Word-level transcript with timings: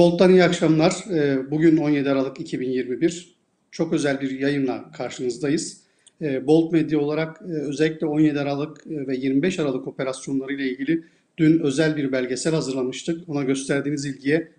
Bolt'tan 0.00 0.30
iyi 0.30 0.44
akşamlar. 0.44 1.04
Ee, 1.10 1.50
Bugün 1.50 1.76
17 1.76 2.10
Aralık 2.10 2.40
2021. 2.40 3.34
Çok 3.70 3.92
özel 3.92 4.20
bir 4.20 4.40
yayınla 4.40 4.90
karşınızdayız. 4.92 5.80
Ee, 6.22 6.46
Bolt 6.46 6.72
Medya 6.72 7.00
olarak 7.00 7.42
e, 7.42 7.52
özellikle 7.52 8.06
17 8.06 8.40
Aralık 8.40 8.86
e, 8.86 9.06
ve 9.06 9.16
25 9.16 9.58
Aralık 9.58 9.88
operasyonları 9.88 10.52
ile 10.52 10.70
ilgili 10.70 11.04
dün 11.38 11.58
özel 11.58 11.96
bir 11.96 12.12
belgesel 12.12 12.54
hazırlamıştık. 12.54 13.28
Ona 13.28 13.42
gösterdiğiniz 13.42 14.04
ilgiye 14.04 14.52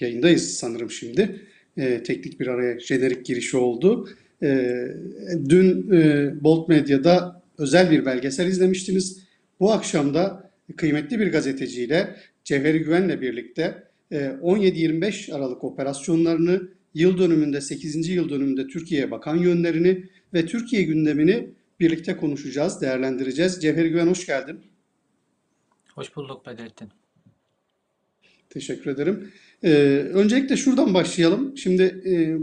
yayındayız 0.00 0.54
sanırım 0.54 0.90
şimdi. 0.90 1.40
Ee, 1.76 2.02
Teknik 2.02 2.40
bir 2.40 2.46
araya 2.46 2.80
jenerik 2.80 3.26
girişi 3.26 3.56
oldu. 3.56 4.08
Dün 5.48 5.92
e, 5.92 6.30
Bolt 6.44 6.68
Medya'da 6.68 7.42
özel 7.58 7.90
bir 7.90 8.06
belgesel 8.06 8.46
izlemiştiniz. 8.46 9.22
Bu 9.60 9.72
akşam 9.72 10.14
da 10.14 10.45
kıymetli 10.76 11.20
bir 11.20 11.32
gazeteciyle 11.32 12.16
Cevheri 12.44 12.78
Güven'le 12.78 13.20
birlikte 13.20 13.82
17-25 14.12 15.30
e, 15.30 15.34
Aralık 15.34 15.64
operasyonlarını, 15.64 16.68
yıl 16.94 17.18
dönümünde 17.18 17.60
8. 17.60 18.08
yıl 18.08 18.28
dönümünde 18.28 18.66
Türkiye'ye 18.66 19.10
bakan 19.10 19.36
yönlerini 19.36 20.04
ve 20.34 20.46
Türkiye 20.46 20.82
gündemini 20.82 21.50
birlikte 21.80 22.16
konuşacağız, 22.16 22.80
değerlendireceğiz. 22.80 23.62
Cevheri 23.62 23.88
Güven 23.88 24.06
hoş 24.06 24.26
geldin. 24.26 24.60
Hoş 25.94 26.16
bulduk 26.16 26.46
Bedrettin. 26.46 26.88
Teşekkür 28.50 28.90
ederim. 28.90 29.32
Ee, 29.64 29.70
öncelikle 30.12 30.56
şuradan 30.56 30.94
başlayalım. 30.94 31.56
Şimdi 31.56 31.82
e, 31.82 32.36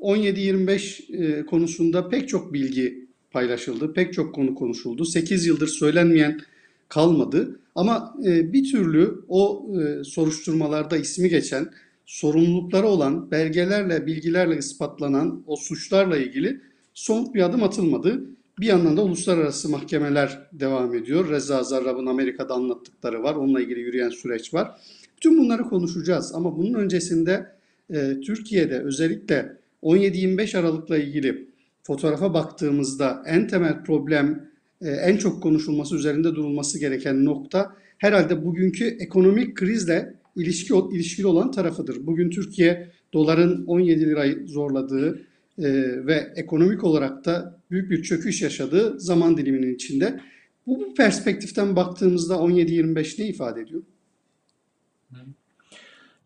17-25 0.00 1.16
e, 1.16 1.46
konusunda 1.46 2.08
pek 2.08 2.28
çok 2.28 2.52
bilgi 2.52 3.06
paylaşıldı, 3.30 3.92
pek 3.92 4.12
çok 4.12 4.34
konu 4.34 4.54
konuşuldu. 4.54 5.04
8 5.04 5.46
yıldır 5.46 5.68
söylenmeyen 5.68 6.40
kalmadı. 6.88 7.60
Ama 7.74 8.14
e, 8.26 8.52
bir 8.52 8.70
türlü 8.70 9.24
o 9.28 9.70
e, 9.80 10.04
soruşturmalarda 10.04 10.96
ismi 10.96 11.28
geçen, 11.28 11.70
sorumlulukları 12.06 12.86
olan, 12.86 13.30
belgelerle, 13.30 14.06
bilgilerle 14.06 14.58
ispatlanan 14.58 15.44
o 15.46 15.56
suçlarla 15.56 16.16
ilgili 16.16 16.60
somut 16.94 17.34
bir 17.34 17.42
adım 17.42 17.62
atılmadı. 17.62 18.24
Bir 18.60 18.66
yandan 18.66 18.96
da 18.96 19.02
uluslararası 19.02 19.68
mahkemeler 19.68 20.48
devam 20.52 20.94
ediyor. 20.94 21.30
Reza 21.30 21.62
Zarrab'ın 21.62 22.06
Amerika'da 22.06 22.54
anlattıkları 22.54 23.22
var. 23.22 23.34
Onunla 23.34 23.60
ilgili 23.60 23.80
yürüyen 23.80 24.08
süreç 24.08 24.54
var. 24.54 24.80
Tüm 25.20 25.38
bunları 25.38 25.62
konuşacağız 25.62 26.34
ama 26.34 26.56
bunun 26.56 26.74
öncesinde 26.74 27.46
e, 27.90 28.20
Türkiye'de 28.20 28.80
özellikle 28.80 29.56
17-25 29.82 30.58
Aralık'la 30.58 30.98
ilgili 30.98 31.48
fotoğrafa 31.82 32.34
baktığımızda 32.34 33.22
en 33.26 33.48
temel 33.48 33.84
problem 33.84 34.50
en 34.80 35.16
çok 35.16 35.42
konuşulması, 35.42 35.96
üzerinde 35.96 36.34
durulması 36.34 36.78
gereken 36.78 37.24
nokta 37.24 37.76
herhalde 37.98 38.44
bugünkü 38.44 38.84
ekonomik 38.84 39.56
krizle 39.56 40.14
ilişki 40.36 40.74
ilişkili 40.92 41.26
olan 41.26 41.50
tarafıdır. 41.50 42.06
Bugün 42.06 42.30
Türkiye 42.30 42.90
doların 43.12 43.66
17 43.66 44.06
lirayı 44.06 44.48
zorladığı 44.48 45.20
e, 45.58 45.64
ve 46.06 46.32
ekonomik 46.36 46.84
olarak 46.84 47.24
da 47.24 47.60
büyük 47.70 47.90
bir 47.90 48.02
çöküş 48.02 48.42
yaşadığı 48.42 49.00
zaman 49.00 49.36
diliminin 49.36 49.74
içinde. 49.74 50.20
Bu, 50.66 50.80
bu 50.80 50.94
perspektiften 50.94 51.76
baktığımızda 51.76 52.34
17-25 52.34 53.22
ne 53.22 53.28
ifade 53.28 53.60
ediyor? 53.60 53.82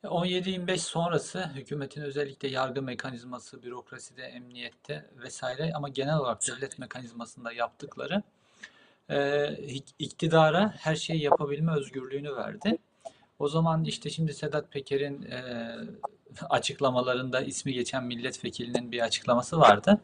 17-25 0.03 0.79
sonrası 0.79 1.51
hükümetin 1.55 2.03
özellikle 2.03 2.49
yargı 2.49 2.83
mekanizması, 2.83 3.63
bürokraside, 3.63 4.23
emniyette 4.23 5.11
vesaire 5.23 5.73
ama 5.75 5.89
genel 5.89 6.19
olarak 6.19 6.41
devlet 6.49 6.79
mekanizmasında 6.79 7.53
yaptıkları 7.53 8.23
e, 9.11 9.49
iktidara 9.99 10.75
her 10.79 10.97
şeyi 10.97 11.23
yapabilme 11.23 11.73
özgürlüğünü 11.73 12.37
verdi. 12.37 12.79
O 13.39 13.49
zaman 13.49 13.85
işte 13.85 14.11
şimdi 14.11 14.35
Sedat 14.35 14.73
Peker'in 14.73 15.23
e, 15.23 15.43
açıklamalarında 16.51 17.41
ismi 17.41 17.73
geçen 17.73 18.05
milletvekilinin 18.05 18.93
bir 18.93 19.01
açıklaması 19.01 19.59
vardı. 19.59 20.01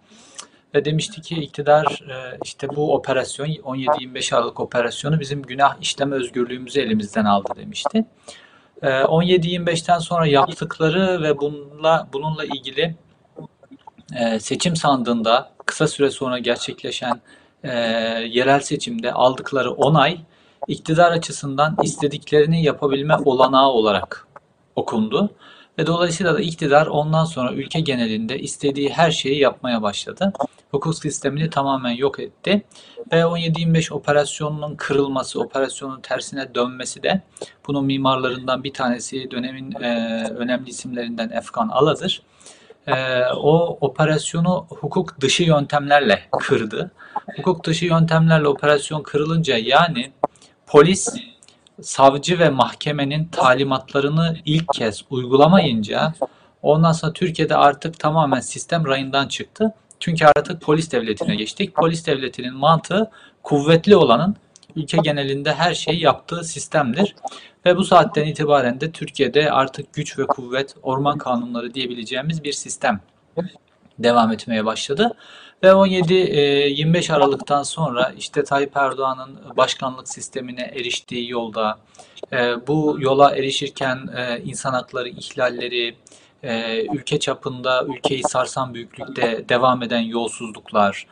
Ve 0.74 0.84
demişti 0.84 1.22
ki 1.22 1.34
iktidar 1.34 1.84
e, 1.84 2.38
işte 2.44 2.68
bu 2.68 2.94
operasyon 2.94 3.46
17-25 3.46 4.36
Aralık 4.36 4.60
operasyonu 4.60 5.20
bizim 5.20 5.42
günah 5.42 5.80
işleme 5.80 6.16
özgürlüğümüzü 6.16 6.80
elimizden 6.80 7.24
aldı 7.24 7.48
demişti. 7.56 8.04
E, 8.82 8.88
17-25'ten 8.88 9.98
sonra 9.98 10.26
yaptıkları 10.26 11.22
ve 11.22 11.38
bununla 11.38 12.08
bununla 12.12 12.44
ilgili 12.44 12.96
e, 14.16 14.40
seçim 14.40 14.76
sandığında 14.76 15.52
kısa 15.66 15.86
süre 15.86 16.10
sonra 16.10 16.38
gerçekleşen 16.38 17.20
e, 17.64 17.70
yerel 18.30 18.60
seçimde 18.60 19.12
aldıkları 19.12 19.72
onay 19.72 20.18
iktidar 20.68 21.12
açısından 21.12 21.76
istediklerini 21.82 22.62
yapabilme 22.62 23.16
olanağı 23.24 23.68
olarak 23.68 24.26
okundu. 24.76 25.30
Ve 25.78 25.86
dolayısıyla 25.86 26.34
da 26.34 26.40
iktidar 26.40 26.86
ondan 26.86 27.24
sonra 27.24 27.52
ülke 27.52 27.80
genelinde 27.80 28.38
istediği 28.38 28.88
her 28.88 29.10
şeyi 29.10 29.40
yapmaya 29.40 29.82
başladı. 29.82 30.32
Hukuk 30.70 30.94
sistemini 30.94 31.50
tamamen 31.50 31.92
yok 31.92 32.20
etti. 32.20 32.62
Ve 33.12 33.20
17-25 33.20 33.92
operasyonunun 33.92 34.74
kırılması, 34.74 35.40
operasyonun 35.40 36.00
tersine 36.00 36.54
dönmesi 36.54 37.02
de 37.02 37.22
bunun 37.66 37.84
mimarlarından 37.84 38.64
bir 38.64 38.72
tanesi 38.72 39.30
dönemin 39.30 39.72
e, 39.72 40.24
önemli 40.28 40.70
isimlerinden 40.70 41.30
Efkan 41.30 41.68
Ala'dır. 41.68 42.22
E, 42.86 43.24
o 43.34 43.78
operasyonu 43.80 44.66
hukuk 44.68 45.20
dışı 45.20 45.42
yöntemlerle 45.42 46.20
kırdı 46.38 46.90
hukuk 47.36 47.64
dışı 47.64 47.84
yöntemlerle 47.84 48.48
operasyon 48.48 49.02
kırılınca 49.02 49.56
yani 49.58 50.12
polis 50.66 51.08
savcı 51.82 52.38
ve 52.38 52.48
mahkemenin 52.48 53.24
talimatlarını 53.24 54.36
ilk 54.44 54.74
kez 54.74 55.04
uygulamayınca 55.10 56.14
ondan 56.62 56.92
sonra 56.92 57.12
Türkiye'de 57.12 57.56
artık 57.56 57.98
tamamen 57.98 58.40
sistem 58.40 58.86
rayından 58.86 59.28
çıktı. 59.28 59.74
Çünkü 60.00 60.26
artık 60.26 60.60
polis 60.60 60.92
devletine 60.92 61.36
geçtik. 61.36 61.74
Polis 61.74 62.06
devletinin 62.06 62.54
mantığı 62.54 63.10
kuvvetli 63.42 63.96
olanın 63.96 64.36
ülke 64.76 64.96
genelinde 64.96 65.54
her 65.54 65.74
şeyi 65.74 66.02
yaptığı 66.02 66.44
sistemdir. 66.44 67.14
Ve 67.66 67.76
bu 67.76 67.84
saatten 67.84 68.26
itibaren 68.26 68.80
de 68.80 68.92
Türkiye'de 68.92 69.50
artık 69.50 69.94
güç 69.94 70.18
ve 70.18 70.26
kuvvet, 70.26 70.74
orman 70.82 71.18
kanunları 71.18 71.74
diyebileceğimiz 71.74 72.44
bir 72.44 72.52
sistem 72.52 73.00
devam 73.98 74.32
etmeye 74.32 74.64
başladı. 74.64 75.16
Ve 75.62 75.68
17-25 75.68 77.10
e, 77.10 77.14
Aralık'tan 77.14 77.62
sonra 77.62 78.12
işte 78.18 78.44
Tayyip 78.44 78.76
Erdoğan'ın 78.76 79.56
başkanlık 79.56 80.08
sistemine 80.08 80.62
eriştiği 80.62 81.30
yolda 81.30 81.78
e, 82.32 82.66
bu 82.66 82.96
yola 83.00 83.36
erişirken 83.36 84.08
e, 84.16 84.40
insan 84.40 84.72
hakları 84.72 85.08
ihlalleri, 85.08 85.96
ülke 86.92 87.18
çapında 87.18 87.84
ülkeyi 87.84 88.22
sarsan 88.22 88.74
büyüklükte 88.74 89.44
devam 89.48 89.82
eden 89.82 90.00
yolsuzluklar, 90.00 91.06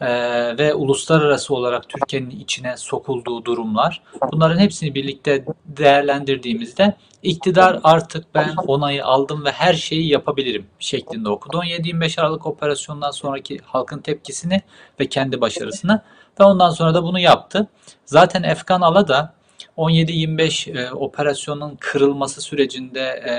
ee, 0.00 0.58
ve 0.58 0.74
uluslararası 0.74 1.54
olarak 1.54 1.88
Türkiye'nin 1.88 2.30
içine 2.30 2.76
sokulduğu 2.76 3.44
durumlar 3.44 4.02
bunların 4.32 4.58
hepsini 4.58 4.94
birlikte 4.94 5.44
değerlendirdiğimizde 5.66 6.96
iktidar 7.22 7.80
artık 7.84 8.34
ben 8.34 8.54
onayı 8.66 9.04
aldım 9.04 9.44
ve 9.44 9.50
her 9.50 9.74
şeyi 9.74 10.08
yapabilirim 10.08 10.66
şeklinde 10.78 11.28
okudu. 11.28 11.56
17-25 11.56 12.20
Aralık 12.20 12.46
operasyonundan 12.46 13.10
sonraki 13.10 13.58
halkın 13.64 13.98
tepkisini 13.98 14.62
ve 15.00 15.08
kendi 15.08 15.40
başarısını 15.40 16.02
ve 16.40 16.44
ondan 16.44 16.70
sonra 16.70 16.94
da 16.94 17.02
bunu 17.02 17.18
yaptı. 17.18 17.68
Zaten 18.04 18.42
Efkan 18.42 18.80
Ala 18.80 19.08
da 19.08 19.34
17-25 19.76 20.78
e, 20.78 20.92
operasyonun 20.92 21.76
kırılması 21.80 22.40
sürecinde 22.40 23.00
e, 23.00 23.32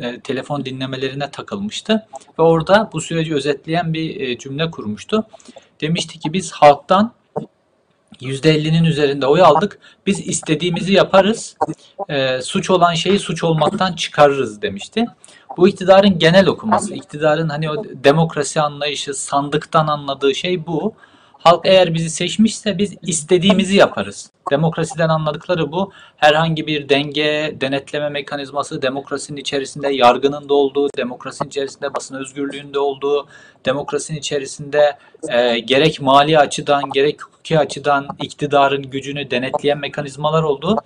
e, 0.00 0.20
telefon 0.20 0.64
dinlemelerine 0.64 1.30
takılmıştı 1.30 2.06
ve 2.38 2.42
orada 2.42 2.90
bu 2.92 3.00
süreci 3.00 3.34
özetleyen 3.34 3.94
bir 3.94 4.20
e, 4.20 4.38
cümle 4.38 4.70
kurmuştu 4.70 5.26
demişti 5.80 6.18
ki 6.18 6.32
biz 6.32 6.52
halktan 6.52 7.12
%50'nin 8.20 8.84
üzerinde 8.84 9.26
oy 9.26 9.42
aldık. 9.42 9.78
Biz 10.06 10.28
istediğimizi 10.28 10.92
yaparız. 10.92 11.56
E, 12.08 12.42
suç 12.42 12.70
olan 12.70 12.94
şeyi 12.94 13.18
suç 13.18 13.44
olmaktan 13.44 13.92
çıkarırız 13.92 14.62
demişti. 14.62 15.06
Bu 15.56 15.68
iktidarın 15.68 16.18
genel 16.18 16.46
okuması, 16.46 16.94
iktidarın 16.94 17.48
hani 17.48 17.70
o 17.70 17.84
demokrasi 17.84 18.60
anlayışı, 18.60 19.14
sandıktan 19.14 19.86
anladığı 19.86 20.34
şey 20.34 20.66
bu. 20.66 20.94
Halk 21.38 21.60
eğer 21.64 21.94
bizi 21.94 22.10
seçmişse 22.10 22.78
biz 22.78 22.94
istediğimizi 23.02 23.76
yaparız. 23.76 24.30
Demokrasiden 24.50 25.08
anladıkları 25.08 25.72
bu. 25.72 25.92
Herhangi 26.16 26.66
bir 26.66 26.88
denge, 26.88 27.56
denetleme 27.60 28.08
mekanizması, 28.08 28.82
demokrasinin 28.82 29.40
içerisinde 29.40 29.88
yargının 29.88 30.48
da 30.48 30.54
olduğu, 30.54 30.88
demokrasinin 30.96 31.48
içerisinde 31.48 31.94
basın 31.94 32.14
özgürlüğünde 32.16 32.78
olduğu, 32.78 33.26
demokrasinin 33.66 34.18
içerisinde 34.18 34.98
e, 35.28 35.58
gerek 35.58 36.00
mali 36.00 36.38
açıdan 36.38 36.82
gerek 36.90 37.22
hukuki 37.22 37.58
açıdan 37.58 38.08
iktidarın 38.22 38.82
gücünü 38.82 39.30
denetleyen 39.30 39.78
mekanizmalar 39.78 40.42
olduğu 40.42 40.76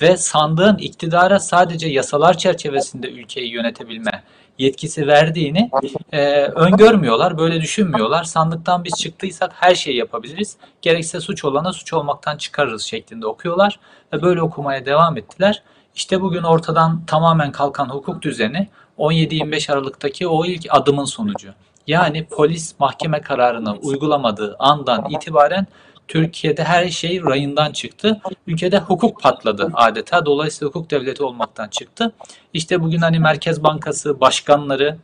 ve 0.00 0.16
sandığın 0.16 0.76
iktidara 0.76 1.38
sadece 1.38 1.88
yasalar 1.88 2.38
çerçevesinde 2.38 3.10
ülkeyi 3.10 3.52
yönetebilme 3.52 4.22
yetkisi 4.58 5.06
verdiğini 5.06 5.70
e, 6.12 6.42
öngörmüyorlar, 6.42 7.38
böyle 7.38 7.60
düşünmüyorlar. 7.60 8.24
Sandıktan 8.24 8.84
biz 8.84 8.94
çıktıysak 8.94 9.52
her 9.54 9.74
şeyi 9.74 9.96
yapabiliriz. 9.96 10.56
Gerekse 10.82 11.20
suç 11.20 11.44
olana 11.44 11.72
suç 11.72 11.92
olmaktan 11.92 12.36
çıkarırız 12.36 12.82
şeklinde 12.82 13.26
okuyorlar 13.26 13.78
ve 14.12 14.22
böyle 14.22 14.42
okumaya 14.42 14.86
devam 14.86 15.18
ettiler. 15.18 15.62
İşte 15.94 16.20
bugün 16.20 16.42
ortadan 16.42 17.04
tamamen 17.06 17.52
kalkan 17.52 17.88
hukuk 17.88 18.22
düzeni 18.22 18.68
17-25 18.98 19.72
Aralık'taki 19.72 20.26
o 20.26 20.44
ilk 20.44 20.66
adımın 20.70 21.04
sonucu. 21.04 21.48
Yani 21.86 22.26
polis 22.26 22.74
mahkeme 22.78 23.20
kararını 23.20 23.72
uygulamadığı 23.72 24.56
andan 24.58 25.06
itibaren 25.10 25.66
Türkiye'de 26.12 26.64
her 26.64 26.88
şey 26.88 27.22
rayından 27.22 27.72
çıktı. 27.72 28.20
Ülkede 28.46 28.78
hukuk 28.78 29.22
patladı 29.22 29.70
adeta. 29.74 30.26
Dolayısıyla 30.26 30.68
hukuk 30.68 30.90
devleti 30.90 31.24
olmaktan 31.24 31.68
çıktı. 31.68 32.12
İşte 32.52 32.82
bugün 32.82 32.98
hani 32.98 33.18
Merkez 33.18 33.62
Bankası 33.62 34.20
başkanları, 34.20 34.98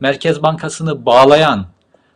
Merkez 0.00 0.42
Bankası'nı 0.42 1.06
bağlayan 1.06 1.66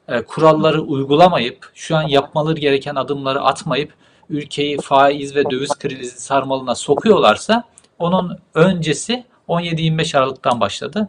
e, 0.08 0.22
kuralları 0.22 0.82
uygulamayıp, 0.82 1.70
şu 1.74 1.96
an 1.96 2.02
yapmaları 2.02 2.60
gereken 2.60 2.94
adımları 2.94 3.40
atmayıp 3.40 3.92
ülkeyi 4.28 4.78
faiz 4.78 5.36
ve 5.36 5.50
döviz 5.50 5.78
krizi 5.78 6.20
sarmalına 6.20 6.74
sokuyorlarsa 6.74 7.64
onun 7.98 8.38
öncesi 8.54 9.24
17-25 9.48 10.18
Aralık'tan 10.18 10.60
başladı. 10.60 11.08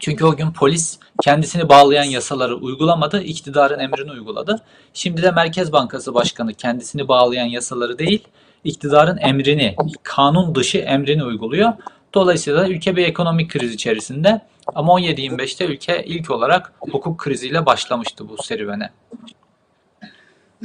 Çünkü 0.00 0.24
o 0.24 0.36
gün 0.36 0.50
polis 0.52 0.98
kendisini 1.22 1.68
bağlayan 1.68 2.04
yasaları 2.04 2.56
uygulamadı, 2.56 3.22
iktidarın 3.22 3.78
emrini 3.78 4.12
uyguladı. 4.12 4.62
Şimdi 4.94 5.22
de 5.22 5.30
Merkez 5.30 5.72
Bankası 5.72 6.14
Başkanı 6.14 6.54
kendisini 6.54 7.08
bağlayan 7.08 7.46
yasaları 7.46 7.98
değil, 7.98 8.24
iktidarın 8.64 9.16
emrini, 9.16 9.76
kanun 10.02 10.54
dışı 10.54 10.78
emrini 10.78 11.24
uyguluyor. 11.24 11.72
Dolayısıyla 12.14 12.68
ülke 12.68 12.96
bir 12.96 13.04
ekonomik 13.04 13.50
kriz 13.50 13.74
içerisinde 13.74 14.40
ama 14.74 14.92
17-25'te 14.92 15.66
ülke 15.66 16.04
ilk 16.06 16.30
olarak 16.30 16.72
hukuk 16.80 17.18
kriziyle 17.18 17.66
başlamıştı 17.66 18.28
bu 18.28 18.42
serüvene. 18.42 18.90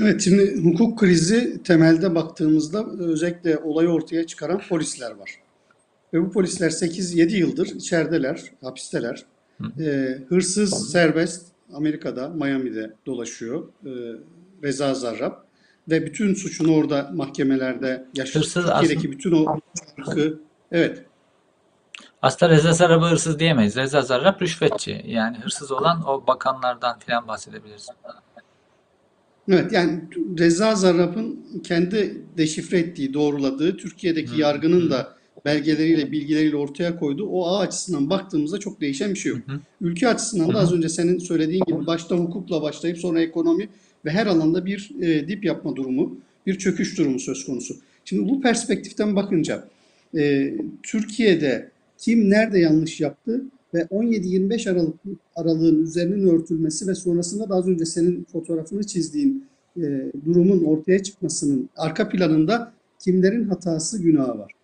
Evet, 0.01 0.21
şimdi 0.21 0.63
hukuk 0.63 0.99
krizi 0.99 1.63
temelde 1.63 2.15
baktığımızda 2.15 2.85
özellikle 2.99 3.57
olayı 3.57 3.89
ortaya 3.89 4.27
çıkaran 4.27 4.61
polisler 4.69 5.11
var. 5.11 5.29
Ve 6.15 6.21
bu 6.21 6.31
polisler 6.31 6.69
8-7 6.69 7.35
yıldır 7.35 7.67
içerideler, 7.67 8.43
hapisteler. 8.61 9.25
Ee, 9.79 10.17
hırsız 10.29 10.91
serbest 10.91 11.45
Amerika'da, 11.73 12.29
Miami'de 12.29 12.93
dolaşıyor. 13.05 13.67
Ee, 13.85 13.89
Reza 14.63 14.93
Zarrab. 14.93 15.33
Ve 15.89 16.05
bütün 16.05 16.33
suçunu 16.33 16.75
orada 16.75 17.11
mahkemelerde. 17.13 18.05
Hırsız 18.17 18.53
Türkiye'deki 18.53 18.97
aslında- 18.97 19.11
bütün 19.11 19.31
o 19.31 19.59
hakkı, 19.97 20.39
evet, 20.71 21.03
Aslında 22.21 22.51
Reza 22.51 22.73
Zarrab'ı 22.73 23.05
hırsız 23.05 23.39
diyemeyiz. 23.39 23.75
Reza 23.75 24.01
Zarrab 24.01 24.41
rüşvetçi. 24.41 25.01
Yani 25.07 25.37
hırsız 25.37 25.71
olan 25.71 26.07
o 26.07 26.27
bakanlardan 26.27 26.99
filan 26.99 27.27
bahsedebiliriz. 27.27 27.87
Evet 29.49 29.71
yani 29.71 30.03
Reza 30.39 30.75
Zarrab'ın 30.75 31.39
kendi 31.63 32.21
deşifre 32.37 32.79
ettiği, 32.79 33.13
doğruladığı, 33.13 33.77
Türkiye'deki 33.77 34.41
yargının 34.41 34.89
da 34.89 35.14
belgeleriyle, 35.45 36.11
bilgileriyle 36.11 36.55
ortaya 36.55 36.99
koyduğu 36.99 37.25
o 37.25 37.45
ağ 37.45 37.59
açısından 37.59 38.09
baktığımızda 38.09 38.57
çok 38.57 38.81
değişen 38.81 39.13
bir 39.13 39.19
şey 39.19 39.31
yok. 39.31 39.41
Ülke 39.81 40.07
açısından 40.07 40.53
da 40.53 40.59
az 40.59 40.73
önce 40.73 40.89
senin 40.89 41.19
söylediğin 41.19 41.63
gibi 41.67 41.87
başta 41.87 42.15
hukukla 42.15 42.61
başlayıp 42.61 42.97
sonra 42.97 43.21
ekonomi 43.21 43.69
ve 44.05 44.09
her 44.09 44.27
alanda 44.27 44.65
bir 44.65 44.91
e, 45.01 45.27
dip 45.27 45.45
yapma 45.45 45.75
durumu, 45.75 46.17
bir 46.45 46.57
çöküş 46.57 46.97
durumu 46.97 47.19
söz 47.19 47.45
konusu. 47.45 47.75
Şimdi 48.05 48.29
bu 48.29 48.41
perspektiften 48.41 49.15
bakınca 49.15 49.67
e, 50.17 50.53
Türkiye'de 50.83 51.69
kim 51.97 52.29
nerede 52.29 52.59
yanlış 52.59 53.01
yaptı 53.01 53.41
ve 53.73 53.81
17-25 53.81 54.71
Aralık 54.71 54.95
aralığın 55.35 55.83
üzerinin 55.83 56.27
örtülmesi 56.27 56.87
ve 56.87 56.95
sonrasında 56.95 57.49
da 57.49 57.55
az 57.55 57.67
önce 57.67 57.85
senin 57.85 58.23
fotoğrafını 58.31 58.83
çizdiğin 58.83 59.45
e, 59.77 60.11
durumun 60.25 60.63
ortaya 60.63 61.03
çıkmasının 61.03 61.69
arka 61.77 62.09
planında 62.09 62.73
kimlerin 62.99 63.47
hatası 63.47 64.01
günahı 64.01 64.39
var. 64.39 64.54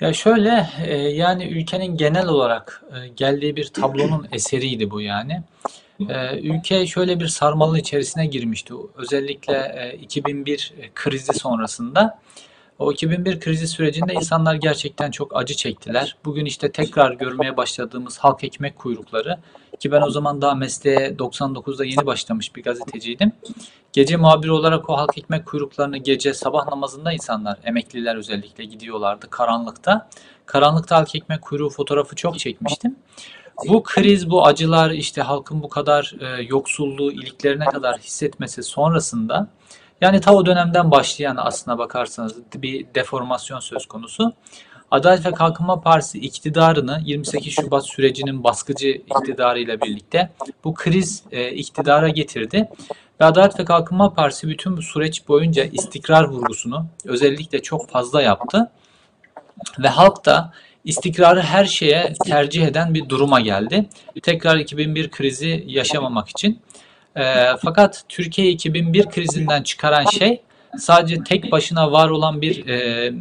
Ya 0.00 0.12
şöyle 0.12 0.68
e, 0.86 0.96
yani 0.96 1.44
ülkenin 1.44 1.96
genel 1.96 2.28
olarak 2.28 2.82
e, 2.92 3.08
geldiği 3.08 3.56
bir 3.56 3.66
tablonun 3.66 4.28
eseriydi 4.32 4.90
bu 4.90 5.00
yani. 5.00 5.42
E, 6.08 6.38
ülke 6.40 6.86
şöyle 6.86 7.20
bir 7.20 7.26
sarmalın 7.26 7.78
içerisine 7.78 8.26
girmişti. 8.26 8.74
Özellikle 8.96 9.54
e, 9.54 9.96
2001 9.98 10.72
krizi 10.94 11.32
sonrasında. 11.32 12.18
O 12.78 12.92
2001 12.92 13.40
krizi 13.40 13.68
sürecinde 13.68 14.12
insanlar 14.12 14.54
gerçekten 14.54 15.10
çok 15.10 15.36
acı 15.36 15.54
çektiler. 15.54 16.16
Bugün 16.24 16.44
işte 16.44 16.72
tekrar 16.72 17.12
görmeye 17.12 17.56
başladığımız 17.56 18.18
halk 18.18 18.44
ekmek 18.44 18.76
kuyrukları 18.76 19.38
ki 19.80 19.92
ben 19.92 20.02
o 20.02 20.10
zaman 20.10 20.42
daha 20.42 20.54
mesleğe 20.54 21.10
99'da 21.10 21.84
yeni 21.84 22.06
başlamış 22.06 22.56
bir 22.56 22.62
gazeteciydim. 22.62 23.32
Gece 23.92 24.16
muhabiri 24.16 24.52
olarak 24.52 24.90
o 24.90 24.96
halk 24.96 25.18
ekmek 25.18 25.46
kuyruklarını 25.46 25.98
gece 25.98 26.34
sabah 26.34 26.68
namazında 26.68 27.12
insanlar, 27.12 27.58
emekliler 27.64 28.16
özellikle 28.16 28.64
gidiyorlardı 28.64 29.30
karanlıkta. 29.30 30.08
Karanlıkta 30.46 30.96
halk 30.96 31.14
ekmek 31.14 31.42
kuyruğu 31.42 31.70
fotoğrafı 31.70 32.16
çok 32.16 32.38
çekmiştim. 32.38 32.96
Bu 33.68 33.82
kriz, 33.82 34.30
bu 34.30 34.46
acılar, 34.46 34.90
işte 34.90 35.22
halkın 35.22 35.62
bu 35.62 35.68
kadar 35.68 36.14
e, 36.20 36.42
yoksulluğu 36.42 37.12
iliklerine 37.12 37.64
kadar 37.64 37.98
hissetmesi 37.98 38.62
sonrasında 38.62 39.48
yani 40.00 40.20
ta 40.20 40.34
o 40.34 40.46
dönemden 40.46 40.90
başlayan 40.90 41.36
aslına 41.36 41.78
bakarsanız 41.78 42.34
bir 42.54 42.86
deformasyon 42.94 43.60
söz 43.60 43.86
konusu. 43.86 44.32
Adalet 44.90 45.26
ve 45.26 45.32
Kalkınma 45.32 45.80
Partisi 45.80 46.18
iktidarını 46.18 47.02
28 47.04 47.52
Şubat 47.52 47.86
sürecinin 47.86 48.44
baskıcı 48.44 48.88
iktidarıyla 48.88 49.80
birlikte 49.80 50.30
bu 50.64 50.74
kriz 50.74 51.22
e, 51.32 51.50
iktidara 51.52 52.08
getirdi. 52.08 52.68
Ve 53.20 53.24
Adalet 53.24 53.60
ve 53.60 53.64
Kalkınma 53.64 54.14
Partisi 54.14 54.48
bütün 54.48 54.76
bu 54.76 54.82
süreç 54.82 55.28
boyunca 55.28 55.64
istikrar 55.64 56.24
vurgusunu 56.24 56.86
özellikle 57.04 57.62
çok 57.62 57.90
fazla 57.90 58.22
yaptı. 58.22 58.70
Ve 59.78 59.88
halk 59.88 60.24
da 60.26 60.52
istikrarı 60.84 61.42
her 61.42 61.64
şeye 61.64 62.14
tercih 62.24 62.66
eden 62.66 62.94
bir 62.94 63.08
duruma 63.08 63.40
geldi. 63.40 63.88
Tekrar 64.22 64.56
2001 64.56 65.10
krizi 65.10 65.64
yaşamamak 65.66 66.28
için. 66.28 66.60
E, 67.18 67.56
fakat 67.64 68.04
Türkiye 68.08 68.50
2001 68.50 69.06
krizinden 69.06 69.62
çıkaran 69.62 70.04
şey 70.04 70.42
sadece 70.78 71.24
tek 71.24 71.52
başına 71.52 71.92
var 71.92 72.08
olan 72.08 72.40
bir 72.40 72.68
e, 72.68 73.12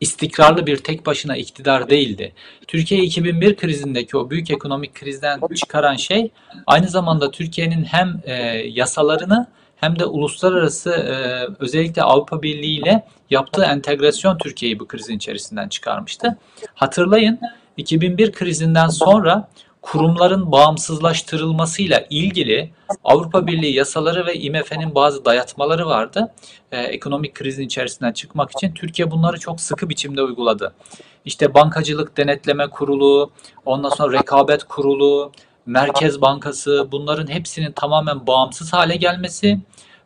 istikrarlı 0.00 0.66
bir 0.66 0.76
tek 0.76 1.06
başına 1.06 1.36
iktidar 1.36 1.90
değildi. 1.90 2.32
Türkiye 2.66 3.02
2001 3.02 3.56
krizindeki 3.56 4.16
o 4.16 4.30
büyük 4.30 4.50
ekonomik 4.50 4.94
krizden 4.94 5.40
çıkaran 5.54 5.96
şey 5.96 6.30
aynı 6.66 6.88
zamanda 6.88 7.30
Türkiye'nin 7.30 7.84
hem 7.84 8.20
e, 8.24 8.34
yasalarını 8.66 9.46
hem 9.76 9.98
de 9.98 10.04
uluslararası 10.04 10.90
e, 10.90 11.14
özellikle 11.58 12.02
Avrupa 12.02 12.42
Birliği 12.42 12.80
ile 12.80 13.04
yaptığı 13.30 13.64
entegrasyon 13.64 14.38
Türkiye'yi 14.38 14.80
bu 14.80 14.88
krizin 14.88 15.16
içerisinden 15.16 15.68
çıkarmıştı. 15.68 16.38
Hatırlayın 16.74 17.40
2001 17.76 18.32
krizinden 18.32 18.88
sonra 18.88 19.48
kurumların 19.82 20.52
bağımsızlaştırılmasıyla 20.52 22.06
ilgili 22.10 22.70
Avrupa 23.04 23.46
Birliği 23.46 23.74
yasaları 23.74 24.26
ve 24.26 24.34
IMF'nin 24.34 24.94
bazı 24.94 25.24
dayatmaları 25.24 25.86
vardı. 25.86 26.34
Ee, 26.72 26.80
ekonomik 26.80 27.34
krizin 27.34 27.64
içerisinden 27.64 28.12
çıkmak 28.12 28.50
için 28.50 28.74
Türkiye 28.74 29.10
bunları 29.10 29.40
çok 29.40 29.60
sıkı 29.60 29.88
biçimde 29.88 30.22
uyguladı. 30.22 30.74
İşte 31.24 31.54
bankacılık 31.54 32.16
denetleme 32.16 32.70
kurulu, 32.70 33.30
ondan 33.66 33.90
sonra 33.90 34.18
rekabet 34.18 34.64
kurulu, 34.64 35.32
Merkez 35.66 36.20
Bankası 36.20 36.88
bunların 36.92 37.26
hepsinin 37.26 37.72
tamamen 37.72 38.26
bağımsız 38.26 38.72
hale 38.72 38.96
gelmesi, 38.96 39.58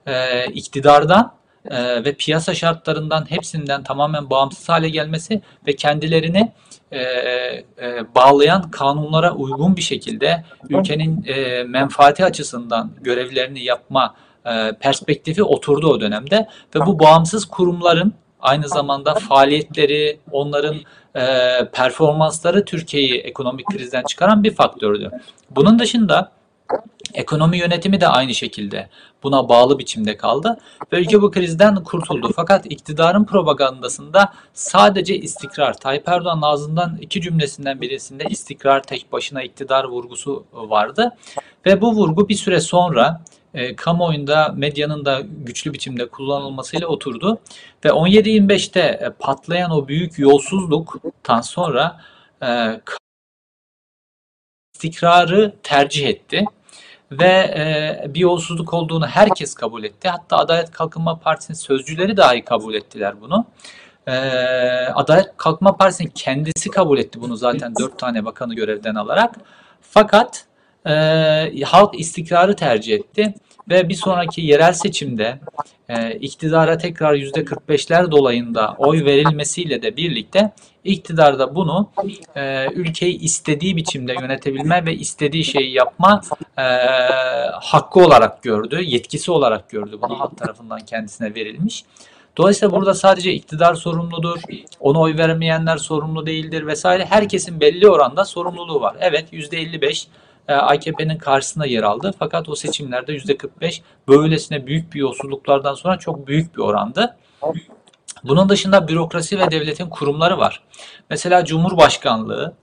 e, 0.06 0.46
iktidardan 0.46 1.32
e, 1.70 2.04
ve 2.04 2.14
piyasa 2.14 2.54
şartlarından 2.54 3.30
hepsinden 3.30 3.82
tamamen 3.82 4.30
bağımsız 4.30 4.68
hale 4.68 4.88
gelmesi 4.88 5.42
ve 5.66 5.76
kendilerini 5.76 6.52
e, 6.92 7.00
e, 7.00 7.64
bağlayan 8.14 8.70
kanunlara 8.70 9.34
uygun 9.34 9.76
bir 9.76 9.82
şekilde 9.82 10.44
ülkenin 10.68 11.24
e, 11.26 11.64
menfaati 11.64 12.24
açısından 12.24 12.90
görevlerini 13.00 13.64
yapma 13.64 14.14
e, 14.46 14.72
perspektifi 14.80 15.42
oturdu 15.42 15.88
o 15.88 16.00
dönemde 16.00 16.48
ve 16.74 16.80
bu 16.86 16.98
bağımsız 16.98 17.44
kurumların 17.44 18.14
aynı 18.40 18.68
zamanda 18.68 19.14
faaliyetleri, 19.14 20.18
onların 20.30 20.76
e, 21.16 21.24
performansları 21.72 22.64
Türkiye'yi 22.64 23.20
ekonomik 23.20 23.66
krizden 23.66 24.02
çıkaran 24.02 24.44
bir 24.44 24.54
faktördü. 24.54 25.10
Bunun 25.50 25.78
dışında 25.78 26.32
Ekonomi 27.14 27.58
yönetimi 27.58 28.00
de 28.00 28.08
aynı 28.08 28.34
şekilde 28.34 28.88
buna 29.22 29.48
bağlı 29.48 29.78
biçimde 29.78 30.16
kaldı 30.16 30.58
ülke 30.92 31.22
bu 31.22 31.30
krizden 31.30 31.84
kurtuldu. 31.84 32.30
Fakat 32.36 32.66
iktidarın 32.66 33.24
propagandasında 33.24 34.32
sadece 34.54 35.16
istikrar, 35.16 35.78
Tayyip 35.78 36.08
Erdoğan'ın 36.08 36.42
ağzından 36.42 36.98
iki 37.00 37.20
cümlesinden 37.20 37.80
birisinde 37.80 38.24
istikrar 38.30 38.82
tek 38.82 39.12
başına 39.12 39.42
iktidar 39.42 39.84
vurgusu 39.84 40.44
vardı. 40.52 41.16
Ve 41.66 41.80
bu 41.80 41.92
vurgu 41.92 42.28
bir 42.28 42.34
süre 42.34 42.60
sonra 42.60 43.22
e, 43.54 43.76
kamuoyunda 43.76 44.54
medyanın 44.56 45.04
da 45.04 45.22
güçlü 45.44 45.72
biçimde 45.72 46.08
kullanılmasıyla 46.08 46.86
oturdu. 46.86 47.38
Ve 47.84 47.88
17-25'te 47.88 48.80
e, 48.80 49.10
patlayan 49.18 49.70
o 49.70 49.88
büyük 49.88 50.18
yolsuzluktan 50.18 51.40
sonra 51.40 52.00
e, 52.42 52.80
istikrarı 54.74 55.54
tercih 55.62 56.06
etti 56.06 56.44
ve 57.18 57.32
e, 57.56 58.14
bir 58.14 58.20
yolsuzluk 58.20 58.74
olduğunu 58.74 59.06
herkes 59.06 59.54
kabul 59.54 59.84
etti. 59.84 60.08
Hatta 60.08 60.36
Adalet 60.36 60.70
Kalkınma 60.70 61.18
Partisi'nin 61.18 61.56
sözcüleri 61.56 62.16
dahi 62.16 62.44
kabul 62.44 62.74
ettiler 62.74 63.20
bunu. 63.20 63.46
Ee, 64.06 64.12
Adalet 64.94 65.36
Kalkınma 65.36 65.76
Partisi'nin 65.76 66.12
kendisi 66.14 66.70
kabul 66.70 66.98
etti 66.98 67.20
bunu 67.20 67.36
zaten 67.36 67.74
dört 67.80 67.98
tane 67.98 68.24
bakanı 68.24 68.54
görevden 68.54 68.94
alarak. 68.94 69.34
Fakat 69.80 70.44
e, 70.86 71.62
halk 71.64 72.00
istikrarı 72.00 72.56
tercih 72.56 72.94
etti 72.94 73.34
ve 73.68 73.88
bir 73.88 73.94
sonraki 73.94 74.40
yerel 74.40 74.72
seçimde 74.72 75.40
e, 75.88 76.12
iktidara 76.12 76.78
tekrar 76.78 77.14
yüzde 77.14 77.40
45'ler 77.40 78.10
dolayında 78.10 78.74
oy 78.78 79.04
verilmesiyle 79.04 79.82
de 79.82 79.96
birlikte 79.96 80.52
iktidarda 80.84 81.54
bunu 81.54 81.90
e, 82.36 82.66
ülkeyi 82.72 83.18
istediği 83.18 83.76
biçimde 83.76 84.12
yönetebilme 84.12 84.86
ve 84.86 84.94
istediği 84.94 85.44
şeyi 85.44 85.74
yapma 85.74 86.20
e, 86.58 86.62
hakkı 87.60 88.00
olarak 88.00 88.42
gördü, 88.42 88.82
yetkisi 88.82 89.30
olarak 89.30 89.70
gördü. 89.70 89.98
Bunu 90.02 90.20
halk 90.20 90.38
tarafından 90.38 90.80
kendisine 90.80 91.34
verilmiş. 91.34 91.84
Dolayısıyla 92.36 92.72
burada 92.72 92.94
sadece 92.94 93.32
iktidar 93.32 93.74
sorumludur, 93.74 94.40
ona 94.80 95.00
oy 95.00 95.16
vermeyenler 95.16 95.76
sorumlu 95.76 96.26
değildir 96.26 96.66
vesaire. 96.66 97.04
Herkesin 97.04 97.60
belli 97.60 97.90
oranda 97.90 98.24
sorumluluğu 98.24 98.80
var. 98.80 98.96
Evet 99.00 99.32
%55 99.32 100.06
e, 100.06 100.08
AKP'nin 100.48 101.18
karşısında 101.18 101.66
yer 101.66 101.82
aldı. 101.82 102.14
Fakat 102.18 102.48
o 102.48 102.54
seçimlerde 102.54 103.16
%45 103.16 103.80
böylesine 104.08 104.66
büyük 104.66 104.94
bir 104.94 105.00
yolsuzluklardan 105.00 105.74
sonra 105.74 105.98
çok 105.98 106.26
büyük 106.26 106.56
bir 106.56 106.60
orandı. 106.60 107.16
Bunun 108.24 108.48
dışında 108.48 108.88
bürokrasi 108.88 109.38
ve 109.38 109.50
devletin 109.50 109.88
kurumları 109.88 110.38
var. 110.38 110.62
Mesela 111.10 111.44
Cumhurbaşkanlığı 111.44 112.54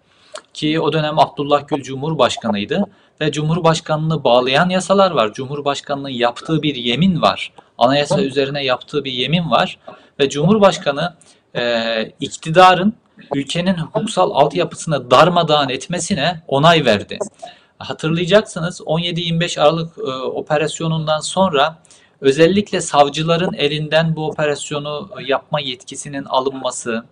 ki 0.53 0.79
o 0.79 0.93
dönem 0.93 1.19
Abdullah 1.19 1.67
Gül 1.67 1.83
Cumhurbaşkanıydı 1.83 2.85
ve 3.21 3.31
Cumhurbaşkanlığı 3.31 4.23
bağlayan 4.23 4.69
yasalar 4.69 5.11
var. 5.11 5.33
Cumhurbaşkanlığı 5.33 6.11
yaptığı 6.11 6.61
bir 6.61 6.75
yemin 6.75 7.21
var. 7.21 7.53
Anayasa 7.77 8.21
üzerine 8.21 8.63
yaptığı 8.63 9.03
bir 9.03 9.11
yemin 9.11 9.51
var 9.51 9.77
ve 10.19 10.29
Cumhurbaşkanı 10.29 11.13
e, 11.55 12.03
iktidarın 12.19 12.93
ülkenin 13.35 13.73
hukuksal 13.73 14.31
altyapısını 14.31 15.11
darmadağın 15.11 15.69
etmesine 15.69 16.41
onay 16.47 16.85
verdi. 16.85 17.19
Hatırlayacaksınız 17.79 18.81
17-25 18.81 19.61
Aralık 19.61 19.97
e, 19.97 20.01
operasyonundan 20.11 21.19
sonra 21.19 21.77
özellikle 22.21 22.81
savcıların 22.81 23.53
elinden 23.53 24.15
bu 24.15 24.27
operasyonu 24.27 25.09
yapma 25.27 25.59
yetkisinin 25.59 26.25
alınması, 26.25 27.03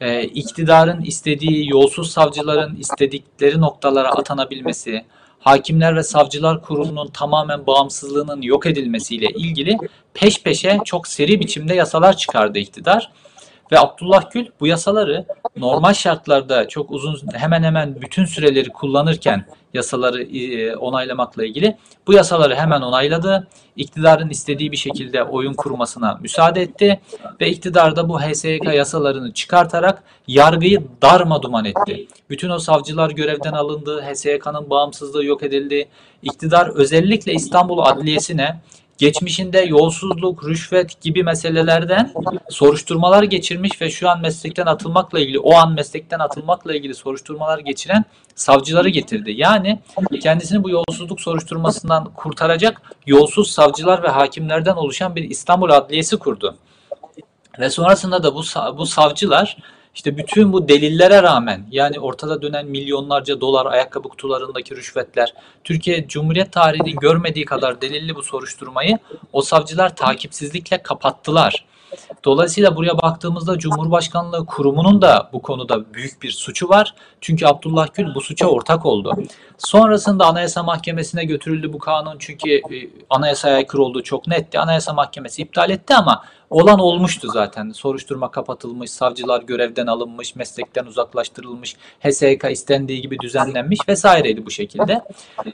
e, 0.00 0.22
iktidarın 0.22 1.00
istediği 1.00 1.70
yolsuz 1.70 2.10
savcıların 2.10 2.76
istedikleri 2.76 3.60
noktalara 3.60 4.08
atanabilmesi, 4.08 5.04
hakimler 5.40 5.96
ve 5.96 6.02
savcılar 6.02 6.62
kurulunun 6.62 7.08
tamamen 7.08 7.66
bağımsızlığının 7.66 8.42
yok 8.42 8.66
edilmesiyle 8.66 9.26
ilgili 9.26 9.76
peş 10.14 10.42
peşe 10.42 10.78
çok 10.84 11.08
seri 11.08 11.40
biçimde 11.40 11.74
yasalar 11.74 12.16
çıkardı 12.16 12.58
iktidar. 12.58 13.12
Ve 13.74 13.78
Abdullah 13.78 14.30
Gül 14.30 14.46
bu 14.60 14.66
yasaları 14.66 15.26
normal 15.56 15.92
şartlarda 15.92 16.68
çok 16.68 16.90
uzun 16.90 17.18
hemen 17.32 17.62
hemen 17.62 18.00
bütün 18.00 18.24
süreleri 18.24 18.68
kullanırken 18.68 19.46
yasaları 19.74 20.22
e, 20.22 20.76
onaylamakla 20.76 21.44
ilgili 21.44 21.76
bu 22.06 22.12
yasaları 22.12 22.54
hemen 22.54 22.80
onayladı. 22.80 23.48
İktidarın 23.76 24.30
istediği 24.30 24.72
bir 24.72 24.76
şekilde 24.76 25.22
oyun 25.24 25.54
kurmasına 25.54 26.18
müsaade 26.22 26.62
etti 26.62 27.00
ve 27.40 27.50
iktidar 27.50 27.96
da 27.96 28.08
bu 28.08 28.20
HSYK 28.20 28.64
yasalarını 28.64 29.32
çıkartarak 29.32 30.02
yargıyı 30.26 30.82
darma 31.02 31.42
duman 31.42 31.64
etti. 31.64 32.06
Bütün 32.30 32.48
o 32.48 32.58
savcılar 32.58 33.10
görevden 33.10 33.52
alındı, 33.52 34.02
HSYK'nın 34.02 34.70
bağımsızlığı 34.70 35.24
yok 35.24 35.42
edildi. 35.42 35.88
İktidar 36.22 36.68
özellikle 36.74 37.32
İstanbul 37.32 37.78
Adliyesi'ne 37.78 38.60
geçmişinde 38.98 39.60
yolsuzluk, 39.60 40.44
rüşvet 40.44 41.00
gibi 41.00 41.22
meselelerden 41.22 42.12
soruşturmalar 42.50 43.22
geçirmiş 43.22 43.82
ve 43.82 43.90
şu 43.90 44.08
an 44.08 44.20
meslekten 44.20 44.66
atılmakla 44.66 45.20
ilgili, 45.20 45.38
o 45.38 45.54
an 45.54 45.72
meslekten 45.72 46.18
atılmakla 46.18 46.74
ilgili 46.74 46.94
soruşturmalar 46.94 47.58
geçiren 47.58 48.04
savcıları 48.34 48.88
getirdi. 48.88 49.32
Yani 49.36 49.80
kendisini 50.22 50.64
bu 50.64 50.70
yolsuzluk 50.70 51.20
soruşturmasından 51.20 52.04
kurtaracak 52.04 52.82
yolsuz 53.06 53.50
savcılar 53.50 54.02
ve 54.02 54.08
hakimlerden 54.08 54.74
oluşan 54.74 55.16
bir 55.16 55.30
İstanbul 55.30 55.70
Adliyesi 55.70 56.16
kurdu. 56.16 56.56
Ve 57.58 57.70
sonrasında 57.70 58.22
da 58.22 58.34
bu 58.34 58.42
bu 58.78 58.86
savcılar 58.86 59.56
işte 59.94 60.16
bütün 60.16 60.52
bu 60.52 60.68
delillere 60.68 61.22
rağmen 61.22 61.66
yani 61.70 62.00
ortada 62.00 62.42
dönen 62.42 62.66
milyonlarca 62.66 63.40
dolar 63.40 63.66
ayakkabı 63.66 64.08
kutularındaki 64.08 64.76
rüşvetler 64.76 65.34
Türkiye 65.64 66.08
Cumhuriyet 66.08 66.52
tarihinin 66.52 66.96
görmediği 66.96 67.44
kadar 67.44 67.80
delilli 67.80 68.14
bu 68.14 68.22
soruşturmayı 68.22 68.98
o 69.32 69.42
savcılar 69.42 69.96
takipsizlikle 69.96 70.82
kapattılar. 70.82 71.64
Dolayısıyla 72.24 72.76
buraya 72.76 72.98
baktığımızda 73.02 73.58
Cumhurbaşkanlığı 73.58 74.46
kurumunun 74.46 75.02
da 75.02 75.30
bu 75.32 75.42
konuda 75.42 75.94
büyük 75.94 76.22
bir 76.22 76.30
suçu 76.30 76.68
var. 76.68 76.94
Çünkü 77.20 77.46
Abdullah 77.46 77.88
Gül 77.94 78.14
bu 78.14 78.20
suça 78.20 78.46
ortak 78.46 78.86
oldu. 78.86 79.12
Sonrasında 79.58 80.26
Anayasa 80.26 80.62
Mahkemesi'ne 80.62 81.24
götürüldü 81.24 81.72
bu 81.72 81.78
kanun 81.78 82.16
çünkü 82.18 82.50
e, 82.50 82.62
anayasaya 83.10 83.56
aykırı 83.56 83.82
olduğu 83.82 84.02
çok 84.02 84.26
netti. 84.26 84.58
Anayasa 84.58 84.92
Mahkemesi 84.92 85.42
iptal 85.42 85.70
etti 85.70 85.94
ama 85.94 86.24
olan 86.54 86.78
olmuştu 86.78 87.28
zaten. 87.32 87.70
Soruşturma 87.70 88.30
kapatılmış, 88.30 88.90
savcılar 88.90 89.42
görevden 89.42 89.86
alınmış, 89.86 90.36
meslekten 90.36 90.86
uzaklaştırılmış, 90.86 91.76
HSK 92.00 92.50
istendiği 92.50 93.02
gibi 93.02 93.18
düzenlenmiş 93.18 93.78
vesaireydi 93.88 94.46
bu 94.46 94.50
şekilde. 94.50 95.00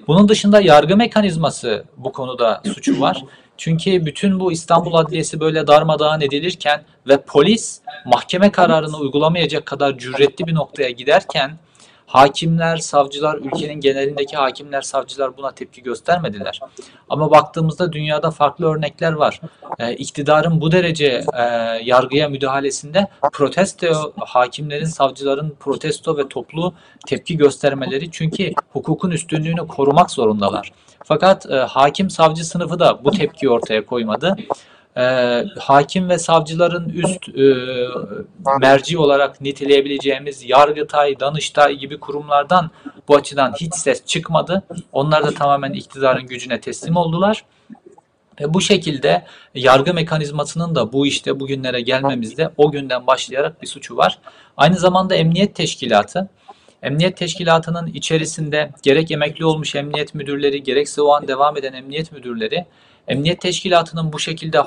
Bunun 0.07 0.29
dışında 0.29 0.61
yargı 0.61 0.97
mekanizması 0.97 1.85
bu 1.97 2.13
konuda 2.13 2.63
suçu 2.75 3.01
var. 3.01 3.25
Çünkü 3.57 4.07
bütün 4.07 4.41
bu 4.41 4.53
İstanbul 4.53 4.95
Adliyesi 4.95 5.41
böyle 5.41 5.67
darmadağın 5.67 6.21
edilirken 6.21 6.83
ve 7.09 7.21
polis 7.21 7.81
mahkeme 8.07 8.53
kararını 8.53 8.97
uygulamayacak 8.97 9.67
kadar 9.67 9.99
cüretli 9.99 10.47
bir 10.47 10.55
noktaya 10.55 10.91
giderken 10.91 11.51
hakimler, 12.11 12.77
savcılar, 12.77 13.37
ülkenin 13.37 13.81
genelindeki 13.81 14.37
hakimler, 14.37 14.83
savcılar 14.83 15.37
buna 15.37 15.53
tepki 15.53 15.83
göstermediler. 15.83 16.61
Ama 17.09 17.31
baktığımızda 17.31 17.93
dünyada 17.93 18.31
farklı 18.31 18.67
örnekler 18.67 19.13
var. 19.13 19.41
Ee, 19.79 19.95
iktidarın 19.95 20.61
bu 20.61 20.73
derece 20.73 21.25
e, 21.35 21.43
yargıya 21.85 22.29
müdahalesinde 22.29 23.07
protesto, 23.33 24.13
hakimlerin, 24.19 24.85
savcıların 24.85 25.57
protesto 25.61 26.17
ve 26.17 26.29
toplu 26.29 26.75
tepki 27.07 27.37
göstermeleri 27.37 28.11
çünkü 28.11 28.53
hukukun 28.73 29.11
üstünlüğünü 29.11 29.67
korumak 29.67 30.11
zorundalar. 30.11 30.73
Fakat 31.05 31.51
e, 31.51 31.55
hakim 31.55 32.11
savcı 32.11 32.45
sınıfı 32.45 32.79
da 32.79 33.05
bu 33.05 33.11
tepkiyi 33.11 33.51
ortaya 33.51 33.87
koymadı. 33.87 34.37
E, 35.01 35.45
hakim 35.59 36.09
ve 36.09 36.19
savcıların 36.19 36.89
üst 36.89 37.29
e, 37.29 37.55
merci 38.61 38.99
olarak 38.99 39.41
niteleyebileceğimiz 39.41 40.43
Yargıtay, 40.49 41.21
Danıştay 41.21 41.77
gibi 41.77 42.01
kurumlardan 42.01 42.71
bu 43.09 43.17
açıdan 43.17 43.55
hiç 43.61 43.75
ses 43.75 44.07
çıkmadı. 44.07 44.63
Onlar 44.93 45.25
da 45.27 45.31
tamamen 45.31 45.73
iktidarın 45.73 46.27
gücüne 46.27 46.61
teslim 46.61 46.97
oldular. 46.97 47.45
Ve 48.41 48.55
bu 48.55 48.61
şekilde 48.61 49.25
yargı 49.55 49.95
mekanizmasının 49.95 50.75
da 50.75 50.93
bu 50.93 51.07
işte 51.07 51.41
bugünlere 51.41 51.81
gelmemizde 51.81 52.51
o 52.57 52.71
günden 52.71 53.07
başlayarak 53.07 53.63
bir 53.63 53.67
suçu 53.67 53.97
var. 53.97 54.19
Aynı 54.57 54.77
zamanda 54.77 55.15
emniyet 55.15 55.55
teşkilatı 55.55 56.29
Emniyet 56.83 57.17
teşkilatının 57.17 57.87
içerisinde 57.87 58.71
gerek 58.83 59.11
emekli 59.11 59.45
olmuş 59.45 59.75
emniyet 59.75 60.15
müdürleri 60.15 60.63
gerekse 60.63 61.03
o 61.03 61.13
an 61.13 61.29
devam 61.29 61.57
eden 61.57 61.73
emniyet 61.73 62.13
müdürleri 62.13 62.67
emniyet 63.09 63.41
teşkilatının 63.41 64.13
bu 64.13 64.19
şekilde 64.19 64.59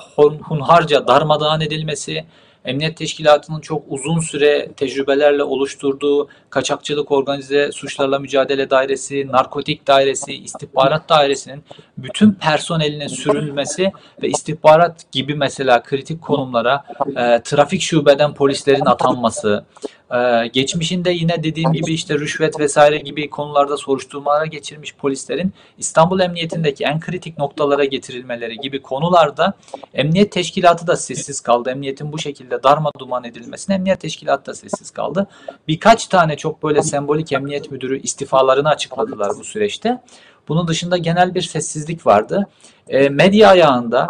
hunharca 0.48 1.08
darmadağın 1.08 1.62
edilmesi, 1.62 2.26
Emniyet 2.66 2.98
Teşkilatı'nın 2.98 3.62
çok 3.62 3.84
uzun 3.88 4.20
süre 4.20 4.72
tecrübelerle 4.78 5.44
oluşturduğu 5.44 6.30
kaçakçılık 6.50 7.12
organize 7.12 7.72
suçlarla 7.72 8.20
mücadele 8.20 8.70
dairesi, 8.70 9.28
narkotik 9.28 9.88
dairesi, 9.88 10.34
istihbarat 10.34 11.10
dairesinin 11.10 11.64
bütün 11.98 12.32
personeline 12.32 13.10
sürülmesi 13.10 13.92
ve 14.24 14.28
istihbarat 14.28 15.12
gibi 15.12 15.36
mesela 15.36 15.84
kritik 15.84 16.22
konumlara 16.22 16.84
e, 17.16 17.42
trafik 17.44 17.82
şubeden 17.82 18.34
polislerin 18.34 18.86
atanması, 18.86 19.66
ee, 20.12 20.48
geçmişinde 20.48 21.12
yine 21.12 21.44
dediğim 21.44 21.74
gibi 21.74 21.94
işte 21.94 22.20
rüşvet 22.20 22.60
vesaire 22.60 22.98
gibi 22.98 23.30
konularda 23.30 23.78
soruşturmalara 23.78 24.46
geçirmiş 24.46 24.96
polislerin 24.96 25.54
İstanbul 25.78 26.20
Emniyetindeki 26.20 26.84
en 26.84 27.00
kritik 27.00 27.38
noktalara 27.38 27.86
getirilmeleri 27.86 28.58
gibi 28.58 28.82
konularda 28.82 29.54
Emniyet 29.94 30.32
Teşkilatı 30.32 30.88
da 30.88 30.96
sessiz 30.96 31.42
kaldı. 31.42 31.70
Emniyetin 31.70 32.12
bu 32.12 32.20
şekilde 32.20 32.64
darma 32.64 32.92
duman 33.00 33.24
edilmesine 33.24 33.76
Emniyet 33.76 34.00
Teşkilatı 34.00 34.46
da 34.46 34.56
sessiz 34.56 34.92
kaldı. 34.92 35.28
Birkaç 35.68 36.08
tane 36.08 36.38
çok 36.38 36.64
böyle 36.64 36.82
sembolik 36.82 37.32
emniyet 37.32 37.72
müdürü 37.72 38.02
istifalarını 38.02 38.70
açıkladılar 38.70 39.32
bu 39.40 39.44
süreçte. 39.44 40.02
Bunun 40.48 40.68
dışında 40.68 40.98
genel 40.98 41.36
bir 41.36 41.42
sessizlik 41.42 42.08
vardı. 42.08 42.48
E, 42.88 43.10
medya 43.10 43.50
ayağında 43.50 44.08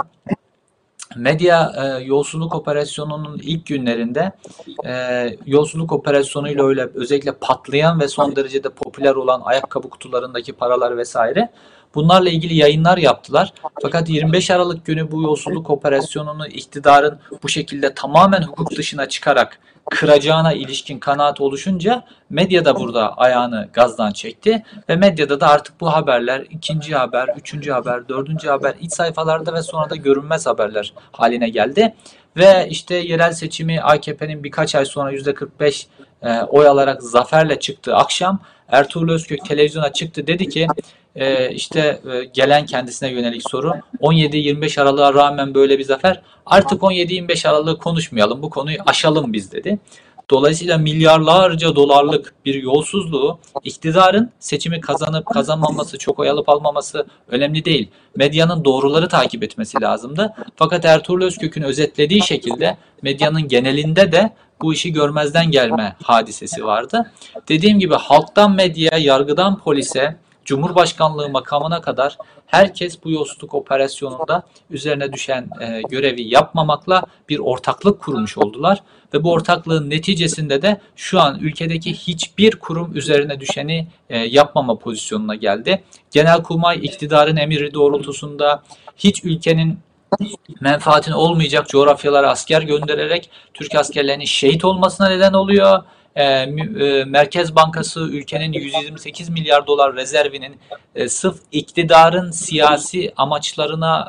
Medya 1.15 1.71
e, 1.77 2.03
yolsuzluk 2.03 2.55
operasyonunun 2.55 3.39
ilk 3.43 3.65
günlerinde 3.65 4.31
e, 4.85 4.93
yolsuzluk 5.45 5.91
operasyonuyla 5.91 6.65
öyle 6.65 6.89
özellikle 6.93 7.31
patlayan 7.31 7.99
ve 7.99 8.07
son 8.07 8.35
derecede 8.35 8.69
popüler 8.69 9.15
olan 9.15 9.41
ayakkabı 9.43 9.89
kutularındaki 9.89 10.53
paralar 10.53 10.97
vesaire 10.97 11.49
Bunlarla 11.95 12.29
ilgili 12.29 12.55
yayınlar 12.55 12.97
yaptılar. 12.97 13.53
Fakat 13.81 14.09
25 14.09 14.51
Aralık 14.51 14.85
günü 14.85 15.11
bu 15.11 15.23
yolsuzluk 15.23 15.69
operasyonunu 15.69 16.47
iktidarın 16.47 17.19
bu 17.43 17.49
şekilde 17.49 17.93
tamamen 17.93 18.41
hukuk 18.41 18.77
dışına 18.77 19.09
çıkarak 19.09 19.59
kıracağına 19.91 20.53
ilişkin 20.53 20.99
kanaat 20.99 21.41
oluşunca 21.41 22.03
medya 22.29 22.65
da 22.65 22.75
burada 22.75 23.17
ayağını 23.17 23.69
gazdan 23.73 24.11
çekti 24.11 24.63
ve 24.89 24.95
medyada 24.95 25.39
da 25.39 25.47
artık 25.47 25.81
bu 25.81 25.93
haberler 25.93 26.41
ikinci 26.49 26.95
haber, 26.95 27.29
üçüncü 27.37 27.71
haber, 27.71 28.09
dördüncü 28.09 28.47
haber 28.47 28.75
iç 28.81 28.93
sayfalarda 28.93 29.53
ve 29.53 29.61
sonra 29.61 29.89
da 29.89 29.95
görünmez 29.95 30.45
haberler 30.45 30.93
haline 31.11 31.49
geldi. 31.49 31.93
Ve 32.37 32.67
işte 32.69 32.95
yerel 32.95 33.31
seçimi 33.31 33.81
AKP'nin 33.81 34.43
birkaç 34.43 34.75
ay 34.75 34.85
sonra 34.85 35.13
%45 35.13 35.85
e, 36.21 36.41
oy 36.41 36.67
alarak 36.67 37.03
zaferle 37.03 37.59
çıktığı 37.59 37.95
akşam 37.95 38.39
Ertuğrul 38.67 39.13
Özkök 39.13 39.45
televizyona 39.45 39.93
çıktı 39.93 40.27
dedi 40.27 40.49
ki 40.49 40.67
e, 41.15 41.51
işte 41.51 42.01
e, 42.13 42.23
gelen 42.23 42.65
kendisine 42.65 43.09
yönelik 43.09 43.49
soru 43.49 43.73
17-25 44.01 44.81
Aralık'a 44.81 45.13
rağmen 45.13 45.55
böyle 45.55 45.79
bir 45.79 45.83
zafer 45.83 46.21
artık 46.45 46.81
17-25 46.81 47.49
Aralık'ı 47.49 47.81
konuşmayalım 47.83 48.41
bu 48.41 48.49
konuyu 48.49 48.77
aşalım 48.85 49.33
biz 49.33 49.51
dedi. 49.51 49.79
Dolayısıyla 50.29 50.77
milyarlarca 50.77 51.75
dolarlık 51.75 52.33
bir 52.45 52.63
yolsuzluğu 52.63 53.39
iktidarın 53.63 54.31
seçimi 54.39 54.81
kazanıp 54.81 55.25
kazanmaması, 55.25 55.97
çok 55.97 56.19
oy 56.19 56.29
alıp 56.29 56.49
almaması 56.49 57.05
önemli 57.27 57.65
değil. 57.65 57.89
Medyanın 58.15 58.65
doğruları 58.65 59.07
takip 59.07 59.43
etmesi 59.43 59.81
lazımdı. 59.81 60.33
Fakat 60.55 60.85
Ertuğrul 60.85 61.25
Özkök'ün 61.25 61.61
özetlediği 61.61 62.21
şekilde 62.21 62.77
medyanın 63.01 63.47
genelinde 63.47 64.11
de 64.11 64.33
bu 64.61 64.73
işi 64.73 64.93
görmezden 64.93 65.51
gelme 65.51 65.95
hadisesi 66.03 66.65
vardı. 66.65 67.11
Dediğim 67.49 67.79
gibi 67.79 67.95
halktan 67.95 68.55
medyaya, 68.55 68.97
yargıdan 68.97 69.59
polise, 69.59 70.15
Cumhurbaşkanlığı 70.45 71.29
makamına 71.29 71.81
kadar 71.81 72.17
herkes 72.45 73.03
bu 73.03 73.11
yolsuzluk 73.11 73.53
operasyonunda 73.53 74.43
üzerine 74.69 75.13
düşen 75.13 75.49
e, 75.61 75.81
görevi 75.89 76.21
yapmamakla 76.21 77.03
bir 77.29 77.39
ortaklık 77.39 78.01
kurmuş 78.01 78.37
oldular 78.37 78.83
ve 79.13 79.23
bu 79.23 79.31
ortaklığın 79.31 79.89
neticesinde 79.89 80.61
de 80.61 80.81
şu 80.95 81.19
an 81.19 81.39
ülkedeki 81.39 81.93
hiçbir 81.93 82.51
kurum 82.51 82.95
üzerine 82.95 83.39
düşeni 83.39 83.87
e, 84.09 84.17
yapmama 84.17 84.77
pozisyonuna 84.77 85.35
geldi. 85.35 85.83
Genelkurmay 86.11 86.79
iktidarın 86.81 87.37
emiri 87.37 87.73
doğrultusunda 87.73 88.63
hiç 88.97 89.23
ülkenin 89.23 89.79
menfaatine 90.61 91.15
olmayacak 91.15 91.69
coğrafyalara 91.69 92.29
asker 92.29 92.61
göndererek 92.61 93.29
Türk 93.53 93.75
askerlerinin 93.75 94.25
şehit 94.25 94.65
olmasına 94.65 95.09
neden 95.09 95.33
oluyor. 95.33 95.83
E, 96.15 96.45
mü- 96.45 96.83
e, 96.83 97.05
Merkez 97.05 97.55
Bankası 97.55 97.99
ülkenin 97.99 98.53
128 98.53 99.29
milyar 99.29 99.67
dolar 99.67 99.95
rezervinin 99.95 100.55
e, 100.95 101.09
sırf 101.09 101.37
iktidarın 101.51 102.31
siyasi 102.31 103.13
amaçlarına 103.17 103.99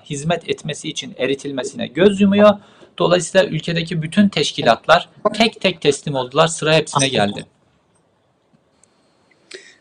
e, 0.00 0.04
hizmet 0.04 0.48
etmesi 0.48 0.88
için 0.88 1.14
eritilmesine 1.18 1.86
göz 1.86 2.20
yumuyor. 2.20 2.50
Dolayısıyla 2.98 3.46
ülkedeki 3.46 4.02
bütün 4.02 4.28
teşkilatlar 4.28 5.08
tek 5.34 5.60
tek 5.60 5.80
teslim 5.80 6.14
oldular. 6.14 6.46
Sıra 6.46 6.74
hepsine 6.74 7.08
geldi. 7.08 7.46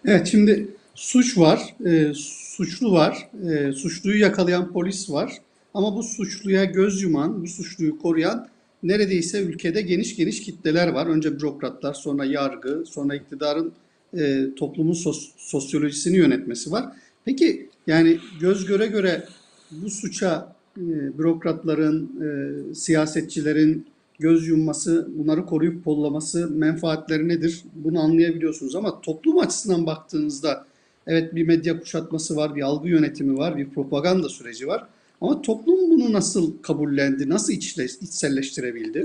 Evet 0.06 0.28
şimdi 0.32 0.68
suç 0.96 1.38
var, 1.38 1.60
e, 1.86 2.14
suçlu 2.58 2.92
var, 2.92 3.18
e, 3.50 3.72
suçluyu 3.74 4.20
yakalayan 4.20 4.74
polis 4.74 5.10
var. 5.10 5.32
Ama 5.74 5.96
bu 5.96 6.04
suçluya 6.04 6.64
göz 6.66 7.02
yuman, 7.02 7.44
bu 7.44 7.48
suçluyu 7.48 8.00
koruyan 8.00 8.48
neredeyse 8.84 9.42
ülkede 9.42 9.82
geniş 9.82 10.16
geniş 10.16 10.42
kitleler 10.42 10.88
var. 10.88 11.08
Önce 11.08 11.38
bürokratlar, 11.38 11.94
sonra 11.94 12.26
yargı, 12.26 12.84
sonra 12.86 13.16
iktidarın 13.16 13.72
e, 14.18 14.46
toplumun 14.56 14.94
sos- 14.94 15.30
sosyolojisini 15.38 16.18
yönetmesi 16.18 16.72
var. 16.72 16.86
Peki 17.26 17.70
yani 17.88 18.18
göz 18.42 18.66
göre 18.66 18.88
göre 18.88 19.24
bu 19.72 19.90
suça 19.90 20.56
e, 20.78 21.18
bürokratların, 21.18 22.12
e, 22.22 22.76
siyasetçilerin 22.76 23.86
göz 24.20 24.48
yumması, 24.48 25.08
bunları 25.18 25.46
koruyup 25.46 25.86
kollaması 25.86 26.50
menfaatleri 26.50 27.28
nedir? 27.28 27.64
Bunu 27.76 28.00
anlayabiliyorsunuz 28.00 28.76
ama 28.76 29.02
toplum 29.02 29.40
açısından 29.40 29.86
baktığınızda 29.86 30.66
evet 31.08 31.36
bir 31.36 31.48
medya 31.48 31.80
kuşatması 31.80 32.36
var, 32.36 32.56
bir 32.56 32.62
algı 32.62 32.90
yönetimi 32.90 33.38
var, 33.38 33.58
bir 33.58 33.70
propaganda 33.70 34.30
süreci 34.30 34.68
var. 34.68 34.88
Ama 35.24 35.42
toplum 35.42 35.92
bunu 35.92 36.14
nasıl 36.14 36.62
kabullendi, 36.62 37.30
nasıl 37.30 37.54
içle, 37.54 37.86
içselleştirebildi? 37.86 39.04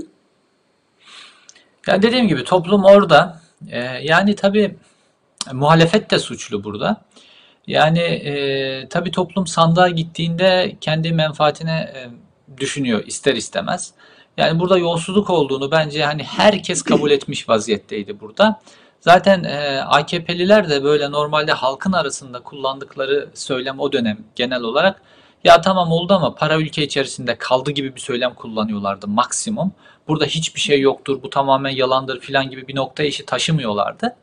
Ya 1.87 2.01
dediğim 2.01 2.27
gibi 2.27 2.43
toplum 2.43 2.83
orada. 2.83 3.41
E, 3.69 3.79
yani 3.81 4.35
tabii 4.35 4.75
muhalefet 5.53 6.11
de 6.11 6.19
suçlu 6.19 6.63
burada. 6.63 7.01
Yani 7.67 7.99
e, 7.99 8.87
tabii 8.89 9.11
toplum 9.11 9.47
sandığa 9.47 9.89
gittiğinde 9.89 10.75
kendi 10.81 11.11
menfaatine 11.11 11.71
e, 11.95 12.09
düşünüyor 12.57 13.03
ister 13.05 13.35
istemez. 13.35 13.93
Yani 14.37 14.59
burada 14.59 14.77
yolsuzluk 14.77 15.29
olduğunu 15.29 15.71
bence 15.71 16.03
hani 16.03 16.23
herkes 16.23 16.81
kabul 16.81 17.11
etmiş 17.11 17.49
vaziyetteydi 17.49 18.19
burada. 18.19 18.61
Zaten 19.01 19.43
e, 19.43 19.81
AKP'liler 19.81 20.69
de 20.69 20.83
böyle 20.83 21.11
normalde 21.11 21.51
halkın 21.51 21.91
arasında 21.91 22.39
kullandıkları 22.39 23.29
söylem 23.33 23.79
o 23.79 23.91
dönem 23.91 24.17
genel 24.35 24.61
olarak 24.61 25.01
ya 25.43 25.61
tamam 25.61 25.91
oldu 25.91 26.13
ama 26.13 26.35
para 26.35 26.57
ülke 26.57 26.83
içerisinde 26.83 27.37
kaldı 27.37 27.71
gibi 27.71 27.95
bir 27.95 28.01
söylem 28.01 28.33
kullanıyorlardı 28.33 29.07
maksimum. 29.07 29.71
Burada 30.07 30.25
hiçbir 30.25 30.59
şey 30.59 30.81
yoktur, 30.81 31.23
bu 31.23 31.29
tamamen 31.29 31.69
yalandır 31.69 32.19
filan 32.19 32.49
gibi 32.49 32.67
bir 32.67 32.75
nokta 32.75 33.03
işi 33.03 33.25
taşımıyorlardı. 33.25 34.15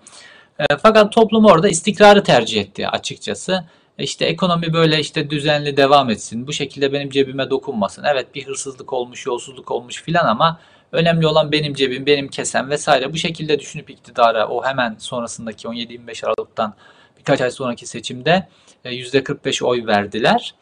E, 0.59 0.65
fakat 0.83 1.13
toplum 1.13 1.45
orada 1.45 1.69
istikrarı 1.69 2.23
tercih 2.23 2.61
etti 2.61 2.89
açıkçası. 2.89 3.65
E, 3.99 4.05
İşte 4.05 4.25
ekonomi 4.25 4.73
böyle 4.73 5.01
işte 5.01 5.31
düzenli 5.31 5.77
devam 5.77 6.11
etsin. 6.11 6.47
Bu 6.47 6.53
şekilde 6.53 6.93
benim 6.93 7.11
cebime 7.11 7.51
dokunmasın. 7.51 8.05
Evet 8.05 8.35
bir 8.35 8.47
hırsızlık 8.47 8.93
olmuş, 8.93 9.27
yolsuzluk 9.27 9.71
olmuş 9.71 10.03
filan 10.03 10.27
ama 10.27 10.61
önemli 10.93 11.27
olan 11.27 11.53
benim 11.53 11.75
cebim, 11.75 12.07
benim 12.07 12.29
kesem 12.29 12.71
vesaire. 12.71 13.13
Bu 13.13 13.17
şekilde 13.17 13.61
düşünüp 13.61 13.91
iktidara 13.91 14.49
o 14.49 14.65
hemen 14.65 14.97
sonrasındaki 14.99 15.69
17-25 15.69 16.27
Aralık'tan 16.27 16.75
birkaç 17.19 17.41
ay 17.41 17.51
sonraki 17.51 17.87
seçimde 17.87 18.49
e, 18.85 18.91
%45 18.91 19.65
oy 19.65 19.87
verdiler. 19.87 20.55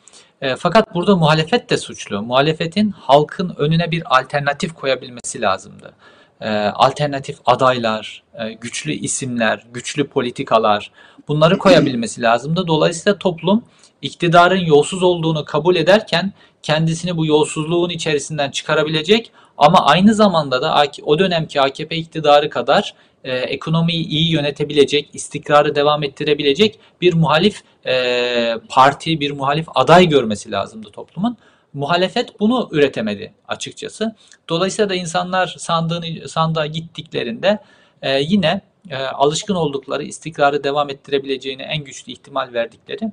E, 0.44 0.56
Fakat 0.56 0.94
burada 0.94 1.16
muhalefet 1.16 1.70
de 1.70 1.76
suçlu. 1.76 2.22
Muhalefetin 2.22 2.90
halkın 2.90 3.54
önüne 3.58 3.90
bir 3.90 4.18
alternatif 4.18 4.74
koyabilmesi 4.74 5.40
lazımdı. 5.40 5.92
E, 6.40 6.50
Alternatif 6.58 7.38
adaylar, 7.46 8.22
e, 8.34 8.52
güçlü 8.52 8.92
isimler, 8.92 9.66
güçlü 9.72 10.08
politikalar 10.08 10.90
bunları 11.28 11.58
koyabilmesi 11.58 12.22
lazımdı. 12.22 12.66
Dolayısıyla 12.66 13.18
toplum 13.18 13.64
iktidarın 14.02 14.60
yolsuz 14.60 15.02
olduğunu 15.02 15.44
kabul 15.44 15.76
ederken 15.76 16.32
kendisini 16.62 17.16
bu 17.16 17.26
yolsuzluğun 17.26 17.90
içerisinden 17.90 18.50
çıkarabilecek 18.50 19.32
ama 19.58 19.86
aynı 19.86 20.14
zamanda 20.14 20.62
da 20.62 20.84
o 21.02 21.18
dönemki 21.18 21.60
AKP 21.60 21.96
iktidarı 21.96 22.50
kadar 22.50 22.94
e, 23.24 23.36
ekonomiyi 23.36 24.06
iyi 24.06 24.32
yönetebilecek, 24.32 25.08
istikrarı 25.12 25.74
devam 25.74 26.02
ettirebilecek 26.02 26.78
bir 27.00 27.14
muhalif 27.14 27.62
e, 27.86 28.54
parti, 28.68 29.20
bir 29.20 29.30
muhalif 29.30 29.66
aday 29.74 30.08
görmesi 30.08 30.50
lazımdı 30.50 30.90
toplumun. 30.90 31.36
Muhalefet 31.72 32.40
bunu 32.40 32.68
üretemedi 32.72 33.34
açıkçası. 33.48 34.16
Dolayısıyla 34.48 34.88
da 34.88 34.94
insanlar 34.94 35.54
sandığını, 35.58 36.28
sandığa 36.28 36.66
gittiklerinde 36.66 37.58
e, 38.02 38.20
yine 38.20 38.60
e, 38.90 38.96
alışkın 38.96 39.54
oldukları 39.54 40.02
istikrarı 40.02 40.64
devam 40.64 40.90
ettirebileceğini 40.90 41.62
en 41.62 41.84
güçlü 41.84 42.12
ihtimal 42.12 42.52
verdikleri 42.52 43.12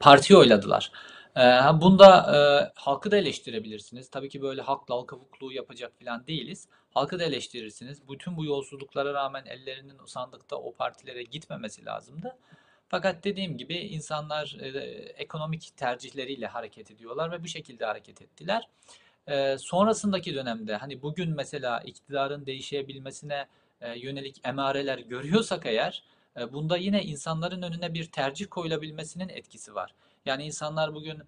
partiyi 0.00 0.38
oyladılar. 0.38 0.92
E, 1.36 1.40
bunda 1.80 2.06
e, 2.36 2.38
halkı 2.74 3.10
da 3.10 3.16
eleştirebilirsiniz. 3.16 4.10
Tabii 4.10 4.28
ki 4.28 4.42
böyle 4.42 4.62
halkla 4.62 4.94
halka 4.94 5.16
hukukluğu 5.16 5.52
yapacak 5.52 5.92
falan 6.04 6.26
değiliz. 6.26 6.68
Halkı 6.96 7.18
da 7.18 7.24
eleştirirsiniz. 7.24 8.08
Bütün 8.08 8.36
bu 8.36 8.44
yolsuzluklara 8.44 9.14
rağmen 9.14 9.44
ellerinin 9.46 9.96
sandıkta 10.06 10.56
o 10.56 10.74
partilere 10.74 11.22
gitmemesi 11.22 11.84
lazımdı. 11.84 12.36
Fakat 12.88 13.24
dediğim 13.24 13.58
gibi 13.58 13.74
insanlar 13.74 14.56
e, 14.60 14.68
ekonomik 15.16 15.76
tercihleriyle 15.76 16.46
hareket 16.46 16.90
ediyorlar 16.90 17.32
ve 17.32 17.42
bu 17.42 17.48
şekilde 17.48 17.84
hareket 17.84 18.22
ettiler. 18.22 18.68
E, 19.26 19.58
sonrasındaki 19.58 20.34
dönemde 20.34 20.76
hani 20.76 21.02
bugün 21.02 21.30
mesela 21.30 21.80
iktidarın 21.80 22.46
değişebilmesine 22.46 23.46
e, 23.80 23.98
yönelik 23.98 24.40
emareler 24.44 24.98
görüyorsak 24.98 25.66
eğer 25.66 26.02
e, 26.36 26.52
bunda 26.52 26.76
yine 26.76 27.02
insanların 27.02 27.62
önüne 27.62 27.94
bir 27.94 28.04
tercih 28.04 28.46
koyulabilmesinin 28.50 29.28
etkisi 29.28 29.74
var. 29.74 29.94
Yani 30.26 30.44
insanlar 30.44 30.94
bugün 30.94 31.22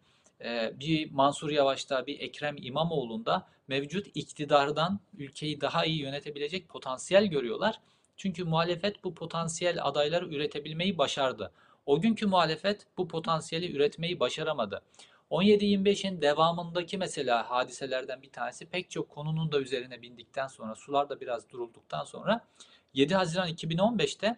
bir 0.80 1.10
Mansur 1.10 1.50
Yavaş'ta, 1.50 2.06
bir 2.06 2.20
Ekrem 2.20 2.56
İmamoğlu'nda 2.58 3.46
mevcut 3.68 4.06
iktidardan 4.14 5.00
ülkeyi 5.18 5.60
daha 5.60 5.84
iyi 5.84 6.00
yönetebilecek 6.00 6.68
potansiyel 6.68 7.26
görüyorlar. 7.26 7.80
Çünkü 8.16 8.44
muhalefet 8.44 9.04
bu 9.04 9.14
potansiyel 9.14 9.84
adayları 9.84 10.28
üretebilmeyi 10.28 10.98
başardı. 10.98 11.52
O 11.86 12.00
günkü 12.00 12.26
muhalefet 12.26 12.86
bu 12.98 13.08
potansiyeli 13.08 13.76
üretmeyi 13.76 14.20
başaramadı. 14.20 14.82
17-25'in 15.30 16.22
devamındaki 16.22 16.98
mesela 16.98 17.50
hadiselerden 17.50 18.22
bir 18.22 18.30
tanesi 18.30 18.66
pek 18.66 18.90
çok 18.90 19.08
konunun 19.08 19.52
da 19.52 19.60
üzerine 19.60 20.02
bindikten 20.02 20.46
sonra 20.46 20.74
sular 20.74 21.08
da 21.08 21.20
biraz 21.20 21.50
durulduktan 21.50 22.04
sonra 22.04 22.46
7 22.94 23.14
Haziran 23.14 23.48
2015'te 23.48 24.36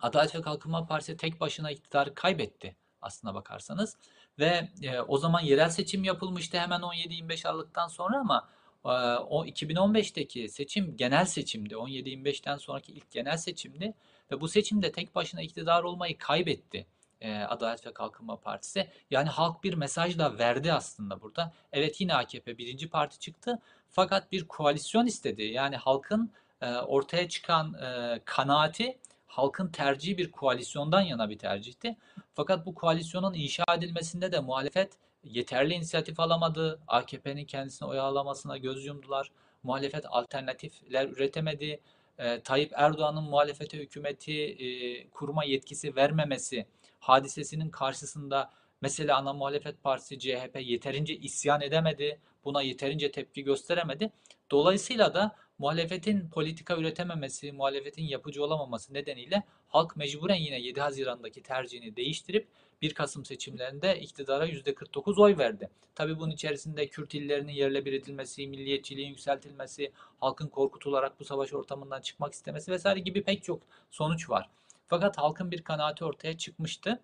Adalet 0.00 0.34
ve 0.34 0.42
Kalkınma 0.42 0.86
Partisi 0.86 1.16
tek 1.16 1.40
başına 1.40 1.70
iktidarı 1.70 2.14
kaybetti 2.14 2.76
aslına 3.02 3.34
bakarsanız. 3.34 3.96
Ve 4.38 4.68
e, 4.82 5.00
o 5.00 5.18
zaman 5.18 5.40
yerel 5.40 5.70
seçim 5.70 6.04
yapılmıştı 6.04 6.58
hemen 6.58 6.80
17-25 6.80 7.48
Aralık'tan 7.48 7.88
sonra 7.88 8.18
ama 8.18 8.48
e, 8.84 8.88
o 9.18 9.46
2015'teki 9.46 10.48
seçim 10.48 10.96
genel 10.96 11.24
seçimdi. 11.24 11.74
17-25'ten 11.74 12.56
sonraki 12.56 12.92
ilk 12.92 13.10
genel 13.10 13.36
seçimdi 13.36 13.94
ve 14.30 14.40
bu 14.40 14.48
seçimde 14.48 14.92
tek 14.92 15.14
başına 15.14 15.42
iktidar 15.42 15.82
olmayı 15.82 16.18
kaybetti 16.18 16.86
e, 17.22 17.38
Adalet 17.38 17.86
ve 17.86 17.92
Kalkınma 17.92 18.36
Partisi. 18.36 18.88
Yani 19.10 19.28
halk 19.28 19.64
bir 19.64 19.74
mesaj 19.74 20.18
da 20.18 20.38
verdi 20.38 20.72
aslında 20.72 21.20
burada. 21.20 21.52
Evet 21.72 22.00
yine 22.00 22.14
AKP 22.14 22.58
birinci 22.58 22.88
parti 22.88 23.18
çıktı 23.18 23.58
fakat 23.90 24.32
bir 24.32 24.48
koalisyon 24.48 25.06
istedi. 25.06 25.42
Yani 25.42 25.76
halkın 25.76 26.32
e, 26.60 26.74
ortaya 26.74 27.28
çıkan 27.28 27.74
e, 27.74 28.20
kanaati 28.24 28.98
halkın 29.32 29.68
tercihi 29.68 30.18
bir 30.18 30.30
koalisyondan 30.30 31.00
yana 31.00 31.30
bir 31.30 31.38
tercihti. 31.38 31.96
Fakat 32.34 32.66
bu 32.66 32.74
koalisyonun 32.74 33.34
inşa 33.34 33.64
edilmesinde 33.74 34.32
de 34.32 34.40
muhalefet 34.40 34.92
yeterli 35.24 35.74
inisiyatif 35.74 36.20
alamadı. 36.20 36.80
AKP'nin 36.88 37.44
kendisine 37.44 37.88
oy 37.88 37.98
alamasına 37.98 38.56
göz 38.56 38.86
yumdular. 38.86 39.30
Muhalefet 39.62 40.04
alternatifler 40.08 41.08
üretemedi. 41.08 41.80
E, 42.18 42.40
Tayyip 42.40 42.72
Erdoğan'ın 42.74 43.24
muhalefete 43.24 43.78
hükümeti 43.78 44.42
e, 44.42 45.08
kurma 45.08 45.44
yetkisi 45.44 45.96
vermemesi 45.96 46.66
hadisesinin 47.00 47.70
karşısında 47.70 48.50
mesela 48.80 49.16
ana 49.16 49.32
muhalefet 49.32 49.82
partisi 49.82 50.18
CHP 50.18 50.58
yeterince 50.60 51.16
isyan 51.16 51.60
edemedi. 51.60 52.18
Buna 52.44 52.62
yeterince 52.62 53.10
tepki 53.10 53.44
gösteremedi. 53.44 54.10
Dolayısıyla 54.50 55.14
da 55.14 55.36
muhalefetin 55.62 56.28
politika 56.28 56.76
üretememesi, 56.76 57.52
muhalefetin 57.52 58.02
yapıcı 58.02 58.44
olamaması 58.44 58.94
nedeniyle 58.94 59.42
halk 59.68 59.96
mecburen 59.96 60.34
yine 60.34 60.60
7 60.60 60.80
Haziran'daki 60.80 61.42
tercihini 61.42 61.96
değiştirip 61.96 62.48
1 62.82 62.94
Kasım 62.94 63.24
seçimlerinde 63.24 64.00
iktidara 64.00 64.46
%49 64.46 65.22
oy 65.22 65.38
verdi. 65.38 65.70
Tabii 65.94 66.18
bunun 66.18 66.30
içerisinde 66.30 66.86
Kürt 66.86 67.14
illerinin 67.14 67.52
yerle 67.52 67.84
bir 67.84 67.92
edilmesi, 67.92 68.46
milliyetçiliğin 68.46 69.08
yükseltilmesi, 69.08 69.92
halkın 70.20 70.48
korkutularak 70.48 71.20
bu 71.20 71.24
savaş 71.24 71.52
ortamından 71.52 72.00
çıkmak 72.00 72.32
istemesi 72.32 72.72
vesaire 72.72 73.00
gibi 73.00 73.22
pek 73.22 73.44
çok 73.44 73.62
sonuç 73.90 74.30
var. 74.30 74.48
Fakat 74.88 75.18
halkın 75.18 75.50
bir 75.50 75.62
kanaati 75.62 76.04
ortaya 76.04 76.38
çıkmıştı. 76.38 77.00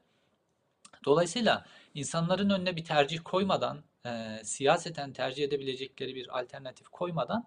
Dolayısıyla 1.05 1.67
insanların 1.95 2.51
önüne 2.51 2.77
bir 2.77 2.85
tercih 2.85 3.19
koymadan, 3.25 3.83
e, 4.07 4.41
siyaseten 4.45 5.13
tercih 5.13 5.45
edebilecekleri 5.45 6.15
bir 6.15 6.39
alternatif 6.39 6.89
koymadan 6.89 7.47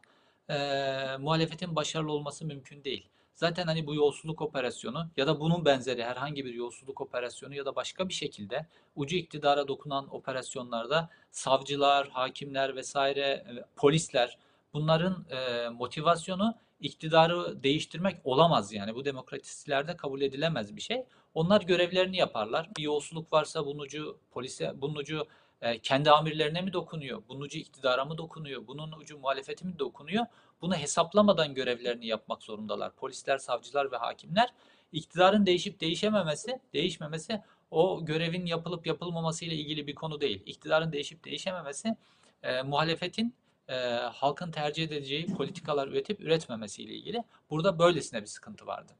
e, 0.52 1.18
muhalefetin 1.18 1.76
başarılı 1.76 2.12
olması 2.12 2.46
mümkün 2.46 2.84
değil. 2.84 3.08
Zaten 3.36 3.66
hani 3.66 3.88
bu 3.88 3.96
yolsuzluk 3.96 4.42
operasyonu 4.42 5.10
ya 5.18 5.28
da 5.28 5.40
bunun 5.40 5.66
benzeri 5.66 6.04
herhangi 6.04 6.46
bir 6.46 6.54
yolsuzluk 6.54 7.02
operasyonu 7.02 7.56
ya 7.56 7.66
da 7.66 7.76
başka 7.76 8.10
bir 8.10 8.14
şekilde 8.14 8.66
ucu 8.96 9.16
iktidara 9.16 9.68
dokunan 9.68 10.16
operasyonlarda 10.16 11.10
savcılar, 11.32 12.10
hakimler 12.10 12.76
vesaire, 12.76 13.46
polisler 13.76 14.38
bunların 14.74 15.26
e, 15.30 15.70
motivasyonu 15.70 16.56
iktidarı 16.80 17.64
değiştirmek 17.64 18.18
olamaz 18.24 18.74
yani. 18.74 18.96
Bu 18.96 19.06
demokrasilerde 19.06 19.98
kabul 19.98 20.22
edilemez 20.22 20.76
bir 20.76 20.82
şey. 20.82 21.04
Onlar 21.34 21.62
görevlerini 21.62 22.18
yaparlar. 22.18 22.70
Bir 22.78 22.84
yolsuzluk 22.84 23.34
varsa 23.34 23.66
bunun 23.66 23.80
ucu 23.80 24.18
polise, 24.32 24.74
bunun 24.82 24.96
ucu 24.96 25.28
e, 25.62 25.80
kendi 25.80 26.12
amirlerine 26.12 26.62
mi 26.62 26.74
dokunuyor? 26.74 27.24
Bunun 27.30 27.42
ucu 27.42 27.58
iktidara 27.58 28.06
mı 28.06 28.18
dokunuyor? 28.18 28.68
Bunun 28.68 28.92
ucu 28.92 29.18
muhalefeti 29.18 29.66
mi 29.66 29.80
dokunuyor? 29.80 30.26
Bunu 30.62 30.76
hesaplamadan 30.76 31.54
görevlerini 31.54 32.08
yapmak 32.08 32.44
zorundalar. 32.44 32.96
Polisler, 32.96 33.38
savcılar 33.38 33.92
ve 33.92 33.98
hakimler. 33.98 34.50
İktidarın 34.92 35.46
değişip 35.46 35.82
değişememesi, 35.82 36.60
değişmemesi 36.74 37.42
o 37.72 38.06
görevin 38.06 38.46
yapılıp 38.46 38.88
yapılmaması 38.88 39.46
ile 39.46 39.56
ilgili 39.56 39.88
bir 39.88 39.96
konu 39.96 40.22
değil. 40.22 40.44
İktidarın 40.46 40.92
değişip 40.92 41.26
değişememesi 41.26 41.96
e, 42.44 42.62
muhalefetin 42.62 43.34
e, 43.68 43.74
halkın 44.14 44.52
tercih 44.52 44.84
edeceği 44.84 45.26
politikalar 45.26 45.88
üretip 45.88 46.22
üretmemesiyle 46.22 46.94
ilgili. 46.94 47.24
Burada 47.50 47.80
böylesine 47.80 48.22
bir 48.22 48.28
sıkıntı 48.28 48.66
vardı. 48.66 48.92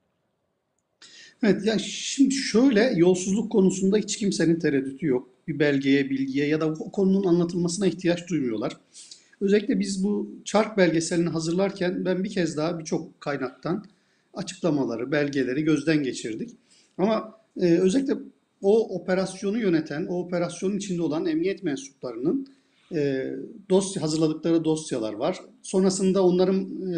Evet, 1.44 1.66
ya 1.66 1.80
şimdi 1.80 2.36
şöyle 2.36 2.94
yolsuzluk 2.96 3.52
konusunda 3.52 3.98
hiç 3.98 4.18
kimsenin 4.18 4.60
tereddütü 4.60 5.06
yok. 5.06 5.30
Bir 5.48 5.60
belgeye, 5.60 6.10
bilgiye 6.10 6.48
ya 6.48 6.62
da 6.62 6.68
o 6.68 6.92
konunun 6.92 7.24
anlatılmasına 7.24 7.88
ihtiyaç 7.88 8.30
duymuyorlar. 8.30 8.78
Özellikle 9.42 9.80
biz 9.80 10.04
bu 10.04 10.36
çark 10.46 10.78
belgeselini 10.78 11.30
hazırlarken 11.30 12.06
ben 12.06 12.24
bir 12.24 12.30
kez 12.30 12.58
daha 12.58 12.80
birçok 12.80 13.22
kaynaktan 13.22 13.86
açıklamaları, 14.34 15.12
belgeleri 15.12 15.64
gözden 15.64 16.04
geçirdik. 16.04 16.50
Ama 16.98 17.40
e, 17.62 17.78
özellikle 17.78 18.14
o 18.62 19.00
operasyonu 19.00 19.60
yöneten, 19.60 20.06
o 20.06 20.20
operasyonun 20.20 20.78
içinde 20.78 21.02
olan 21.02 21.26
emniyet 21.26 21.64
mensuplarının 21.64 22.48
e, 22.94 23.32
dosya 23.70 24.04
hazırladıkları 24.04 24.64
dosyalar 24.64 25.14
var. 25.14 25.40
Sonrasında 25.62 26.26
onların 26.26 26.62
e, 26.62 26.96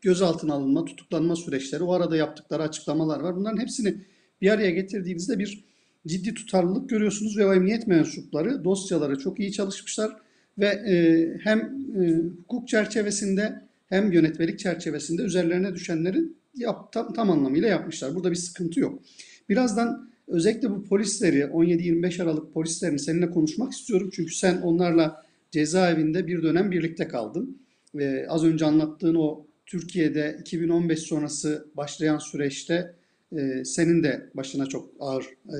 gözaltına 0.00 0.54
alınma, 0.54 0.84
tutuklanma 0.84 1.36
süreçleri, 1.36 1.82
o 1.82 1.92
arada 1.92 2.16
yaptıkları 2.16 2.62
açıklamalar 2.62 3.20
var. 3.20 3.36
Bunların 3.36 3.60
hepsini 3.60 3.96
bir 4.40 4.50
araya 4.50 4.70
getirdiğinizde 4.70 5.38
bir 5.38 5.64
ciddi 6.06 6.34
tutarlılık 6.34 6.88
görüyorsunuz 6.88 7.38
ve 7.38 7.46
o 7.46 7.54
emniyet 7.54 7.86
mensupları 7.86 8.64
dosyaları 8.64 9.18
çok 9.18 9.40
iyi 9.40 9.52
çalışmışlar 9.52 10.16
ve 10.58 10.66
e, 10.66 11.26
hem 11.44 11.60
e, 12.02 12.14
hukuk 12.38 12.68
çerçevesinde 12.68 13.62
hem 13.88 14.12
yönetmelik 14.12 14.58
çerçevesinde 14.58 15.22
üzerlerine 15.22 15.74
düşenleri 15.74 16.24
yap, 16.56 16.92
tam, 16.92 17.12
tam 17.12 17.30
anlamıyla 17.30 17.68
yapmışlar. 17.68 18.14
Burada 18.14 18.30
bir 18.30 18.36
sıkıntı 18.36 18.80
yok. 18.80 19.02
Birazdan 19.48 20.10
özellikle 20.28 20.70
bu 20.70 20.84
polisleri 20.84 21.40
17-25 21.40 22.22
Aralık 22.22 22.54
polislerini 22.54 22.98
seninle 22.98 23.30
konuşmak 23.30 23.72
istiyorum. 23.72 24.10
Çünkü 24.12 24.34
sen 24.34 24.60
onlarla 24.60 25.24
cezaevinde 25.50 26.26
bir 26.26 26.42
dönem 26.42 26.70
birlikte 26.70 27.08
kaldın. 27.08 27.58
Ve 27.94 28.26
az 28.28 28.44
önce 28.44 28.64
anlattığın 28.64 29.14
o 29.14 29.46
Türkiye'de 29.66 30.36
2015 30.40 30.98
sonrası 30.98 31.66
başlayan 31.76 32.18
süreçte 32.18 32.94
e, 33.38 33.64
senin 33.64 34.02
de 34.02 34.30
başına 34.34 34.66
çok 34.66 34.90
ağır 35.00 35.24
e, 35.48 35.58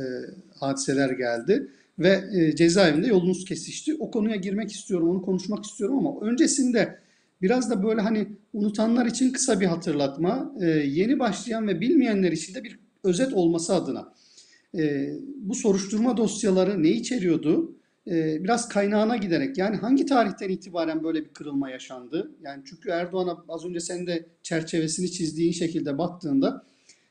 hadiseler 0.55 1.11
geldi 1.11 1.69
ve 1.99 2.25
e, 2.35 2.57
cezaevinde 2.57 3.07
yolunuz 3.07 3.45
kesişti. 3.45 3.97
O 3.99 4.11
konuya 4.11 4.37
girmek 4.37 4.73
istiyorum, 4.73 5.09
onu 5.09 5.23
konuşmak 5.23 5.65
istiyorum 5.65 5.99
ama 5.99 6.21
öncesinde 6.21 6.99
biraz 7.43 7.71
da 7.71 7.83
böyle 7.83 8.01
hani 8.01 8.29
unutanlar 8.53 9.07
için 9.07 9.33
kısa 9.33 9.61
bir 9.61 9.67
hatırlatma, 9.67 10.55
e, 10.61 10.67
yeni 10.67 11.19
başlayan 11.19 11.69
ve 11.69 11.81
bilmeyenler 11.81 12.33
için 12.33 12.55
de 12.55 12.65
bir 12.65 12.79
özet 13.05 13.33
olması 13.33 13.75
adına. 13.75 14.15
E, 14.79 15.13
bu 15.37 15.55
soruşturma 15.55 16.17
dosyaları 16.17 16.83
ne 16.83 16.91
içeriyordu? 16.91 17.77
E, 18.11 18.45
biraz 18.45 18.69
kaynağına 18.69 19.17
giderek 19.17 19.59
yani 19.59 19.77
hangi 19.77 20.07
tarihten 20.07 20.49
itibaren 20.49 21.05
böyle 21.05 21.25
bir 21.25 21.29
kırılma 21.29 21.71
yaşandı? 21.71 22.31
Yani 22.43 22.63
çünkü 22.67 22.91
Erdoğan'a 22.91 23.45
az 23.49 23.65
önce 23.65 23.81
sen 23.81 24.07
de 24.07 24.27
çerçevesini 24.43 25.11
çizdiğin 25.11 25.53
şekilde 25.53 25.99
baktığında 25.99 26.65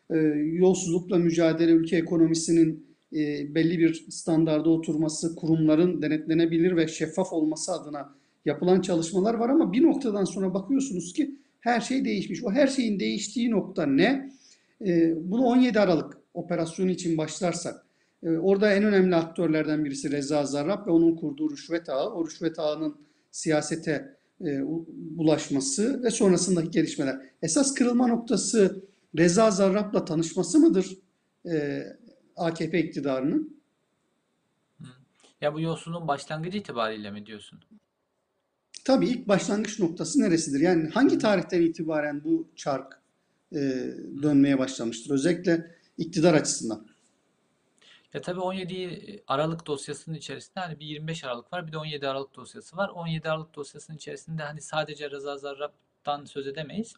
e, 0.10 0.18
yolsuzlukla 0.38 1.18
mücadele 1.18 1.72
ülke 1.72 1.98
ekonomisinin 1.98 2.86
e, 3.14 3.56
belli 3.56 3.80
bir 3.80 4.06
standarda 4.10 4.70
oturması, 4.70 5.36
kurumların 5.36 6.02
denetlenebilir 6.02 6.76
ve 6.76 6.88
şeffaf 6.88 7.34
olması 7.34 7.72
adına 7.72 8.16
yapılan 8.46 8.82
çalışmalar 8.82 9.34
var 9.34 9.50
ama 9.50 9.74
bir 9.74 9.84
noktadan 9.84 10.26
sonra 10.26 10.54
bakıyorsunuz 10.54 11.14
ki 11.14 11.36
her 11.60 11.82
şey 11.82 12.06
değişmiş. 12.06 12.44
O 12.44 12.52
her 12.52 12.68
şeyin 12.68 13.00
değiştiği 13.00 13.52
nokta 13.52 13.86
ne? 13.86 14.30
E, 14.86 15.14
bunu 15.32 15.46
17 15.46 15.80
Aralık 15.80 16.18
operasyonu 16.34 16.92
için 16.92 17.18
başlarsak, 17.18 17.86
e, 18.24 18.30
orada 18.30 18.74
en 18.74 18.84
önemli 18.84 19.16
aktörlerden 19.16 19.86
birisi 19.86 20.12
Reza 20.12 20.46
Zarrab 20.46 20.88
ve 20.88 20.92
onun 20.92 21.16
kurduğu 21.16 21.52
rüşvet 21.52 21.90
ağı. 21.90 22.10
O 22.14 22.28
rüşvet 22.28 22.60
ağının 22.60 22.96
siyasete 23.32 24.14
bulaşması 24.90 26.04
ve 26.04 26.10
sonrasındaki 26.10 26.72
gelişmeler. 26.72 27.20
Esas 27.42 27.74
kırılma 27.74 28.08
noktası 28.08 28.84
Reza 29.18 29.52
Zarrab'la 29.52 30.06
tanışması 30.06 30.60
mıdır? 30.60 30.98
AKP 32.36 32.80
iktidarının. 32.80 33.64
Ya 35.42 35.54
bu 35.54 35.60
yolsuzluğun 35.60 36.08
başlangıcı 36.08 36.58
itibariyle 36.58 37.12
mi 37.12 37.26
diyorsun? 37.26 37.60
Tabii 38.86 39.08
ilk 39.08 39.28
başlangıç 39.28 39.80
noktası 39.80 40.22
neresidir? 40.22 40.60
Yani 40.60 40.90
hangi 40.90 41.18
tarihten 41.18 41.62
itibaren 41.62 42.24
bu 42.24 42.48
çark 42.56 43.02
e, 43.52 43.60
dönmeye 44.24 44.60
başlamıştır? 44.60 45.12
Özellikle 45.12 45.76
iktidar 45.98 46.34
açısından. 46.34 46.88
Ya 48.14 48.22
tabii 48.22 48.40
17 48.40 49.24
Aralık 49.28 49.68
dosyasının 49.68 50.16
içerisinde 50.16 50.60
hani 50.60 50.80
bir 50.80 50.86
25 50.86 51.24
Aralık 51.24 51.54
var 51.54 51.68
bir 51.68 51.72
de 51.72 51.78
17 51.78 52.08
Aralık 52.08 52.36
dosyası 52.36 52.78
var. 52.78 52.90
17 52.90 53.30
Aralık 53.30 53.56
dosyasının 53.56 53.98
içerisinde 53.98 54.44
hani 54.44 54.62
sadece 54.62 55.12
Reza 55.12 55.38
Zarrab'dan 55.38 56.26
söz 56.26 56.48
edemeyiz. 56.48 56.96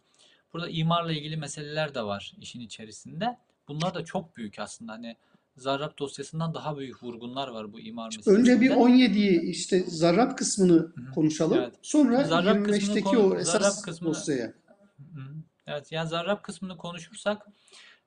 Burada 0.55 0.69
imarla 0.69 1.11
ilgili 1.11 1.37
meseleler 1.37 1.95
de 1.95 2.03
var 2.03 2.33
işin 2.41 2.59
içerisinde. 2.59 3.37
Bunlar 3.67 3.93
da 3.93 4.05
çok 4.05 4.37
büyük 4.37 4.59
aslında. 4.59 4.91
Hani 4.91 5.15
Zarrab 5.57 5.97
dosyasından 5.99 6.53
daha 6.53 6.77
büyük 6.77 7.03
vurgunlar 7.03 7.47
var 7.47 7.73
bu 7.73 7.79
imar 7.79 8.05
meselesinde. 8.05 8.35
Önce 8.35 8.61
bir 8.61 8.71
17'yi 8.71 9.41
işte 9.41 9.83
Zarrab 9.87 10.35
kısmını 10.35 10.73
Hı-hı. 10.73 11.11
konuşalım. 11.15 11.57
Evet. 11.57 11.73
Sonra 11.81 12.23
Zarrab 12.23 12.65
25'teki 12.65 13.03
konu, 13.03 13.33
o 13.33 13.37
esas 13.37 13.53
Zarrab 13.53 13.85
kısmını, 13.85 14.13
dosyaya. 14.13 14.45
Hı-hı. 14.45 15.35
Evet 15.67 15.91
yani 15.91 16.09
Zarrab 16.09 16.41
kısmını 16.41 16.77
konuşursak 16.77 17.47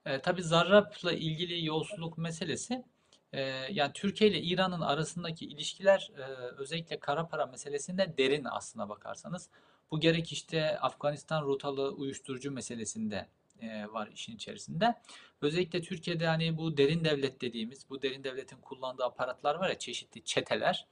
e, 0.07 0.21
tabii 0.21 0.43
Zarrab'la 0.43 1.13
ilgili 1.13 1.67
yolsuzluk 1.67 2.19
meselesi 2.19 2.85
e, 3.33 3.41
yani 3.73 3.93
Türkiye 3.95 4.31
ile 4.31 4.41
İran'ın 4.41 4.81
arasındaki 4.81 5.47
ilişkiler 5.47 6.11
e, 6.19 6.23
özellikle 6.59 6.99
kara 6.99 7.27
para 7.27 7.47
meselesinde 7.47 8.15
derin 8.19 8.45
aslına 8.45 8.89
bakarsanız. 8.89 9.49
Bu 9.91 10.01
gerek 10.01 10.33
işte 10.33 10.79
Afganistan 10.79 11.43
rotalı 11.43 11.91
uyuşturucu 11.91 12.51
meselesinde 12.51 13.29
e, 13.61 13.87
var 13.93 14.09
işin 14.15 14.37
içerisinde. 14.37 14.95
Özellikle 15.41 15.83
Türkiye'de 15.83 16.27
hani 16.27 16.57
bu 16.57 16.77
derin 16.77 17.05
devlet 17.05 17.41
dediğimiz, 17.41 17.91
bu 17.91 18.03
derin 18.03 18.25
devletin 18.25 18.57
kullandığı 18.57 19.05
aparatlar 19.05 19.55
var 19.55 19.69
ya 19.69 19.79
çeşitli 19.79 20.25
çeteler. 20.25 20.87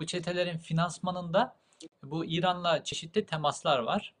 Bu 0.00 0.06
çetelerin 0.06 0.58
finansmanında 0.58 1.56
bu 2.02 2.24
İran'la 2.24 2.84
çeşitli 2.84 3.26
temaslar 3.26 3.78
var. 3.78 4.14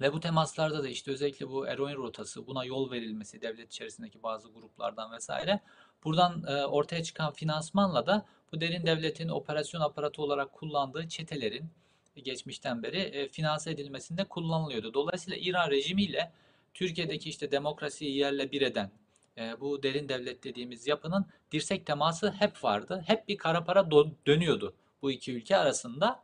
Ve 0.00 0.12
bu 0.12 0.20
temaslarda 0.20 0.84
da 0.84 0.88
işte 0.88 1.10
özellikle 1.10 1.50
bu 1.50 1.66
eroin 1.66 1.96
rotası, 1.96 2.46
buna 2.46 2.64
yol 2.64 2.90
verilmesi 2.90 3.40
devlet 3.40 3.72
içerisindeki 3.72 4.22
bazı 4.22 4.48
gruplardan 4.48 5.12
vesaire. 5.12 5.60
Buradan 6.04 6.44
e, 6.48 6.64
ortaya 6.64 7.02
çıkan 7.02 7.32
finansmanla 7.32 8.06
da 8.06 8.26
bu 8.52 8.60
derin 8.60 8.86
devletin 8.86 9.28
operasyon 9.28 9.80
aparatı 9.80 10.22
olarak 10.22 10.52
kullandığı 10.52 11.08
çetelerin 11.08 11.70
geçmişten 12.22 12.82
beri 12.82 12.98
e, 12.98 13.28
finanse 13.28 13.70
edilmesinde 13.70 14.24
kullanılıyordu. 14.24 14.94
Dolayısıyla 14.94 15.38
İran 15.38 15.70
rejimiyle 15.70 16.32
Türkiye'deki 16.74 17.28
işte 17.28 17.50
demokrasiyi 17.50 18.16
yerle 18.16 18.52
bir 18.52 18.62
eden 18.62 18.90
e, 19.38 19.60
bu 19.60 19.82
derin 19.82 20.08
devlet 20.08 20.44
dediğimiz 20.44 20.86
yapının 20.86 21.26
dirsek 21.52 21.86
teması 21.86 22.30
hep 22.30 22.64
vardı. 22.64 23.04
Hep 23.06 23.28
bir 23.28 23.36
kara 23.36 23.64
para 23.64 23.90
dönüyordu 24.26 24.74
bu 25.02 25.10
iki 25.10 25.32
ülke 25.32 25.56
arasında. 25.56 26.22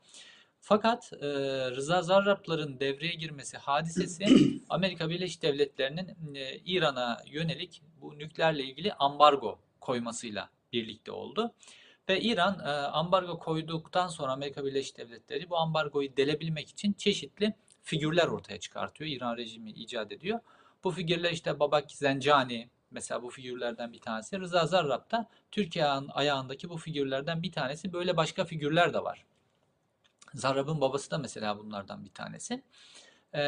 Fakat 0.61 1.13
e, 1.13 1.27
Rıza 1.71 2.03
Zarrabların 2.03 2.81
devreye 2.81 3.15
girmesi 3.15 3.59
hadisesi 3.59 4.25
Amerika 4.69 5.11
Birleşik 5.11 5.43
Devletleri'nin 5.43 6.35
e, 6.35 6.57
İran'a 6.57 7.23
yönelik 7.27 7.83
bu 8.01 8.19
nükleerle 8.19 8.65
ilgili 8.65 8.93
ambargo 8.93 9.59
koymasıyla 9.81 10.51
birlikte 10.73 11.13
oldu. 11.13 11.55
Ve 12.11 12.21
İran 12.21 12.59
e, 12.59 12.71
ambargo 12.71 13.39
koyduktan 13.39 14.09
sonra 14.09 14.33
Amerika 14.33 14.65
Birleşik 14.65 14.99
Devletleri 14.99 15.51
bu 15.51 15.57
ambargoyu 15.57 16.17
delebilmek 16.17 16.69
için 16.69 16.93
çeşitli 16.93 17.55
figürler 17.83 18.27
ortaya 18.27 18.61
çıkartıyor. 18.61 19.11
İran 19.11 19.37
rejimi 19.37 19.71
icat 19.71 20.13
ediyor. 20.13 20.41
Bu 20.85 20.91
figürler 20.91 21.31
işte 21.31 21.61
Babak 21.61 21.91
Zencani 21.91 22.71
mesela 22.91 23.23
bu 23.23 23.31
figürlerden 23.31 23.93
bir 23.93 24.01
tanesi. 24.01 24.41
Rıza 24.41 24.67
Zarrab 24.67 25.11
da 25.11 25.29
Türkiye 25.51 25.87
ayağındaki 25.87 26.69
bu 26.69 26.77
figürlerden 26.77 27.43
bir 27.43 27.53
tanesi. 27.53 27.93
Böyle 27.93 28.17
başka 28.17 28.45
figürler 28.45 28.95
de 28.95 29.05
var. 29.05 29.25
Zarrab'ın 30.35 30.81
babası 30.81 31.11
da 31.11 31.19
mesela 31.19 31.59
bunlardan 31.59 32.05
bir 32.05 32.13
tanesi. 32.13 32.63
E, 33.35 33.41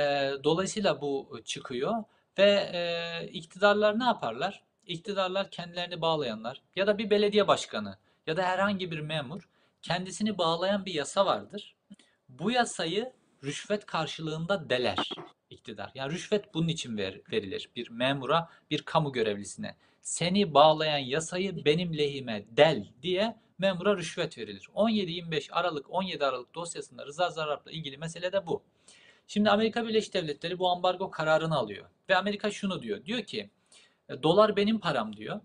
dolayısıyla 0.44 1.00
bu 1.00 1.40
çıkıyor 1.44 2.04
ve 2.38 2.70
e, 2.72 3.28
iktidarlar 3.28 3.98
ne 3.98 4.04
yaparlar? 4.04 4.62
İktidarlar 4.86 5.50
kendilerini 5.50 6.00
bağlayanlar 6.00 6.62
ya 6.76 6.86
da 6.86 6.98
bir 6.98 7.10
belediye 7.10 7.48
başkanı 7.48 7.98
ya 8.26 8.36
da 8.36 8.42
herhangi 8.42 8.90
bir 8.90 9.00
memur 9.00 9.48
kendisini 9.82 10.38
bağlayan 10.38 10.84
bir 10.84 10.94
yasa 10.94 11.26
vardır. 11.26 11.76
Bu 12.28 12.50
yasayı 12.50 13.12
rüşvet 13.44 13.86
karşılığında 13.86 14.70
deler 14.70 15.08
iktidar. 15.50 15.90
Yani 15.94 16.12
rüşvet 16.12 16.54
bunun 16.54 16.68
için 16.68 16.96
ver, 16.96 17.20
verilir 17.32 17.70
bir 17.76 17.90
memura, 17.90 18.48
bir 18.70 18.82
kamu 18.82 19.12
görevlisine. 19.12 19.76
Seni 20.02 20.54
bağlayan 20.54 20.98
yasayı 20.98 21.64
benim 21.64 21.98
lehime 21.98 22.44
del 22.50 22.88
diye 23.02 23.36
memura 23.58 23.96
rüşvet 23.96 24.38
verilir. 24.38 24.68
17-25 24.74 25.52
Aralık 25.52 25.86
17 25.90 26.26
Aralık 26.26 26.54
dosyasında 26.54 27.06
Rıza 27.06 27.30
Zarrab'la 27.30 27.70
ilgili 27.70 27.98
mesele 27.98 28.32
de 28.32 28.46
bu. 28.46 28.62
Şimdi 29.26 29.50
Amerika 29.50 29.88
Birleşik 29.88 30.14
Devletleri 30.14 30.58
bu 30.58 30.68
ambargo 30.68 31.10
kararını 31.10 31.56
alıyor 31.56 31.86
ve 32.08 32.16
Amerika 32.16 32.50
şunu 32.50 32.82
diyor. 32.82 33.04
Diyor 33.04 33.22
ki 33.22 33.50
e, 34.08 34.22
dolar 34.22 34.56
benim 34.56 34.80
param 34.80 35.16
diyor. 35.16 35.40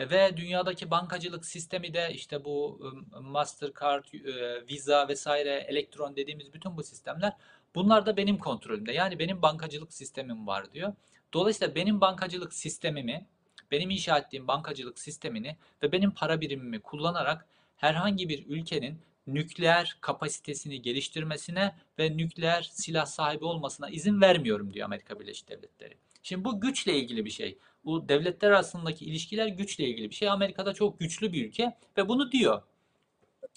E, 0.00 0.10
ve 0.10 0.36
dünyadaki 0.36 0.90
bankacılık 0.90 1.46
sistemi 1.46 1.94
de 1.94 2.10
işte 2.14 2.44
bu 2.44 2.80
Mastercard, 3.20 4.04
e, 4.14 4.66
Visa 4.68 5.08
vesaire, 5.08 5.66
elektron 5.68 6.16
dediğimiz 6.16 6.52
bütün 6.52 6.76
bu 6.76 6.82
sistemler 6.82 7.32
bunlar 7.74 8.06
da 8.06 8.16
benim 8.16 8.38
kontrolümde. 8.38 8.92
Yani 8.92 9.18
benim 9.18 9.42
bankacılık 9.42 9.92
sistemim 9.92 10.46
var 10.46 10.72
diyor. 10.72 10.92
Dolayısıyla 11.32 11.74
benim 11.74 12.00
bankacılık 12.00 12.54
sistemimi, 12.54 13.26
benim 13.70 13.90
inşa 13.90 14.18
ettiğim 14.18 14.48
bankacılık 14.48 14.98
sistemini 14.98 15.56
ve 15.82 15.92
benim 15.92 16.10
para 16.10 16.40
birimimi 16.40 16.80
kullanarak 16.80 17.46
herhangi 17.76 18.28
bir 18.28 18.46
ülkenin 18.48 18.98
nükleer 19.26 19.96
kapasitesini 20.00 20.82
geliştirmesine 20.82 21.74
ve 21.98 22.16
nükleer 22.16 22.62
silah 22.72 23.06
sahibi 23.06 23.44
olmasına 23.44 23.90
izin 23.90 24.20
vermiyorum 24.20 24.74
diyor 24.74 24.84
Amerika 24.84 25.20
Birleşik 25.20 25.48
Devletleri. 25.48 25.96
Şimdi 26.22 26.44
bu 26.44 26.60
güçle 26.60 26.98
ilgili 26.98 27.24
bir 27.24 27.30
şey. 27.30 27.58
Bu 27.84 28.08
devletler 28.08 28.50
arasındaki 28.50 29.04
ilişkiler 29.04 29.46
güçle 29.46 29.84
ilgili 29.84 30.10
bir 30.10 30.14
şey. 30.14 30.28
Amerika'da 30.28 30.74
çok 30.74 31.00
güçlü 31.00 31.32
bir 31.32 31.46
ülke 31.46 31.76
ve 31.96 32.08
bunu 32.08 32.32
diyor. 32.32 32.62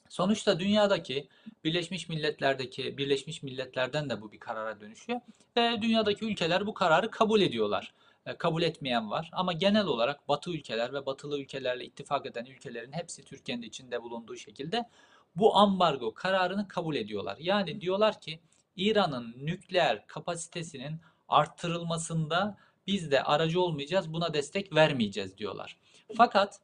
Sonuçta 0.10 0.60
dünyadaki 0.60 1.28
Birleşmiş 1.64 2.10
Milletler'deki 2.10 2.98
Birleşmiş 2.98 3.44
Milletler'den 3.44 4.10
de 4.10 4.22
bu 4.22 4.32
bir 4.32 4.40
karara 4.40 4.80
dönüşüyor 4.80 5.20
ve 5.58 5.82
dünyadaki 5.82 6.26
ülkeler 6.26 6.66
bu 6.66 6.74
kararı 6.74 7.12
kabul 7.12 7.42
ediyorlar. 7.42 7.94
E, 8.26 8.38
kabul 8.38 8.62
etmeyen 8.62 9.12
var 9.12 9.30
ama 9.34 9.54
genel 9.54 9.86
olarak 9.86 10.28
Batı 10.28 10.52
ülkeler 10.52 10.94
ve 10.94 11.06
Batılı 11.06 11.40
ülkelerle 11.40 11.86
ittifak 11.86 12.26
eden 12.26 12.46
ülkelerin 12.46 12.92
hepsi 12.92 13.24
Türkiye'nin 13.24 13.62
içinde 13.62 14.04
bulunduğu 14.04 14.36
şekilde 14.36 14.90
bu 15.36 15.58
ambargo 15.58 16.14
kararını 16.14 16.68
kabul 16.68 16.96
ediyorlar. 16.96 17.38
Yani 17.40 17.82
diyorlar 17.82 18.22
ki 18.22 18.40
İran'ın 18.76 19.36
nükleer 19.38 20.08
kapasitesinin 20.08 21.02
arttırılmasında 21.28 22.58
biz 22.88 23.12
de 23.12 23.24
aracı 23.24 23.62
olmayacağız, 23.62 24.14
buna 24.14 24.34
destek 24.34 24.76
vermeyeceğiz 24.76 25.38
diyorlar. 25.38 25.78
Fakat 26.18 26.60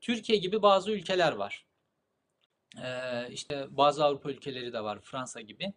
Türkiye 0.00 0.38
gibi 0.38 0.62
bazı 0.62 0.92
ülkeler 0.92 1.32
var. 1.32 1.64
Ee, 2.82 3.28
işte 3.30 3.66
bazı 3.70 4.04
Avrupa 4.04 4.30
ülkeleri 4.30 4.72
de 4.72 4.84
var, 4.84 5.00
Fransa 5.00 5.40
gibi. 5.40 5.72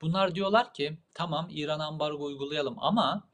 Bunlar 0.00 0.34
diyorlar 0.34 0.74
ki 0.74 0.98
tamam 1.14 1.48
İran'a 1.50 1.86
ambargo 1.86 2.24
uygulayalım 2.24 2.76
ama 2.78 3.28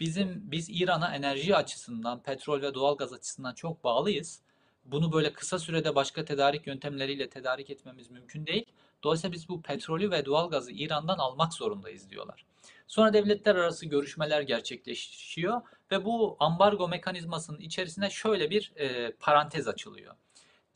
bizim 0.00 0.50
biz 0.50 0.70
İran'a 0.70 1.14
enerji 1.14 1.56
açısından, 1.56 2.22
petrol 2.22 2.62
ve 2.62 2.74
doğalgaz 2.74 3.12
açısından 3.12 3.54
çok 3.54 3.84
bağlıyız. 3.84 4.42
Bunu 4.84 5.12
böyle 5.12 5.32
kısa 5.32 5.58
sürede 5.58 5.94
başka 5.94 6.24
tedarik 6.24 6.66
yöntemleriyle 6.66 7.28
tedarik 7.28 7.70
etmemiz 7.70 8.10
mümkün 8.10 8.46
değil. 8.46 8.66
Dolayısıyla 9.02 9.32
biz 9.32 9.48
bu 9.48 9.62
petrolü 9.62 10.10
ve 10.10 10.24
doğalgazı 10.24 10.72
İran'dan 10.72 11.18
almak 11.18 11.54
zorundayız 11.54 12.10
diyorlar. 12.10 12.44
Sonra 12.92 13.12
devletler 13.12 13.54
arası 13.54 13.86
görüşmeler 13.86 14.40
gerçekleşiyor 14.40 15.62
ve 15.90 16.04
bu 16.04 16.36
ambargo 16.40 16.88
mekanizmasının 16.88 17.60
içerisine 17.60 18.10
şöyle 18.10 18.50
bir 18.50 18.72
e, 18.76 19.12
parantez 19.12 19.68
açılıyor. 19.68 20.14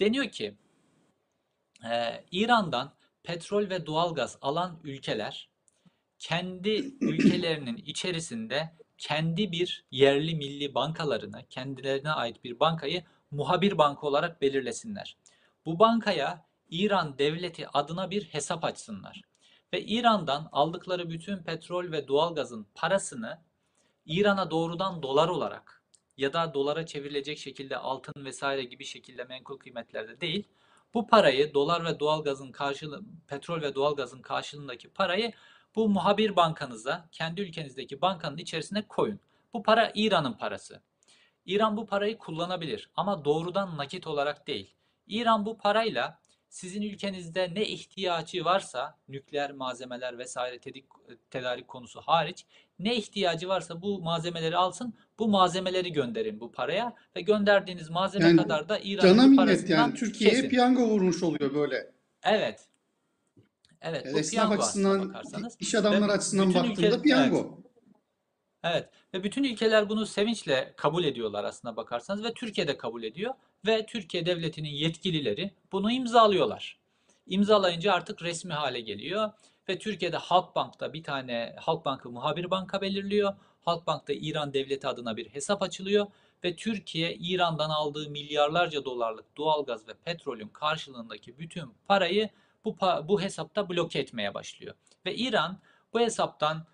Deniyor 0.01 0.29
ki 0.29 0.57
e, 1.91 2.25
İran'dan 2.31 2.95
petrol 3.23 3.71
ve 3.71 3.87
doğalgaz 3.87 4.39
alan 4.41 4.81
ülkeler 4.85 5.49
kendi 6.19 6.71
ülkelerinin 7.01 7.77
içerisinde 7.77 8.75
kendi 8.99 9.53
bir 9.53 9.85
yerli 9.91 10.35
milli 10.35 10.75
bankalarını, 10.75 11.47
kendilerine 11.51 12.11
ait 12.11 12.45
bir 12.45 12.61
bankayı 12.61 13.05
muhabir 13.31 13.79
banka 13.79 14.07
olarak 14.07 14.43
belirlesinler. 14.43 15.17
Bu 15.67 15.79
bankaya 15.79 16.47
İran 16.71 17.19
devleti 17.19 17.69
adına 17.69 18.11
bir 18.11 18.25
hesap 18.25 18.65
açsınlar. 18.65 19.23
Ve 19.77 19.83
İran'dan 19.83 20.49
aldıkları 20.53 21.11
bütün 21.11 21.37
petrol 21.37 21.93
ve 21.93 22.09
doğalgazın 22.09 22.67
parasını 22.75 23.39
İran'a 24.07 24.51
doğrudan 24.51 25.03
dolar 25.03 25.29
olarak 25.29 25.83
ya 26.17 26.33
da 26.33 26.55
dolara 26.55 26.87
çevrilecek 26.87 27.39
şekilde 27.39 27.77
altın 27.77 28.25
vesaire 28.25 28.65
gibi 28.65 28.85
şekilde 28.85 29.25
menkul 29.25 29.59
kıymetlerde 29.59 30.21
değil, 30.21 30.49
bu 30.95 31.07
parayı 31.07 31.55
dolar 31.55 31.85
ve 31.85 32.01
doğalgazın 32.01 32.53
karşılığı 32.53 33.03
petrol 33.29 33.62
ve 33.62 33.75
doğalgazın 33.75 34.23
karşılığındaki 34.23 34.89
parayı 34.89 35.33
bu 35.75 35.89
muhabir 35.89 36.37
bankanıza, 36.37 37.09
kendi 37.12 37.41
ülkenizdeki 37.41 38.01
bankanın 38.01 38.39
içerisine 38.39 38.83
koyun. 38.83 39.21
Bu 39.53 39.62
para 39.62 39.93
İran'ın 39.95 40.33
parası. 40.33 40.81
İran 41.47 41.77
bu 41.77 41.87
parayı 41.87 42.19
kullanabilir 42.19 42.91
ama 42.97 43.25
doğrudan 43.25 43.77
nakit 43.77 44.07
olarak 44.07 44.47
değil. 44.47 44.75
İran 45.07 45.47
bu 45.47 45.59
parayla 45.59 46.19
sizin 46.49 46.83
ülkenizde 46.83 47.55
ne 47.55 47.67
ihtiyacı 47.67 48.45
varsa 48.45 48.99
nükleer 49.09 49.53
malzemeler 49.53 50.19
vesaire 50.19 50.59
tedik, 50.59 50.85
tedarik 51.31 51.69
konusu 51.69 52.01
hariç 52.01 52.47
ne 52.79 52.97
ihtiyacı 52.97 53.49
varsa 53.49 53.83
bu 53.83 53.99
malzemeleri 54.03 54.57
alsın 54.57 54.95
bu 55.19 55.29
malzemeleri 55.29 55.93
gönderin 55.93 56.41
bu 56.41 56.53
paraya 56.53 56.95
ve 57.17 57.21
gönderdiğiniz 57.21 57.91
malzeme 57.91 58.25
Yani 58.25 58.37
kadar 58.37 58.69
da 58.69 58.79
cana 58.79 58.85
İran'ın 58.85 59.31
minnet 59.31 59.37
parasından 59.37 59.77
yani 59.77 59.95
Türkiye'ye 59.95 60.49
piyango 60.49 60.87
vurmuş 60.87 61.23
oluyor 61.23 61.55
böyle. 61.55 61.91
Evet. 62.23 62.69
Evet 63.81 64.07
bu 64.15 64.19
esnaf 64.19 64.31
piyango 64.31 64.55
açısından, 64.55 65.09
bakarsanız 65.09 65.57
iş 65.61 65.75
adamları 65.75 66.13
açısından 66.13 66.55
baktığında 66.55 66.87
ülke 66.87 67.03
piyango. 67.03 67.39
Evet 67.39 67.66
ve 69.14 69.25
bütün 69.25 69.45
ülkeler 69.45 69.88
bunu 69.88 70.07
sevinçle 70.07 70.75
kabul 70.77 71.05
ediyorlar 71.05 71.45
aslına 71.45 71.77
bakarsanız 71.77 72.25
ve 72.25 72.35
Türkiye 72.35 72.69
de 72.69 72.77
kabul 72.77 73.03
ediyor 73.03 73.35
ve 73.66 73.87
Türkiye 73.87 74.27
devletinin 74.27 74.71
yetkilileri 74.71 75.55
bunu 75.73 75.92
imzalıyorlar. 75.92 76.79
İmzalayınca 77.27 77.92
artık 77.92 78.23
resmi 78.23 78.53
hale 78.53 78.81
geliyor 78.81 79.31
ve 79.69 79.79
Türkiye'de 79.79 80.16
Halkbank'ta 80.16 80.92
bir 80.92 81.03
tane 81.03 81.57
Halkbank'ı 81.59 82.11
muhabir 82.11 82.51
banka 82.51 82.81
belirliyor. 82.81 83.35
Halkbank'ta 83.61 84.12
İran 84.12 84.55
devleti 84.55 84.88
adına 84.88 85.16
bir 85.16 85.29
hesap 85.29 85.62
açılıyor 85.62 86.07
ve 86.45 86.57
Türkiye 86.57 87.14
İran'dan 87.14 87.71
aldığı 87.71 88.11
milyarlarca 88.11 88.85
dolarlık 88.85 89.37
doğalgaz 89.37 89.88
ve 89.88 89.95
petrolün 90.05 90.49
karşılığındaki 90.49 91.38
bütün 91.38 91.75
parayı 91.88 92.31
bu 92.64 92.77
bu 93.09 93.23
hesapta 93.23 93.69
bloke 93.69 93.99
etmeye 93.99 94.35
başlıyor. 94.35 94.75
Ve 95.07 95.14
İran 95.14 95.59
bu 95.92 96.01
hesaptan 96.01 96.66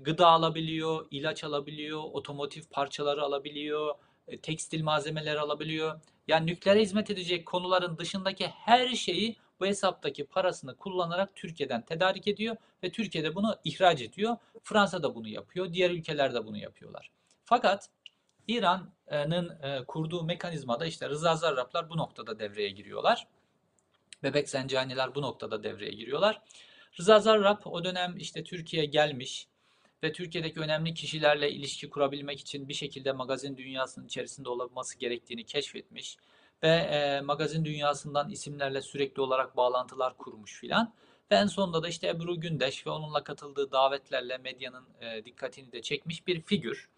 gıda 0.00 0.26
alabiliyor, 0.26 1.06
ilaç 1.10 1.44
alabiliyor, 1.44 2.02
otomotiv 2.12 2.62
parçaları 2.70 3.22
alabiliyor, 3.22 3.94
e, 4.28 4.38
tekstil 4.40 4.82
malzemeleri 4.82 5.40
alabiliyor. 5.40 6.00
Yani 6.28 6.46
nükleere 6.46 6.80
hizmet 6.80 7.10
edecek 7.10 7.46
konuların 7.46 7.98
dışındaki 7.98 8.46
her 8.46 8.88
şeyi 8.88 9.36
bu 9.60 9.66
hesaptaki 9.66 10.24
parasını 10.24 10.76
kullanarak 10.76 11.34
Türkiye'den 11.34 11.82
tedarik 11.82 12.28
ediyor 12.28 12.56
ve 12.82 12.90
Türkiye'de 12.90 13.34
bunu 13.34 13.56
ihraç 13.64 14.00
ediyor. 14.00 14.36
Fransa 14.62 15.02
da 15.02 15.14
bunu 15.14 15.28
yapıyor, 15.28 15.72
diğer 15.72 15.90
ülkeler 15.90 16.34
de 16.34 16.46
bunu 16.46 16.58
yapıyorlar. 16.58 17.10
Fakat 17.44 17.88
İran'ın 18.48 19.62
e, 19.62 19.84
kurduğu 19.84 20.24
mekanizmada 20.24 20.86
işte 20.86 21.08
Rıza 21.08 21.36
Zarrablar 21.36 21.90
bu 21.90 21.96
noktada 21.96 22.38
devreye 22.38 22.68
giriyorlar. 22.68 23.26
Bebek 24.22 24.48
Zencaniler 24.48 25.14
bu 25.14 25.22
noktada 25.22 25.62
devreye 25.62 25.92
giriyorlar. 25.92 26.42
Rıza 26.98 27.20
Zarrab 27.20 27.58
o 27.64 27.84
dönem 27.84 28.16
işte 28.16 28.44
Türkiye'ye 28.44 28.88
gelmiş 28.88 29.48
ve 30.02 30.12
Türkiye'deki 30.12 30.60
önemli 30.60 30.94
kişilerle 30.94 31.50
ilişki 31.50 31.90
kurabilmek 31.90 32.40
için 32.40 32.68
bir 32.68 32.74
şekilde 32.74 33.12
magazin 33.12 33.56
dünyasının 33.56 34.06
içerisinde 34.06 34.48
olması 34.48 34.98
gerektiğini 34.98 35.44
keşfetmiş 35.44 36.16
ve 36.62 36.68
e, 36.68 37.20
magazin 37.20 37.64
dünyasından 37.64 38.30
isimlerle 38.30 38.80
sürekli 38.80 39.22
olarak 39.22 39.56
bağlantılar 39.56 40.16
kurmuş 40.16 40.60
filan. 40.60 40.94
Ve 41.30 41.34
en 41.36 41.46
sonunda 41.46 41.82
da 41.82 41.88
işte 41.88 42.08
Ebru 42.08 42.40
Gündeş 42.40 42.86
ve 42.86 42.90
onunla 42.90 43.24
katıldığı 43.24 43.72
davetlerle 43.72 44.38
medyanın 44.38 44.84
e, 45.00 45.24
dikkatini 45.24 45.72
de 45.72 45.82
çekmiş 45.82 46.26
bir 46.26 46.40
figür. 46.40 46.88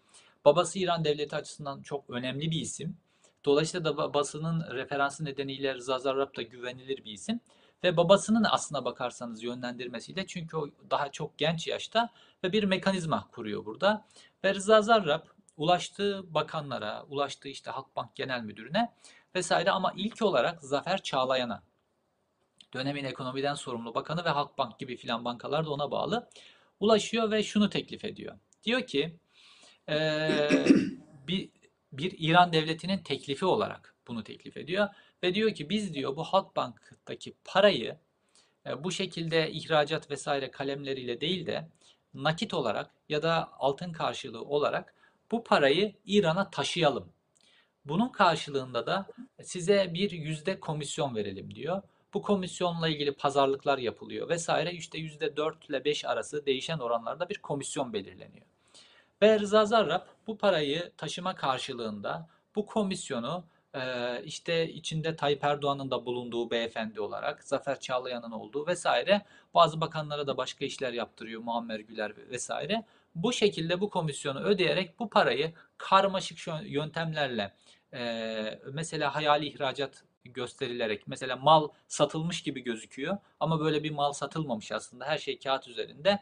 Babası 0.45 0.79
İran 0.79 1.05
devleti 1.05 1.35
açısından 1.35 1.81
çok 1.81 2.09
önemli 2.09 2.51
bir 2.51 2.61
isim. 2.61 2.97
Dolayısıyla 3.45 3.85
da 3.85 4.01
ba- 4.01 4.13
basının 4.13 4.75
referansı 4.75 5.25
nedeniyle 5.25 5.75
Rıza 5.75 5.99
Zarrab 5.99 6.35
da 6.35 6.41
güvenilir 6.41 7.05
bir 7.05 7.11
isim. 7.11 7.39
Ve 7.83 7.97
babasının 7.97 8.43
aslına 8.43 8.85
bakarsanız 8.85 9.43
yönlendirmesiyle 9.43 10.27
çünkü 10.27 10.57
o 10.57 10.67
daha 10.89 11.11
çok 11.11 11.37
genç 11.37 11.67
yaşta 11.67 12.09
ve 12.43 12.51
bir 12.51 12.63
mekanizma 12.63 13.27
kuruyor 13.31 13.65
burada. 13.65 14.05
Ve 14.43 14.53
Rıza 14.53 14.81
Zarrab 14.81 15.25
ulaştığı 15.57 16.33
bakanlara, 16.33 17.03
ulaştığı 17.03 17.49
işte 17.49 17.71
Halkbank 17.71 18.15
Genel 18.15 18.41
Müdürü'ne 18.41 18.93
vesaire 19.35 19.71
ama 19.71 19.93
ilk 19.95 20.21
olarak 20.21 20.61
Zafer 20.61 21.03
Çağlayan'a 21.03 21.63
dönemin 22.73 23.03
ekonomiden 23.03 23.53
sorumlu 23.53 23.95
bakanı 23.95 24.25
ve 24.25 24.29
Halkbank 24.29 24.79
gibi 24.79 24.97
filan 24.97 25.25
bankalar 25.25 25.65
da 25.65 25.69
ona 25.69 25.91
bağlı 25.91 26.29
ulaşıyor 26.79 27.31
ve 27.31 27.43
şunu 27.43 27.69
teklif 27.69 28.05
ediyor. 28.05 28.39
Diyor 28.63 28.87
ki 28.87 29.19
eee, 29.89 30.65
bir, 31.27 31.49
bir 31.91 32.15
İran 32.17 32.53
devletinin 32.53 32.97
teklifi 32.97 33.45
olarak 33.45 33.95
bunu 34.07 34.23
teklif 34.23 34.57
ediyor 34.57 34.87
ve 35.23 35.35
diyor 35.35 35.53
ki 35.53 35.69
biz 35.69 35.93
diyor 35.93 36.15
bu 36.15 36.23
Halkbank'taki 36.23 37.33
parayı 37.43 37.97
e, 38.65 38.83
bu 38.83 38.91
şekilde 38.91 39.51
ihracat 39.51 40.11
vesaire 40.11 40.51
kalemleriyle 40.51 41.21
değil 41.21 41.45
de 41.45 41.67
nakit 42.13 42.53
olarak 42.53 42.91
ya 43.09 43.23
da 43.23 43.49
altın 43.59 43.91
karşılığı 43.91 44.43
olarak 44.43 44.95
bu 45.31 45.43
parayı 45.43 45.95
İran'a 46.05 46.49
taşıyalım. 46.49 47.09
Bunun 47.85 48.09
karşılığında 48.09 48.87
da 48.87 49.07
size 49.41 49.93
bir 49.93 50.11
yüzde 50.11 50.59
komisyon 50.59 51.15
verelim 51.15 51.55
diyor. 51.55 51.81
Bu 52.13 52.21
komisyonla 52.21 52.87
ilgili 52.87 53.11
pazarlıklar 53.11 53.77
yapılıyor 53.77 54.29
vesaire. 54.29 54.71
İşte 54.71 54.97
yüzde 54.97 55.37
4 55.37 55.69
ile 55.69 55.85
5 55.85 56.05
arası 56.05 56.45
değişen 56.45 56.77
oranlarda 56.77 57.29
bir 57.29 57.37
komisyon 57.37 57.93
belirleniyor. 57.93 58.45
Ve 59.21 59.39
Rıza 59.39 59.65
Zarrab 59.65 60.01
bu 60.27 60.37
parayı 60.37 60.91
taşıma 60.97 61.35
karşılığında 61.35 62.29
bu 62.55 62.65
komisyonu 62.65 63.43
e, 63.73 64.23
işte 64.23 64.69
içinde 64.69 65.15
Tayyip 65.15 65.43
Erdoğan'ın 65.43 65.91
da 65.91 66.05
bulunduğu 66.05 66.51
beyefendi 66.51 67.01
olarak 67.01 67.43
Zafer 67.43 67.79
Çağlayan'ın 67.79 68.31
olduğu 68.31 68.67
vesaire 68.67 69.21
bazı 69.53 69.81
bakanlara 69.81 70.27
da 70.27 70.37
başka 70.37 70.65
işler 70.65 70.93
yaptırıyor 70.93 71.41
Muammer 71.41 71.79
Güler 71.79 72.13
vesaire. 72.29 72.85
Bu 73.15 73.33
şekilde 73.33 73.81
bu 73.81 73.89
komisyonu 73.89 74.39
ödeyerek 74.39 74.99
bu 74.99 75.09
parayı 75.09 75.53
karmaşık 75.77 76.37
yöntemlerle 76.63 77.53
e, 77.93 78.59
mesela 78.73 79.15
hayali 79.15 79.45
ihracat 79.45 80.03
gösterilerek 80.33 81.07
mesela 81.07 81.35
mal 81.35 81.67
satılmış 81.87 82.43
gibi 82.43 82.63
gözüküyor 82.63 83.17
ama 83.39 83.59
böyle 83.59 83.83
bir 83.83 83.91
mal 83.91 84.13
satılmamış 84.13 84.71
aslında 84.71 85.05
her 85.05 85.17
şey 85.17 85.39
kağıt 85.39 85.67
üzerinde. 85.67 86.19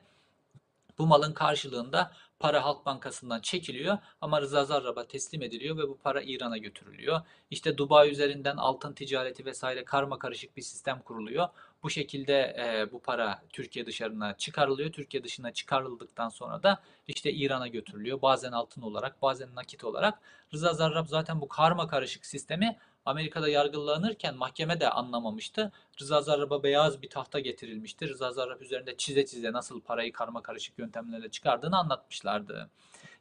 Bu 0.98 1.08
malın 1.08 1.34
karşılığında 1.34 2.12
para 2.40 2.66
Halk 2.66 2.86
Bankası'ndan 2.86 3.42
çekiliyor 3.42 3.98
ama 4.22 4.42
Rıza 4.42 4.66
Zarrab'a 4.66 5.08
teslim 5.08 5.42
ediliyor 5.42 5.78
ve 5.78 5.90
bu 5.90 5.98
para 5.98 6.22
İran'a 6.22 6.58
götürülüyor. 6.58 7.22
İşte 7.50 7.78
Dubai 7.78 8.10
üzerinden 8.12 8.58
altın 8.58 8.94
ticareti 8.94 9.46
vesaire 9.46 9.86
karma 9.86 10.20
karışık 10.20 10.58
bir 10.58 10.62
sistem 10.62 11.00
kuruluyor. 11.00 11.48
Bu 11.84 11.90
şekilde 11.90 12.34
e, 12.34 12.92
bu 12.92 13.02
para 13.02 13.42
Türkiye 13.50 13.86
dışarına 13.86 14.38
çıkarılıyor. 14.38 14.92
Türkiye 14.92 15.24
dışına 15.24 15.54
çıkarıldıktan 15.54 16.30
sonra 16.30 16.64
da 16.64 16.82
işte 17.08 17.34
İran'a 17.34 17.68
götürülüyor. 17.68 18.22
Bazen 18.22 18.52
altın 18.52 18.82
olarak, 18.82 19.22
bazen 19.22 19.56
nakit 19.56 19.84
olarak. 19.84 20.20
Rıza 20.54 20.74
Zarrab 20.74 21.08
zaten 21.08 21.42
bu 21.42 21.48
karma 21.48 21.88
karışık 21.88 22.26
sistemi 22.26 22.78
Amerika'da 23.06 23.50
yargılanırken 23.50 24.36
mahkeme 24.36 24.80
de 24.80 24.90
anlamamıştı. 24.90 25.72
Rıza 26.02 26.22
Zarrab'a 26.22 26.64
beyaz 26.64 27.02
bir 27.02 27.10
tahta 27.10 27.40
getirilmişti. 27.40 28.10
Rıza 28.10 28.32
Zarrab 28.32 28.62
üzerinde 28.62 28.98
çize 28.98 29.26
çize 29.26 29.52
nasıl 29.52 29.82
parayı 29.82 30.12
karma 30.14 30.42
karışık 30.42 30.80
yöntemlerle 30.80 31.30
çıkardığını 31.30 31.78
anlatmışlardı. 31.78 32.70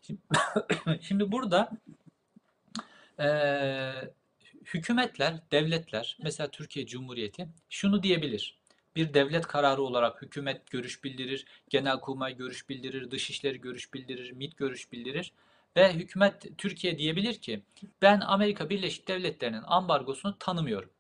Şimdi, 0.03 0.21
şimdi 1.01 1.33
burada 1.33 1.71
eee, 3.19 4.11
hükümetler, 4.65 5.35
devletler, 5.53 6.17
mesela 6.23 6.51
Türkiye 6.51 6.87
Cumhuriyeti 6.87 7.49
şunu 7.71 8.03
diyebilir. 8.03 8.59
Bir 8.97 9.15
devlet 9.15 9.47
kararı 9.47 9.83
olarak 9.83 10.23
hükümet 10.23 10.71
görüş 10.71 11.05
bildirir, 11.05 11.47
Genelkurmay 11.71 12.37
görüş 12.37 12.69
bildirir, 12.69 13.11
Dışişleri 13.11 13.61
görüş 13.61 13.95
bildirir, 13.95 14.33
MİT 14.33 14.57
görüş 14.57 14.93
bildirir 14.93 15.33
ve 15.77 15.93
hükümet 15.93 16.59
Türkiye 16.59 16.99
diyebilir 16.99 17.35
ki 17.35 17.63
ben 18.03 18.21
Amerika 18.21 18.71
Birleşik 18.71 19.09
Devletleri'nin 19.09 19.63
ambargosunu 19.67 20.39
tanımıyorum. 20.39 20.91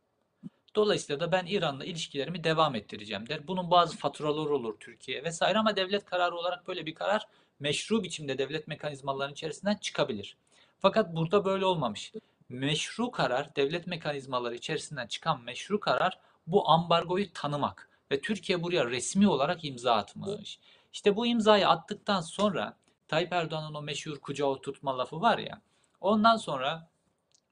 Dolayısıyla 0.76 1.20
da 1.20 1.32
ben 1.32 1.46
İran'la 1.46 1.84
ilişkilerimi 1.84 2.44
devam 2.44 2.74
ettireceğim 2.74 3.28
der. 3.28 3.48
Bunun 3.48 3.70
bazı 3.70 3.96
faturaları 3.96 4.54
olur 4.54 4.74
Türkiye 4.80 5.24
vesaire 5.24 5.58
ama 5.58 5.76
devlet 5.76 6.04
kararı 6.04 6.36
olarak 6.36 6.68
böyle 6.68 6.86
bir 6.86 6.94
karar 6.94 7.26
meşru 7.60 8.02
biçimde 8.02 8.38
devlet 8.38 8.68
mekanizmalarının 8.68 9.32
içerisinden 9.32 9.74
çıkabilir. 9.74 10.36
Fakat 10.78 11.16
burada 11.16 11.44
böyle 11.44 11.64
olmamış. 11.66 12.12
Meşru 12.48 13.10
karar, 13.10 13.56
devlet 13.56 13.86
mekanizmaları 13.86 14.54
içerisinden 14.54 15.06
çıkan 15.06 15.42
meşru 15.42 15.80
karar 15.80 16.18
bu 16.46 16.68
ambargoyu 16.68 17.32
tanımak 17.32 17.88
ve 18.10 18.20
Türkiye 18.20 18.62
buraya 18.62 18.86
resmi 18.86 19.28
olarak 19.28 19.64
imza 19.64 19.94
atmış. 19.94 20.58
İşte 20.92 21.16
bu 21.16 21.26
imzayı 21.26 21.68
attıktan 21.68 22.20
sonra 22.20 22.76
Tayyip 23.14 23.32
Erdoğan'ın 23.32 23.74
o 23.74 23.82
meşhur 23.82 24.18
kucağa 24.18 24.44
oturtma 24.44 24.98
lafı 24.98 25.20
var 25.20 25.38
ya. 25.38 25.60
Ondan 26.00 26.36
sonra 26.36 26.88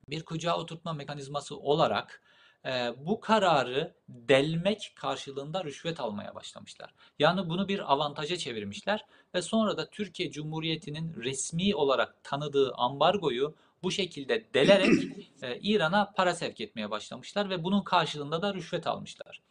bir 0.09 0.25
kucağa 0.25 0.57
oturtma 0.59 0.93
mekanizması 0.93 1.57
olarak 1.57 2.23
e, 2.65 2.93
bu 2.99 3.21
kararı 3.21 3.95
delmek 4.09 4.93
karşılığında 4.97 5.65
rüşvet 5.65 6.01
almaya 6.01 6.35
başlamışlar. 6.35 6.95
Yani 7.19 7.49
bunu 7.49 7.69
bir 7.69 7.93
avantaja 7.93 8.37
çevirmişler 8.37 9.05
ve 9.35 9.43
sonra 9.43 9.77
da 9.77 9.91
Türkiye 9.91 10.31
Cumhuriyeti'nin 10.31 11.15
resmi 11.23 11.75
olarak 11.75 12.25
tanıdığı 12.25 12.75
ambargoyu 12.75 13.55
bu 13.83 13.91
şekilde 13.91 14.55
delerek 14.55 15.05
e, 15.43 15.59
İran'a 15.61 16.13
para 16.13 16.35
sevk 16.35 16.61
etmeye 16.61 16.91
başlamışlar 16.91 17.51
ve 17.51 17.65
bunun 17.65 17.83
karşılığında 17.83 18.43
da 18.43 18.55
rüşvet 18.55 18.87
almışlar. 18.87 19.43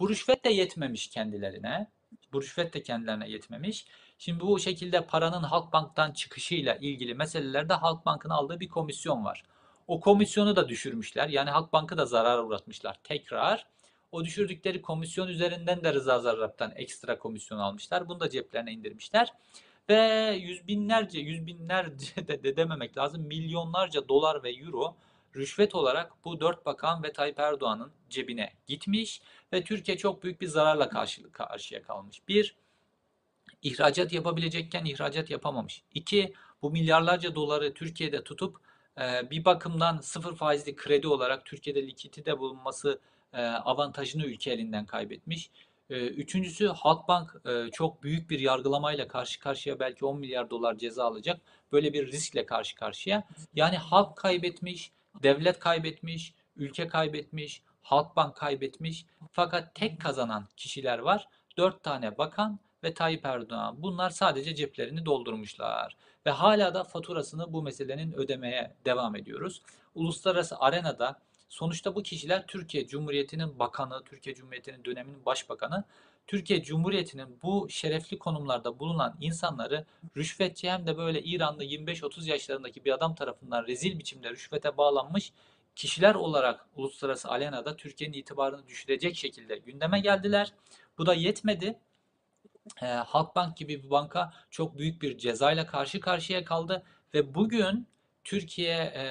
Bu 0.00 0.08
rüşvet 0.08 0.44
de 0.44 0.50
yetmemiş 0.50 1.08
kendilerine. 1.08 1.90
Bu 2.32 2.42
rüşvet 2.42 2.74
de 2.74 2.82
kendilerine 2.82 3.30
yetmemiş. 3.30 3.86
Şimdi 4.22 4.40
bu 4.40 4.58
şekilde 4.58 5.06
paranın 5.06 5.42
Halkbank'tan 5.42 6.12
çıkışıyla 6.12 6.74
ilgili 6.74 7.14
meselelerde 7.14 7.74
Halkbank'ın 7.74 8.30
aldığı 8.30 8.60
bir 8.60 8.68
komisyon 8.68 9.24
var. 9.24 9.42
O 9.86 10.00
komisyonu 10.00 10.56
da 10.56 10.68
düşürmüşler. 10.68 11.28
Yani 11.28 11.50
Halkbank'ı 11.50 11.98
da 11.98 12.06
zarar 12.06 12.38
uğratmışlar 12.38 12.96
tekrar. 13.04 13.66
O 14.12 14.24
düşürdükleri 14.24 14.82
komisyon 14.82 15.28
üzerinden 15.28 15.84
de 15.84 15.94
Rıza 15.94 16.18
Zarrab'dan 16.18 16.72
ekstra 16.76 17.18
komisyon 17.18 17.58
almışlar. 17.58 18.08
Bunu 18.08 18.20
da 18.20 18.30
ceplerine 18.30 18.72
indirmişler. 18.72 19.32
Ve 19.88 20.30
yüz 20.40 20.66
binlerce, 20.66 21.20
yüz 21.20 21.46
binlerce 21.46 22.28
de, 22.28 22.42
de 22.42 22.56
dememek 22.56 22.98
lazım. 22.98 23.22
Milyonlarca 23.22 24.08
dolar 24.08 24.42
ve 24.42 24.50
euro 24.50 24.96
rüşvet 25.36 25.74
olarak 25.74 26.24
bu 26.24 26.40
dört 26.40 26.66
bakan 26.66 27.02
ve 27.02 27.12
Tayyip 27.12 27.38
Erdoğan'ın 27.38 27.92
cebine 28.10 28.52
gitmiş 28.66 29.22
ve 29.52 29.64
Türkiye 29.64 29.96
çok 29.96 30.22
büyük 30.22 30.40
bir 30.40 30.46
zararla 30.46 30.88
karşı, 30.88 31.32
karşıya 31.32 31.82
kalmış. 31.82 32.28
Bir, 32.28 32.56
ihracat 33.62 34.12
yapabilecekken 34.12 34.84
ihracat 34.84 35.30
yapamamış. 35.30 35.82
İki, 35.94 36.34
bu 36.62 36.70
milyarlarca 36.70 37.34
doları 37.34 37.74
Türkiye'de 37.74 38.24
tutup 38.24 38.56
e, 39.00 39.30
bir 39.30 39.44
bakımdan 39.44 39.98
sıfır 40.00 40.36
faizli 40.36 40.76
kredi 40.76 41.08
olarak 41.08 41.44
Türkiye'de 41.44 41.86
likidite 41.86 42.38
bulunması 42.38 43.00
e, 43.32 43.42
avantajını 43.42 44.24
ülke 44.24 44.52
elinden 44.52 44.86
kaybetmiş. 44.86 45.50
Ee, 45.90 46.06
Üçüncüsü 46.06 46.66
Halkbank 46.68 47.36
e, 47.46 47.70
çok 47.72 48.02
büyük 48.02 48.30
bir 48.30 48.40
yargılamayla 48.40 49.08
karşı 49.08 49.40
karşıya 49.40 49.80
belki 49.80 50.04
10 50.04 50.18
milyar 50.18 50.50
dolar 50.50 50.78
ceza 50.78 51.04
alacak. 51.04 51.40
Böyle 51.72 51.92
bir 51.92 52.12
riskle 52.12 52.46
karşı 52.46 52.76
karşıya. 52.76 53.24
Yani 53.54 53.76
halk 53.76 54.16
kaybetmiş, 54.16 54.92
devlet 55.22 55.58
kaybetmiş, 55.58 56.34
ülke 56.56 56.88
kaybetmiş, 56.88 57.62
Halkbank 57.82 58.36
kaybetmiş. 58.36 59.06
Fakat 59.32 59.74
tek 59.74 60.00
kazanan 60.00 60.48
kişiler 60.56 60.98
var. 60.98 61.28
Dört 61.56 61.82
tane 61.82 62.18
bakan 62.18 62.58
ve 62.84 62.94
Tayyip 62.94 63.26
Erdoğan. 63.26 63.82
Bunlar 63.82 64.10
sadece 64.10 64.54
ceplerini 64.54 65.06
doldurmuşlar. 65.06 65.96
Ve 66.26 66.30
hala 66.30 66.74
da 66.74 66.84
faturasını 66.84 67.52
bu 67.52 67.62
meselenin 67.62 68.12
ödemeye 68.12 68.76
devam 68.84 69.16
ediyoruz. 69.16 69.62
Uluslararası 69.94 70.58
arenada 70.58 71.20
sonuçta 71.48 71.94
bu 71.94 72.02
kişiler 72.02 72.46
Türkiye 72.46 72.86
Cumhuriyeti'nin 72.86 73.58
bakanı, 73.58 74.04
Türkiye 74.04 74.34
Cumhuriyeti'nin 74.34 74.84
döneminin 74.84 75.26
başbakanı. 75.26 75.84
Türkiye 76.26 76.62
Cumhuriyeti'nin 76.62 77.38
bu 77.42 77.66
şerefli 77.70 78.18
konumlarda 78.18 78.78
bulunan 78.78 79.16
insanları 79.20 79.84
rüşvetçi 80.16 80.70
hem 80.70 80.86
de 80.86 80.96
böyle 80.96 81.22
İranlı 81.22 81.64
25-30 81.64 82.28
yaşlarındaki 82.28 82.84
bir 82.84 82.92
adam 82.92 83.14
tarafından 83.14 83.66
rezil 83.66 83.98
biçimde 83.98 84.30
rüşvete 84.30 84.76
bağlanmış 84.76 85.32
kişiler 85.76 86.14
olarak 86.14 86.66
uluslararası 86.76 87.28
arenada 87.28 87.76
Türkiye'nin 87.76 88.18
itibarını 88.18 88.66
düşürecek 88.66 89.16
şekilde 89.16 89.56
gündeme 89.56 90.00
geldiler. 90.00 90.52
Bu 90.98 91.06
da 91.06 91.14
yetmedi. 91.14 91.78
Ee, 92.82 92.86
Halkbank 92.86 93.56
gibi 93.56 93.84
bir 93.84 93.90
banka 93.90 94.32
çok 94.50 94.78
büyük 94.78 95.02
bir 95.02 95.18
cezayla 95.18 95.66
karşı 95.66 96.00
karşıya 96.00 96.44
kaldı 96.44 96.82
ve 97.14 97.34
bugün 97.34 97.86
Türkiye 98.24 98.76
e, 98.76 99.04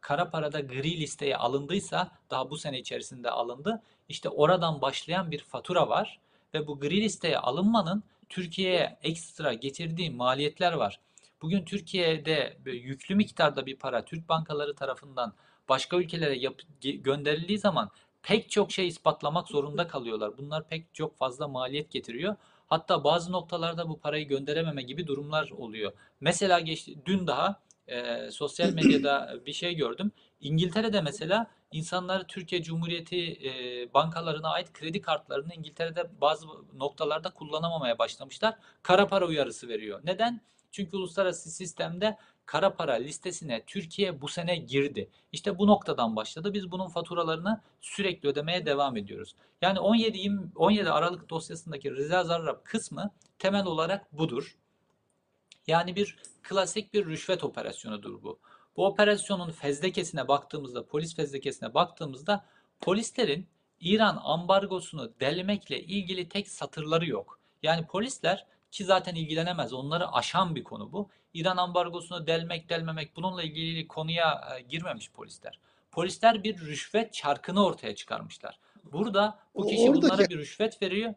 kara 0.00 0.30
parada 0.30 0.60
gri 0.60 1.00
listeye 1.00 1.36
alındıysa 1.36 2.10
daha 2.30 2.50
bu 2.50 2.56
sene 2.58 2.78
içerisinde 2.78 3.30
alındı. 3.30 3.82
İşte 4.08 4.28
oradan 4.28 4.80
başlayan 4.80 5.30
bir 5.30 5.38
fatura 5.38 5.88
var 5.88 6.20
ve 6.54 6.66
bu 6.66 6.80
gri 6.80 7.00
listeye 7.00 7.38
alınmanın 7.38 8.02
Türkiye'ye 8.28 8.98
ekstra 9.02 9.52
getirdiği 9.52 10.10
maliyetler 10.10 10.72
var. 10.72 11.00
Bugün 11.42 11.64
Türkiye'de 11.64 12.56
yüklü 12.64 13.14
miktarda 13.14 13.66
bir 13.66 13.76
para 13.76 14.04
Türk 14.04 14.28
bankaları 14.28 14.74
tarafından 14.74 15.32
başka 15.68 15.96
ülkelere 15.96 16.38
yap- 16.38 16.62
gönderildiği 16.80 17.58
zaman 17.58 17.90
pek 18.22 18.50
çok 18.50 18.72
şey 18.72 18.88
ispatlamak 18.88 19.48
zorunda 19.48 19.88
kalıyorlar. 19.88 20.38
Bunlar 20.38 20.68
pek 20.68 20.94
çok 20.94 21.16
fazla 21.16 21.48
maliyet 21.48 21.90
getiriyor. 21.90 22.36
Hatta 22.70 23.04
bazı 23.04 23.32
noktalarda 23.32 23.88
bu 23.88 24.00
parayı 24.00 24.28
gönderememe 24.28 24.82
gibi 24.82 25.06
durumlar 25.06 25.50
oluyor. 25.50 25.92
Mesela 26.20 26.60
geçti, 26.60 26.98
dün 27.06 27.26
daha 27.26 27.62
e, 27.88 28.30
sosyal 28.30 28.72
medyada 28.72 29.34
bir 29.46 29.52
şey 29.52 29.74
gördüm. 29.74 30.12
İngiltere'de 30.40 31.00
mesela 31.00 31.46
insanlar 31.72 32.28
Türkiye 32.28 32.62
Cumhuriyeti 32.62 33.48
e, 33.48 33.94
bankalarına 33.94 34.48
ait 34.48 34.72
kredi 34.72 35.00
kartlarını 35.00 35.54
İngiltere'de 35.54 36.20
bazı 36.20 36.46
noktalarda 36.74 37.30
kullanamamaya 37.30 37.98
başlamışlar. 37.98 38.54
Kara 38.82 39.06
para 39.06 39.26
uyarısı 39.26 39.68
veriyor. 39.68 40.00
Neden? 40.04 40.40
Çünkü 40.70 40.96
uluslararası 40.96 41.50
sistemde 41.50 42.16
kara 42.50 42.74
para 42.74 42.94
listesine 42.94 43.64
Türkiye 43.66 44.20
bu 44.20 44.28
sene 44.28 44.56
girdi. 44.56 45.10
İşte 45.32 45.58
bu 45.58 45.66
noktadan 45.66 46.16
başladı. 46.16 46.54
Biz 46.54 46.70
bunun 46.70 46.88
faturalarını 46.88 47.60
sürekli 47.80 48.28
ödemeye 48.28 48.66
devam 48.66 48.96
ediyoruz. 48.96 49.34
Yani 49.62 49.80
17 49.80 50.18
20 50.18 50.40
17 50.54 50.90
Aralık 50.90 51.30
dosyasındaki 51.30 51.90
Rıza 51.90 52.24
Zarrab 52.24 52.64
kısmı 52.64 53.10
temel 53.38 53.66
olarak 53.66 54.12
budur. 54.12 54.56
Yani 55.66 55.96
bir 55.96 56.18
klasik 56.42 56.94
bir 56.94 57.06
rüşvet 57.06 57.44
operasyonudur 57.44 58.22
bu. 58.22 58.38
Bu 58.76 58.86
operasyonun 58.86 59.50
fezlekesine 59.50 60.28
baktığımızda, 60.28 60.86
polis 60.86 61.16
fezlekesine 61.16 61.74
baktığımızda 61.74 62.44
polislerin 62.80 63.48
İran 63.80 64.20
ambargosunu 64.22 65.12
delmekle 65.20 65.82
ilgili 65.82 66.28
tek 66.28 66.48
satırları 66.48 67.08
yok. 67.08 67.40
Yani 67.62 67.86
polisler 67.86 68.46
ki 68.72 68.84
zaten 68.84 69.14
ilgilenemez, 69.14 69.72
onları 69.72 70.12
aşan 70.12 70.54
bir 70.54 70.64
konu 70.64 70.92
bu. 70.92 71.08
İran 71.34 71.56
ambargosunu 71.56 72.26
delmek, 72.26 72.68
delmemek 72.68 73.16
bununla 73.16 73.42
ilgili 73.42 73.88
konuya 73.88 74.40
e, 74.58 74.62
girmemiş 74.62 75.10
polisler. 75.10 75.58
Polisler 75.90 76.44
bir 76.44 76.60
rüşvet 76.60 77.12
çarkını 77.12 77.64
ortaya 77.64 77.94
çıkarmışlar. 77.94 78.58
Burada 78.92 79.38
bu 79.54 79.66
kişi 79.66 79.94
bunlara 79.94 80.12
Oradaki 80.12 80.34
bir 80.34 80.38
rüşvet 80.38 80.82
veriyor. 80.82 81.14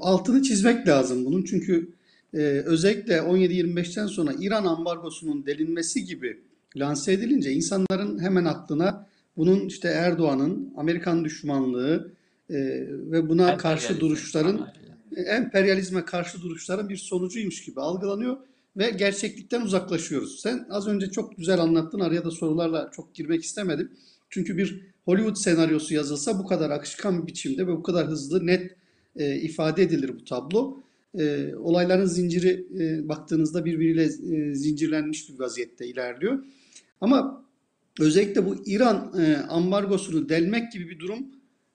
altını 0.00 0.42
çizmek 0.42 0.88
lazım 0.88 1.24
bunun 1.24 1.44
çünkü 1.44 1.94
e, 2.34 2.38
özellikle 2.66 3.16
17-25'ten 3.16 4.06
sonra 4.06 4.32
İran 4.40 4.64
ambargosunun 4.64 5.46
delinmesi 5.46 6.04
gibi 6.04 6.40
lanse 6.76 7.12
edilince 7.12 7.52
insanların 7.52 8.18
hemen 8.22 8.44
aklına 8.44 9.06
bunun 9.36 9.66
işte 9.66 9.88
Erdoğan'ın 9.88 10.74
Amerikan 10.76 11.24
düşmanlığı 11.24 12.12
e, 12.50 12.54
ve 12.88 13.28
buna 13.28 13.56
karşı 13.56 13.86
Emperyalizm. 13.86 14.00
duruşların 14.00 14.58
Aynen. 14.58 14.79
Emperyalizme 15.16 16.04
karşı 16.04 16.42
duruşların 16.42 16.88
bir 16.88 16.96
sonucuymuş 16.96 17.64
gibi 17.64 17.80
algılanıyor 17.80 18.36
ve 18.76 18.90
gerçeklikten 18.90 19.60
uzaklaşıyoruz. 19.60 20.40
Sen 20.40 20.66
az 20.70 20.88
önce 20.88 21.10
çok 21.10 21.36
güzel 21.36 21.60
anlattın. 21.60 22.00
Araya 22.00 22.24
da 22.24 22.30
sorularla 22.30 22.90
çok 22.96 23.14
girmek 23.14 23.44
istemedim. 23.44 23.90
Çünkü 24.30 24.56
bir 24.56 24.80
Hollywood 25.04 25.36
senaryosu 25.36 25.94
yazılsa 25.94 26.38
bu 26.38 26.46
kadar 26.46 26.70
akışkan 26.70 27.22
bir 27.22 27.26
biçimde 27.26 27.66
ve 27.66 27.72
bu 27.72 27.82
kadar 27.82 28.06
hızlı, 28.06 28.46
net 28.46 28.76
e, 29.16 29.36
ifade 29.36 29.82
edilir 29.82 30.14
bu 30.20 30.24
tablo. 30.24 30.80
E, 31.18 31.54
olayların 31.54 32.06
zinciri 32.06 32.66
e, 32.78 33.08
baktığınızda 33.08 33.64
birbiriyle 33.64 34.04
e, 34.04 34.54
zincirlenmiş 34.54 35.28
bir 35.28 35.38
vaziyette 35.38 35.86
ilerliyor. 35.86 36.44
Ama 37.00 37.44
özellikle 38.00 38.46
bu 38.46 38.56
İran 38.66 39.12
e, 39.20 39.36
ambargosunu 39.36 40.28
delmek 40.28 40.72
gibi 40.72 40.88
bir 40.88 40.98
durum 40.98 41.26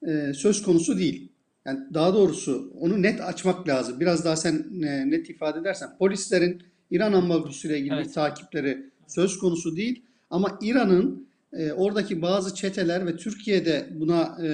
e, 0.08 0.34
söz 0.34 0.64
konusu 0.64 0.98
değil. 0.98 1.30
Yani 1.66 1.80
daha 1.94 2.14
doğrusu 2.14 2.74
onu 2.80 3.02
net 3.02 3.22
açmak 3.22 3.68
lazım. 3.68 4.00
Biraz 4.00 4.26
daha 4.26 4.36
sen 4.36 4.66
e, 4.84 5.10
net 5.12 5.30
ifade 5.30 5.60
edersen 5.60 5.98
polislerin 6.00 6.64
İran 6.92 7.14
ambargosu 7.14 7.68
ile 7.68 7.80
ilgili 7.80 7.96
Evet. 7.96 8.14
takipleri 8.14 8.90
söz 9.08 9.40
konusu 9.40 9.76
değil. 9.76 10.06
Ama 10.30 10.60
İran'ın 10.62 11.28
e, 11.54 11.72
oradaki 11.72 12.22
bazı 12.22 12.56
çeteler 12.56 13.06
ve 13.06 13.16
Türkiye'de 13.16 13.90
buna 13.92 14.38
e, 14.46 14.50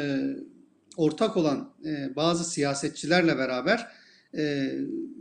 ortak 0.98 1.38
olan 1.38 1.74
e, 1.86 2.16
bazı 2.16 2.52
siyasetçilerle 2.52 3.38
beraber 3.38 3.88
e, 4.38 4.72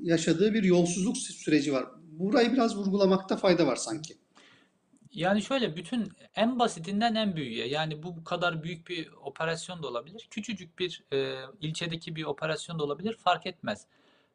yaşadığı 0.02 0.54
bir 0.54 0.62
yolsuzluk 0.62 1.16
süreci 1.16 1.72
var. 1.72 1.84
Burayı 2.18 2.52
biraz 2.52 2.76
vurgulamakta 2.76 3.36
fayda 3.36 3.66
var 3.66 3.76
sanki. 3.76 4.14
Yani 5.12 5.42
şöyle 5.42 5.76
bütün 5.76 6.12
en 6.36 6.58
basitinden 6.58 7.14
en 7.14 7.36
büyüğe 7.36 7.68
yani 7.68 8.02
bu 8.02 8.24
kadar 8.24 8.62
büyük 8.62 8.88
bir 8.88 9.12
operasyon 9.12 9.82
da 9.82 9.88
olabilir. 9.88 10.28
Küçücük 10.30 10.78
bir 10.78 11.04
e, 11.12 11.36
ilçedeki 11.60 12.16
bir 12.16 12.24
operasyon 12.24 12.78
da 12.78 12.84
olabilir 12.84 13.16
fark 13.16 13.46
etmez. 13.46 13.86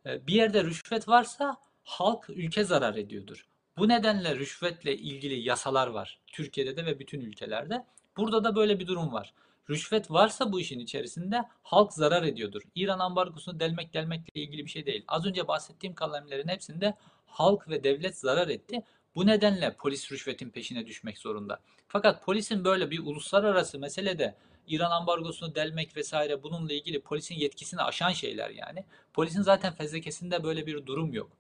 E, 0.05 0.28
bir 0.28 0.34
yerde 0.34 0.63
rüşvet 0.63 1.07
varsa 1.07 1.57
halk 1.84 2.30
ülke 2.30 2.63
zarar 2.63 2.95
ediyordur. 2.95 3.47
Bu 3.78 3.88
nedenle 3.88 4.36
rüşvetle 4.36 4.97
ilgili 4.97 5.39
yasalar 5.39 5.88
var 5.88 6.19
Türkiye'de 6.28 6.78
de 6.78 6.86
ve 6.86 6.99
bütün 6.99 7.21
ülkelerde. 7.21 7.86
Burada 8.17 8.43
da 8.43 8.55
böyle 8.55 8.80
bir 8.80 8.88
durum 8.88 9.13
var. 9.13 9.34
Rüşvet 9.69 10.11
varsa 10.11 10.51
bu 10.51 10.59
işin 10.59 10.80
içerisinde 10.80 11.43
halk 11.63 11.93
zarar 11.93 12.23
ediyordur. 12.23 12.61
İran 12.76 12.99
ambargosunu 12.99 13.59
delmek 13.59 13.93
delmekle 13.93 14.41
ilgili 14.41 14.65
bir 14.65 14.69
şey 14.69 14.86
değil. 14.86 15.05
Az 15.07 15.26
önce 15.26 15.47
bahsettiğim 15.47 15.95
kalemlerin 15.95 16.47
hepsinde 16.47 16.95
halk 17.26 17.69
ve 17.69 17.84
devlet 17.84 18.17
zarar 18.17 18.47
etti. 18.47 18.84
Bu 19.16 19.28
nedenle 19.28 19.74
polis 19.74 20.11
rüşvetin 20.11 20.49
peşine 20.49 20.86
düşmek 20.88 21.18
zorunda. 21.18 21.59
Fakat 21.88 22.26
polisin 22.26 22.66
böyle 22.66 22.91
bir 22.91 22.99
uluslararası 22.99 23.80
meselede 23.80 24.36
İran 24.68 24.91
ambargosunu 24.91 25.55
delmek 25.55 25.97
vesaire 25.97 26.43
bununla 26.43 26.74
ilgili 26.74 27.01
polisin 27.01 27.36
yetkisini 27.36 27.82
aşan 27.82 28.11
şeyler 28.11 28.49
yani. 28.49 28.86
Polisin 29.13 29.41
zaten 29.41 29.74
fezlekesinde 29.74 30.43
böyle 30.43 30.66
bir 30.66 30.86
durum 30.86 31.13
yok. 31.13 31.32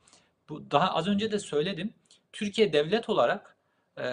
Bu 0.49 0.71
daha 0.71 0.93
az 0.93 1.07
önce 1.07 1.31
de 1.31 1.39
söyledim. 1.39 1.93
Türkiye 2.33 2.73
devlet 2.73 3.09
olarak 3.09 3.55
e, 3.97 4.03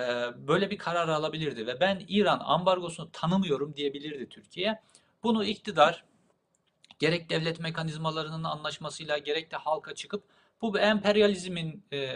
böyle 0.49 0.71
bir 0.71 0.79
karar 0.79 1.09
alabilirdi 1.09 1.67
ve 1.67 1.81
ben 1.81 2.05
İran 2.09 2.41
ambargosunu 2.45 3.11
tanımıyorum 3.13 3.77
diyebilirdi 3.77 4.29
Türkiye. 4.29 4.81
Bunu 5.23 5.45
iktidar 5.45 6.05
gerek 6.99 7.31
devlet 7.31 7.61
mekanizmalarının 7.61 8.45
anlaşmasıyla 8.45 9.19
gerek 9.19 9.51
de 9.51 9.57
halka 9.57 9.95
çıkıp 9.95 10.25
bu 10.63 10.79
emperyalizmin 10.79 11.85
e, 11.93 12.07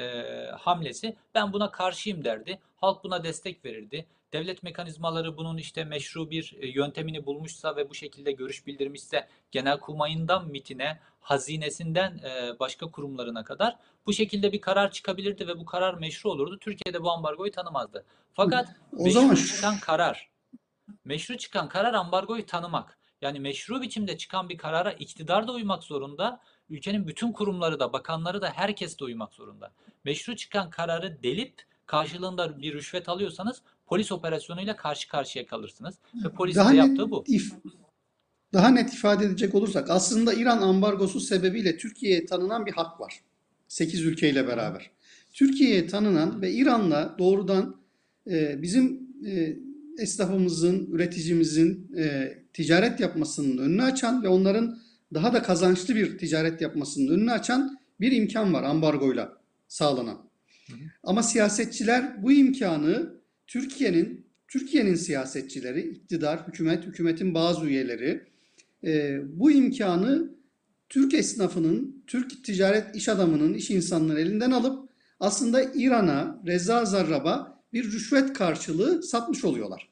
hamlesi. 0.58 1.16
Ben 1.34 1.52
buna 1.52 1.70
karşıyım 1.70 2.24
derdi. 2.24 2.58
Halk 2.76 3.04
buna 3.04 3.24
destek 3.24 3.64
verirdi. 3.64 4.06
Devlet 4.32 4.62
mekanizmaları 4.62 5.36
bunun 5.36 5.56
işte 5.56 5.84
meşru 5.84 6.30
bir 6.30 6.56
e, 6.60 6.68
yöntemini 6.68 7.26
bulmuşsa 7.26 7.76
ve 7.76 7.90
bu 7.90 7.94
şekilde 7.94 8.32
görüş 8.32 8.66
bildirmişse 8.66 9.28
Genelkurmay'ından 9.50 10.48
MİT'ine, 10.48 10.98
hazinesinden 11.20 12.18
e, 12.18 12.58
başka 12.60 12.90
kurumlarına 12.90 13.44
kadar 13.44 13.76
bu 14.06 14.12
şekilde 14.12 14.52
bir 14.52 14.60
karar 14.60 14.90
çıkabilirdi 14.90 15.48
ve 15.48 15.58
bu 15.58 15.64
karar 15.64 15.94
meşru 15.94 16.30
olurdu. 16.30 16.58
Türkiye'de 16.58 17.02
bu 17.02 17.10
ambargoyu 17.10 17.50
tanımazdı. 17.52 18.04
Fakat 18.34 18.68
O 18.98 19.10
zaman 19.10 19.30
meşru 19.30 19.42
şu- 19.46 19.54
çıkan 19.56 19.78
karar, 19.80 20.30
meşru 21.04 21.36
çıkan 21.36 21.68
karar 21.68 21.94
ambargoyu 21.94 22.46
tanımak. 22.46 22.98
Yani 23.22 23.40
meşru 23.40 23.82
biçimde 23.82 24.16
çıkan 24.18 24.48
bir 24.48 24.58
karara 24.58 24.92
iktidar 24.92 25.48
da 25.48 25.52
uymak 25.52 25.84
zorunda, 25.84 26.40
ülkenin 26.70 27.06
bütün 27.08 27.32
kurumları 27.32 27.80
da, 27.80 27.92
bakanları 27.92 28.40
da 28.42 28.50
herkes 28.54 28.98
de 28.98 29.04
uymak 29.04 29.34
zorunda. 29.34 29.72
Meşru 30.04 30.36
çıkan 30.36 30.70
kararı 30.70 31.18
delip 31.22 31.54
karşılığında 31.86 32.62
bir 32.62 32.74
rüşvet 32.74 33.08
alıyorsanız 33.08 33.62
polis 33.86 34.12
operasyonuyla 34.12 34.76
karşı 34.76 35.08
karşıya 35.08 35.46
kalırsınız. 35.46 35.94
Ve 36.24 36.28
polisin 36.28 36.60
Daha 36.60 36.68
de 36.72 36.76
net 36.76 36.86
yaptığı 36.86 37.10
bu. 37.10 37.24
if- 37.28 37.52
Daha 38.52 38.68
net 38.68 38.92
ifade 38.94 39.24
edecek 39.24 39.54
olursak 39.54 39.90
aslında 39.90 40.34
İran 40.34 40.62
ambargosu 40.62 41.20
sebebiyle 41.20 41.76
Türkiye'ye 41.76 42.26
tanınan 42.26 42.66
bir 42.66 42.72
hak 42.72 43.00
var. 43.00 43.20
8 43.68 44.04
ülkeyle 44.04 44.46
beraber. 44.46 44.90
Türkiye'ye 45.32 45.86
tanınan 45.86 46.42
ve 46.42 46.52
İran'la 46.52 47.14
doğrudan 47.18 47.76
e, 48.30 48.62
bizim 48.62 49.00
e, 49.26 49.56
esnafımızın, 49.98 50.86
üreticimizin 50.92 51.92
e, 51.98 52.34
ticaret 52.52 53.00
yapmasının 53.00 53.58
önünü 53.58 53.82
açan 53.82 54.22
ve 54.22 54.28
onların 54.28 54.78
daha 55.14 55.32
da 55.32 55.42
kazançlı 55.42 55.94
bir 55.94 56.18
ticaret 56.18 56.60
yapmasının 56.60 57.08
önünü 57.08 57.32
açan 57.32 57.78
bir 58.00 58.12
imkan 58.12 58.54
var 58.54 58.62
ambargoyla 58.62 59.38
sağlanan. 59.68 60.30
Ama 61.02 61.22
siyasetçiler 61.22 62.22
bu 62.22 62.32
imkanı 62.32 63.20
Türkiye'nin 63.46 64.26
Türkiye'nin 64.48 64.94
siyasetçileri, 64.94 65.80
iktidar, 65.80 66.48
hükümet, 66.48 66.84
hükümetin 66.84 67.34
bazı 67.34 67.66
üyeleri 67.66 68.26
e, 68.84 69.20
bu 69.38 69.50
imkanı 69.50 70.30
Türk 70.88 71.14
esnafının, 71.14 72.04
Türk 72.06 72.44
ticaret 72.44 72.96
iş 72.96 73.08
adamının, 73.08 73.54
iş 73.54 73.70
insanları 73.70 74.20
elinden 74.20 74.50
alıp 74.50 74.90
aslında 75.20 75.62
İran'a, 75.74 76.42
Reza 76.46 76.84
Zarrab'a 76.84 77.62
bir 77.72 77.84
rüşvet 77.84 78.32
karşılığı 78.32 79.02
satmış 79.02 79.44
oluyorlar. 79.44 79.88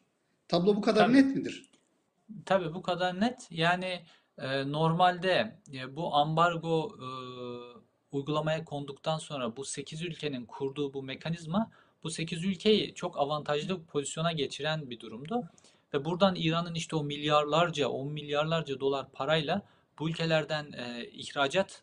Tablo 0.48 0.76
bu 0.76 0.80
kadar 0.80 1.06
Tabii. 1.06 1.16
net 1.16 1.36
midir? 1.36 1.70
Tabii 2.46 2.74
bu 2.74 2.82
kadar 2.82 3.20
net. 3.20 3.46
Yani 3.50 4.00
normalde 4.66 5.56
bu 5.90 6.14
ambargo 6.14 6.96
uygulamaya 8.12 8.64
konduktan 8.64 9.18
sonra 9.18 9.56
bu 9.56 9.64
8 9.64 10.02
ülkenin 10.02 10.46
kurduğu 10.46 10.94
bu 10.94 11.02
mekanizma 11.02 11.70
bu 12.02 12.10
8 12.10 12.44
ülkeyi 12.44 12.94
çok 12.94 13.18
avantajlı 13.18 13.84
pozisyona 13.84 14.32
geçiren 14.32 14.90
bir 14.90 15.00
durumdu. 15.00 15.42
Ve 15.94 16.04
buradan 16.04 16.34
İran'ın 16.34 16.74
işte 16.74 16.96
o 16.96 17.04
milyarlarca, 17.04 17.88
10 17.88 18.12
milyarlarca 18.12 18.80
dolar 18.80 19.12
parayla 19.12 19.62
bu 19.98 20.08
ülkelerden 20.08 20.72
ihracat, 21.12 21.82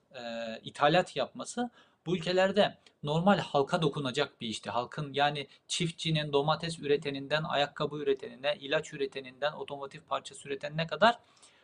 ithalat 0.63 1.15
yapması 1.15 1.69
bu 2.05 2.15
ülkelerde 2.15 2.77
normal 3.03 3.37
halka 3.37 3.81
dokunacak 3.81 4.41
bir 4.41 4.47
işti. 4.47 4.69
Halkın 4.69 5.13
yani 5.13 5.47
çiftçinin, 5.67 6.33
domates 6.33 6.79
üreteninden, 6.79 7.43
ayakkabı 7.43 7.97
üretenine, 7.97 8.55
ilaç 8.59 8.93
üreteninden, 8.93 9.53
otomotiv 9.53 10.01
parçası 10.01 10.47
üretenine 10.47 10.87
kadar 10.87 11.19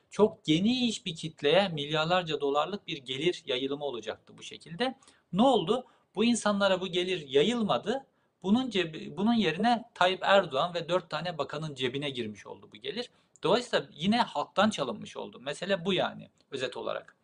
çok 0.09 0.45
geniş 0.45 1.05
bir 1.05 1.15
kitleye 1.15 1.69
milyarlarca 1.69 2.41
dolarlık 2.41 2.87
bir 2.87 2.97
gelir 2.97 3.43
yayılımı 3.45 3.83
olacaktı 3.83 4.33
bu 4.37 4.43
şekilde. 4.43 4.95
Ne 5.33 5.41
oldu? 5.41 5.85
Bu 6.15 6.25
insanlara 6.25 6.81
bu 6.81 6.87
gelir 6.87 7.27
yayılmadı. 7.27 8.05
Bunun 8.43 8.69
cebi, 8.69 9.17
bunun 9.17 9.33
yerine 9.33 9.83
Tayyip 9.93 10.19
Erdoğan 10.23 10.73
ve 10.73 10.89
dört 10.89 11.09
tane 11.09 11.37
bakanın 11.37 11.75
cebine 11.75 12.09
girmiş 12.09 12.47
oldu 12.47 12.69
bu 12.73 12.77
gelir. 12.77 13.09
Dolayısıyla 13.43 13.85
yine 13.93 14.17
halktan 14.17 14.69
çalınmış 14.69 15.17
oldu. 15.17 15.39
Mesele 15.45 15.85
bu 15.85 15.93
yani 15.93 16.29
özet 16.51 16.77
olarak. 16.77 17.15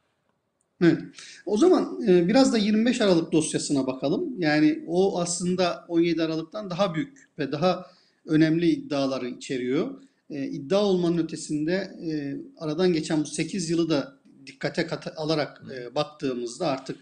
Evet. 0.81 1.01
O 1.45 1.57
zaman 1.57 2.01
e, 2.07 2.27
biraz 2.27 2.53
da 2.53 2.57
25 2.57 3.01
Aralık 3.01 3.31
dosyasına 3.31 3.87
bakalım. 3.87 4.41
Yani 4.41 4.83
o 4.87 5.21
aslında 5.21 5.85
17 5.87 6.23
Aralık'tan 6.23 6.69
daha 6.69 6.95
büyük 6.95 7.29
ve 7.39 7.51
daha 7.51 7.85
önemli 8.25 8.69
iddiaları 8.69 9.27
içeriyor. 9.27 10.01
E, 10.33 10.47
iddia 10.47 10.85
olmanın 10.85 11.17
ötesinde 11.17 11.73
e, 11.73 12.11
aradan 12.57 12.93
geçen 12.93 13.21
bu 13.21 13.25
8 13.25 13.69
yılı 13.69 13.89
da 13.89 14.19
dikkate 14.45 14.87
kat- 14.87 15.13
alarak 15.15 15.61
e, 15.75 15.95
baktığımızda 15.95 16.67
artık 16.67 16.97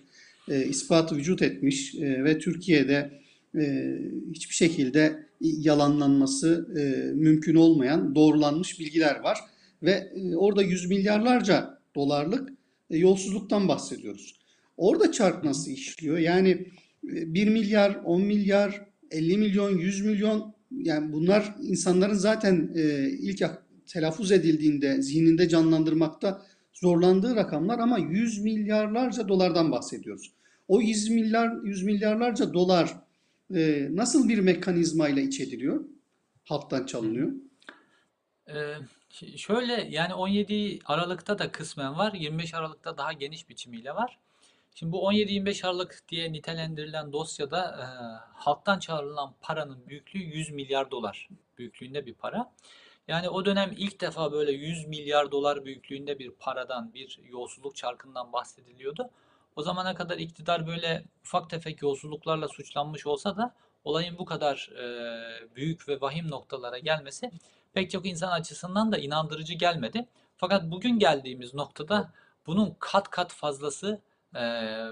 e, 0.50 0.66
ispatı 0.66 1.16
vücut 1.16 1.42
etmiş 1.42 1.96
e, 1.96 2.24
ve 2.24 2.40
Türkiye'de 2.40 3.22
e, 3.56 3.96
hiçbir 4.34 4.56
şekilde 4.56 5.28
yalanlanması 5.42 6.68
e, 6.80 7.14
mümkün 7.14 7.56
olmayan 7.56 8.16
doğrulanmış 8.16 8.80
bilgiler 8.80 9.20
var. 9.20 9.38
Ve 9.84 10.12
e, 10.16 10.36
orada 10.36 10.64
yüz 10.64 10.90
milyarlarca 10.90 11.80
dolarlık 11.96 12.50
e, 12.90 12.98
yolsuzluktan 12.98 13.68
bahsediyoruz. 13.68 14.36
Orada 14.78 15.12
çark 15.12 15.44
nasıl 15.44 15.72
işliyor? 15.72 16.18
Yani 16.18 16.68
1 17.04 17.48
milyar, 17.48 17.96
10 18.06 18.22
milyar, 18.22 18.86
50 19.12 19.38
milyon, 19.38 19.78
100 19.78 20.06
milyon 20.06 20.54
yani 20.72 21.13
bunlar 21.13 21.55
insanların 21.61 22.13
zaten 22.13 22.72
e, 22.76 23.09
ilk 23.09 23.43
telaffuz 23.88 24.32
edildiğinde 24.32 25.01
zihninde 25.01 25.49
canlandırmakta 25.49 26.45
zorlandığı 26.74 27.36
rakamlar 27.36 27.80
ama 27.80 27.97
100 27.97 28.43
milyarlarca 28.43 29.28
dolardan 29.28 29.72
bahsediyoruz. 29.72 30.32
O 30.67 30.82
100 30.82 31.09
milyar 31.09 31.63
100 31.63 31.84
milyarlarca 31.84 32.53
dolar 32.53 32.97
e, 33.55 33.88
nasıl 33.91 34.30
bir 34.30 34.39
mekanizmayla 34.39 35.22
iç 35.22 35.39
ediliyor? 35.39 35.86
Halktan 36.43 36.86
çalınıyor. 36.86 37.32
Ee, 38.49 38.76
şöyle 39.38 39.88
yani 39.89 40.13
17 40.13 40.80
Aralık'ta 40.86 41.39
da 41.39 41.51
kısmen 41.51 41.97
var, 41.97 42.13
25 42.13 42.53
Aralık'ta 42.53 42.97
daha 42.97 43.13
geniş 43.13 43.49
biçimiyle 43.49 43.95
var. 43.95 44.17
Şimdi 44.76 44.91
bu 44.91 45.11
17-25 45.11 45.67
Aralık 45.67 46.03
diye 46.09 46.34
nitelendirilen 46.34 47.13
dosyada 47.13 47.59
e, 47.59 47.86
halktan 48.39 48.80
çağrılan 48.80 49.34
paranın 49.41 49.88
büyüklüğü 49.88 50.19
100 50.19 50.51
milyar 50.51 50.91
dolar 50.91 51.30
büyüklüğünde 51.57 52.05
bir 52.05 52.13
para. 52.13 52.51
Yani 53.07 53.30
o 53.30 53.45
dönem 53.45 53.74
ilk 53.78 54.01
defa 54.01 54.32
böyle 54.32 54.51
100 54.51 54.88
milyar 54.88 55.32
dolar 55.32 55.65
büyüklüğünde 55.65 56.19
bir 56.19 56.32
paradan, 56.32 56.93
bir 56.93 57.19
yolsuzluk 57.24 57.76
çarkından 57.76 58.34
bahsediliyordu. 58.34 59.09
O 59.55 59.61
zamana 59.61 59.95
kadar 59.95 60.17
iktidar 60.17 60.67
böyle 60.67 61.03
ufak 61.24 61.49
tefek 61.49 61.82
yolsuzluklarla 61.82 62.47
suçlanmış 62.47 63.07
olsa 63.07 63.38
da 63.38 63.55
olayın 63.84 64.17
bu 64.17 64.26
kadar 64.26 64.69
e, 64.78 64.86
büyük 65.55 65.89
ve 65.89 66.01
vahim 66.01 66.30
noktalara 66.30 66.80
gelmesi 66.80 67.32
pek 67.74 67.91
çok 67.91 68.05
insan 68.05 68.32
açısından 68.32 68.91
da 68.91 68.97
inandırıcı 68.97 69.53
gelmedi. 69.53 70.07
Fakat 70.38 70.63
bugün 70.63 70.99
geldiğimiz 70.99 71.53
noktada 71.53 72.13
bunun 72.47 72.76
kat 72.80 73.09
kat 73.09 73.34
fazlası 73.34 74.01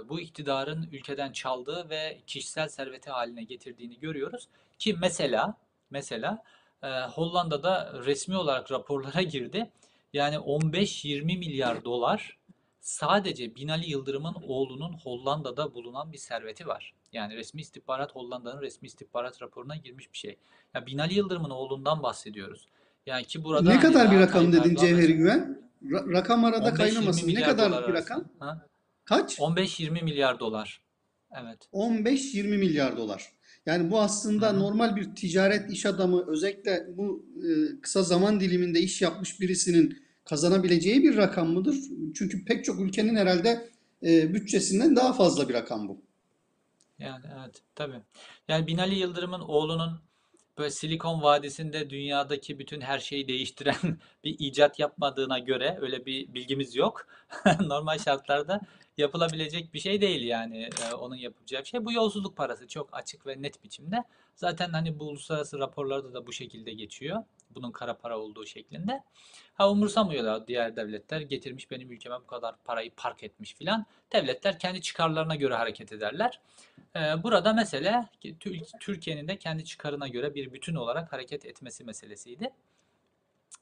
bu 0.10 0.20
iktidarın 0.20 0.90
ülkeden 0.92 1.32
çaldığı 1.32 1.90
ve 1.90 2.18
kişisel 2.28 2.68
serveti 2.68 3.10
haline 3.10 3.44
getirdiğini 3.44 4.00
görüyoruz. 4.00 4.48
Ki 4.80 4.98
mesela 5.02 5.56
mesela 5.90 6.44
e, 6.84 6.88
Hollanda'da 6.88 7.94
resmi 8.06 8.38
olarak 8.38 8.72
raporlara 8.72 9.22
girdi. 9.22 9.72
Yani 10.14 10.36
15-20 10.36 11.24
milyar 11.24 11.84
dolar 11.86 12.38
sadece 12.82 13.56
Binali 13.56 13.90
Yıldırım'ın 13.90 14.36
oğlunun 14.48 14.94
Hollanda'da 14.94 15.74
bulunan 15.74 16.12
bir 16.12 16.18
serveti 16.18 16.68
var. 16.68 16.94
Yani 17.14 17.36
resmi 17.36 17.62
istihbarat 17.62 18.16
Hollanda'nın 18.16 18.62
resmi 18.62 18.86
istihbarat 18.86 19.42
raporuna 19.42 19.76
girmiş 19.76 20.14
bir 20.14 20.18
şey. 20.18 20.38
Ya 20.74 20.86
Binali 20.86 21.14
Yıldırım'ın 21.14 21.50
oğlundan 21.50 22.04
bahsediyoruz. 22.04 22.68
Yani 23.06 23.26
ki 23.26 23.44
burada 23.44 23.74
Ne 23.74 23.80
kadar 23.80 24.12
bir 24.12 24.20
rakam 24.20 24.54
dedin 24.54 24.74
mesela 24.74 25.02
Güven? 25.02 25.70
Ra- 25.84 26.14
rakam 26.14 26.46
arada 26.46 26.70
15-20 26.70 26.78
kaynamasın. 26.78 27.28
Ne 27.28 27.42
kadar 27.42 27.88
bir 27.88 27.94
rakam? 27.94 28.24
Ha? 28.40 28.68
Kaç? 29.10 29.39
15-20 29.39 30.03
milyar 30.03 30.39
dolar. 30.39 30.82
Evet. 31.32 31.70
15-20 31.74 32.57
milyar 32.57 32.97
dolar. 32.97 33.32
Yani 33.66 33.91
bu 33.91 33.99
aslında 34.01 34.53
hı. 34.53 34.60
normal 34.60 34.95
bir 34.95 35.16
ticaret 35.16 35.72
iş 35.72 35.86
adamı 35.86 36.26
özellikle 36.28 36.88
bu 36.97 37.26
e, 37.38 37.82
kısa 37.82 38.03
zaman 38.03 38.39
diliminde 38.39 38.80
iş 38.80 39.01
yapmış 39.01 39.41
birisinin 39.41 40.03
kazanabileceği 40.26 41.03
bir 41.03 41.18
rakam 41.18 41.49
mıdır? 41.49 41.76
Çünkü 42.16 42.45
pek 42.45 42.66
çok 42.66 42.80
ülkenin 42.80 43.16
herhalde 43.16 43.70
e, 44.03 44.34
bütçesinden 44.34 44.95
daha 44.95 45.14
fazla 45.14 45.49
bir 45.49 45.53
rakam 45.53 45.88
bu. 45.88 46.01
Yani 46.99 47.26
evet 47.39 47.62
tabii. 47.76 48.01
Yani 48.47 48.68
Binali 48.68 48.95
Yıldırım'ın 48.95 49.41
oğlunun 49.41 50.01
böyle 50.57 50.72
Silikon 50.72 51.22
Vadisi'nde 51.22 51.89
dünyadaki 51.89 52.60
bütün 52.60 52.82
her 52.82 52.99
şeyi 52.99 53.28
değiştiren 53.28 53.99
bir 54.24 54.36
icat 54.39 54.80
yapmadığına 54.80 55.39
göre 55.39 55.78
öyle 55.82 56.05
bir 56.05 56.34
bilgimiz 56.34 56.76
yok. 56.76 57.07
Normal 57.60 57.97
şartlarda 57.97 58.62
yapılabilecek 59.00 59.74
bir 59.74 59.80
şey 59.80 60.02
değil 60.02 60.22
yani 60.22 60.70
e, 60.89 60.93
onun 60.93 61.16
yapacağı 61.16 61.62
bir 61.62 61.66
şey. 61.68 61.86
Bu 61.86 61.91
yolsuzluk 61.93 62.38
parası 62.38 62.68
çok 62.68 62.89
açık 62.91 63.28
ve 63.28 63.41
net 63.41 63.64
biçimde. 63.64 64.04
Zaten 64.36 64.70
hani 64.70 65.00
bu 65.00 65.04
uluslararası 65.08 65.60
raporlarda 65.60 66.14
da 66.14 66.28
bu 66.28 66.34
şekilde 66.34 66.74
geçiyor. 66.74 67.24
Bunun 67.56 67.72
kara 67.72 67.97
para 67.97 68.20
olduğu 68.20 68.45
şeklinde. 68.45 69.04
Ha 69.54 69.70
umursamıyorlar 69.72 70.47
diğer 70.47 70.76
devletler 70.76 71.22
getirmiş 71.22 71.72
benim 71.72 71.91
ülkeme 71.91 72.16
bu 72.22 72.28
kadar 72.28 72.56
parayı 72.64 72.91
park 72.97 73.24
etmiş 73.24 73.54
filan. 73.54 73.86
Devletler 74.14 74.60
kendi 74.60 74.82
çıkarlarına 74.82 75.36
göre 75.36 75.56
hareket 75.56 75.91
ederler. 75.91 76.39
Ee, 76.95 77.24
Burada 77.24 77.54
mesele 77.54 78.06
ki 78.22 78.36
Tür- 78.39 78.80
Türkiye'nin 78.80 79.28
de 79.28 79.38
kendi 79.38 79.66
çıkarına 79.66 80.08
göre 80.08 80.36
bir 80.36 80.54
bütün 80.54 80.76
olarak 80.76 81.14
hareket 81.14 81.45
etmesi 81.45 81.84
meselesiydi. 81.84 82.52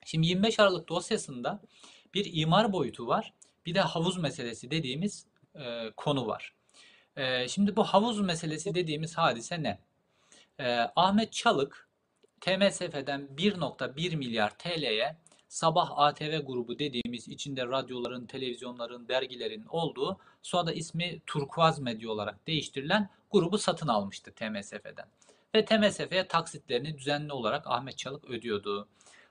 Şimdi 0.05 0.27
25 0.27 0.59
Aralık 0.59 0.89
dosyasında 0.89 1.59
bir 2.13 2.29
imar 2.33 2.73
boyutu 2.73 3.07
var. 3.07 3.33
Bir 3.67 3.75
de 3.75 3.81
havuz 3.81 4.17
meselesi 4.17 4.71
dediğimiz 4.71 5.25
e, 5.55 5.91
konu 5.97 6.27
var. 6.27 6.53
E, 7.15 7.47
şimdi 7.47 7.75
bu 7.75 7.83
havuz 7.83 8.21
meselesi 8.21 8.75
dediğimiz 8.75 9.17
hadise 9.17 9.63
ne? 9.63 9.79
E, 10.59 10.77
Ahmet 10.95 11.33
Çalık 11.33 11.89
TMSF'den 12.41 13.27
1.1 13.37 14.15
milyar 14.15 14.57
TL'ye 14.57 15.17
Sabah 15.47 15.91
ATV 15.97 16.45
grubu 16.45 16.79
dediğimiz 16.79 17.27
içinde 17.27 17.65
radyoların, 17.67 18.25
televizyonların, 18.25 19.07
dergilerin 19.07 19.65
olduğu 19.69 20.19
sonra 20.41 20.67
da 20.67 20.73
ismi 20.73 21.19
Turkuaz 21.25 21.79
Medya 21.79 22.09
olarak 22.09 22.47
değiştirilen 22.47 23.09
grubu 23.31 23.57
satın 23.57 23.87
almıştı 23.87 24.31
TMSF'den. 24.31 25.07
Ve 25.55 25.65
TMSF'ye 25.65 26.27
taksitlerini 26.27 26.97
düzenli 26.97 27.33
olarak 27.33 27.67
Ahmet 27.67 27.97
Çalık 27.97 28.29
ödüyordu. 28.29 28.87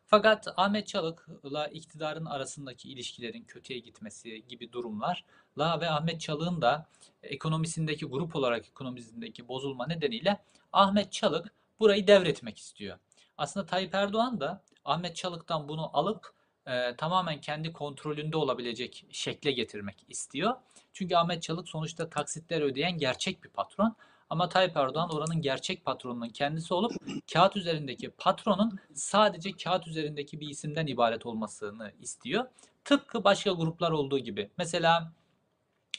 Fakat 0.08 0.48
Ahmet 0.56 0.86
Çalık'la 0.86 1.66
iktidarın 1.66 2.24
arasındaki 2.24 2.88
ilişkilerin 2.88 3.44
kötüye 3.44 3.78
gitmesi 3.78 4.46
gibi 4.48 4.72
durumlarla 4.72 5.80
ve 5.80 5.90
Ahmet 5.90 6.20
Çalık'ın 6.20 6.62
da 6.62 6.88
ekonomisindeki 7.22 8.06
grup 8.06 8.36
olarak 8.36 8.68
ekonomisindeki 8.68 9.48
bozulma 9.48 9.86
nedeniyle 9.86 10.38
Ahmet 10.72 11.12
Çalık 11.12 11.52
burayı 11.80 12.06
devretmek 12.06 12.58
istiyor. 12.58 12.98
Aslında 13.38 13.66
Tayyip 13.66 13.94
Erdoğan 13.94 14.40
da 14.40 14.62
Ahmet 14.84 15.16
Çalık'tan 15.16 15.68
bunu 15.68 15.96
alıp 15.96 16.32
e, 16.66 16.96
tamamen 16.96 17.40
kendi 17.40 17.72
kontrolünde 17.72 18.36
olabilecek 18.36 19.06
şekle 19.10 19.52
getirmek 19.52 20.04
istiyor. 20.08 20.54
Çünkü 20.92 21.16
Ahmet 21.16 21.42
Çalık 21.42 21.68
sonuçta 21.68 22.08
taksitler 22.08 22.60
ödeyen 22.60 22.98
gerçek 22.98 23.44
bir 23.44 23.48
patron. 23.48 23.96
Ama 24.30 24.48
Tayyip 24.48 24.76
Erdoğan 24.76 25.14
oranın 25.14 25.42
gerçek 25.42 25.84
patronunun 25.84 26.28
kendisi 26.28 26.74
olup 26.74 26.92
kağıt 27.32 27.56
üzerindeki 27.56 28.10
patronun 28.10 28.78
sadece 28.94 29.52
kağıt 29.52 29.86
üzerindeki 29.86 30.40
bir 30.40 30.48
isimden 30.48 30.86
ibaret 30.86 31.26
olmasını 31.26 31.92
istiyor. 32.00 32.44
Tıpkı 32.84 33.24
başka 33.24 33.50
gruplar 33.50 33.90
olduğu 33.90 34.18
gibi. 34.18 34.50
Mesela 34.58 35.12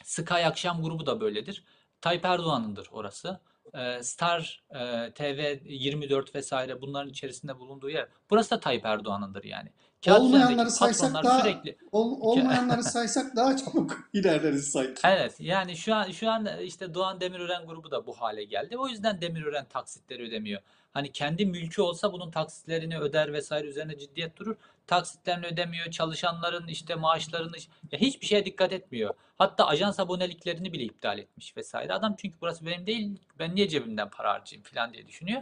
Sky 0.04 0.46
Akşam 0.46 0.84
grubu 0.84 1.06
da 1.06 1.22
böyledir. 1.22 1.64
Tayyip 2.02 2.26
Erdoğan'ındır 2.26 2.88
orası. 2.92 3.40
Ee, 3.74 4.04
Star 4.04 4.64
e, 4.70 5.12
TV 5.14 5.58
24 5.66 6.36
vesaire 6.36 6.82
bunların 6.82 7.10
içerisinde 7.10 7.60
bulunduğu 7.60 7.90
yer. 7.90 8.08
Burası 8.30 8.52
da 8.52 8.60
Tayyip 8.60 8.86
Erdoğan'ındır 8.86 9.44
yani. 9.44 9.72
Kağıt 10.06 10.20
Olmayanları 10.22 10.72
saysak 10.72 11.14
daha 11.24 11.40
sürekli 11.42 11.78
ol- 11.92 12.18
olmayanları 12.22 12.84
saysak 12.94 13.36
daha 13.36 13.58
çabuk 13.58 14.10
ilerleriz 14.14 14.72
sanki. 14.72 15.02
Evet 15.04 15.36
yani 15.40 15.78
şu 15.78 15.96
an 15.96 16.12
şu 16.12 16.30
an 16.30 16.48
işte 16.64 16.94
Doğan 16.94 17.22
Demirören 17.22 17.66
grubu 17.68 17.92
da 17.92 18.06
bu 18.06 18.14
hale 18.14 18.44
geldi. 18.44 18.78
O 18.78 18.88
yüzden 18.88 19.22
Demirören 19.22 19.66
taksitleri 19.66 20.24
ödemiyor. 20.28 20.62
Hani 20.94 21.12
kendi 21.12 21.46
mülkü 21.46 21.82
olsa 21.82 22.14
bunun 22.14 22.32
taksitlerini 22.32 23.00
öder 23.00 23.34
vesaire 23.34 23.68
üzerine 23.68 23.98
ciddiyet 23.98 24.38
durur. 24.38 24.56
Taksitlerini 24.88 25.46
ödemiyor. 25.46 25.92
Çalışanların 25.92 26.68
işte 26.68 26.96
maaşlarını 26.96 27.58
ya 27.92 28.00
hiçbir 28.00 28.26
şeye 28.28 28.46
dikkat 28.46 28.74
etmiyor. 28.74 29.14
Hatta 29.38 29.68
ajans 29.68 30.00
aboneliklerini 30.00 30.74
bile 30.74 30.84
iptal 30.84 31.20
etmiş 31.20 31.58
vesaire. 31.58 31.94
Adam 31.94 32.16
çünkü 32.18 32.36
burası 32.42 32.66
benim 32.66 32.86
değil. 32.88 33.20
Ben 33.40 33.56
niye 33.56 33.70
cebimden 33.70 34.10
para 34.10 34.34
harcayayım 34.34 34.64
falan 34.74 34.94
diye 34.94 35.08
düşünüyor. 35.08 35.42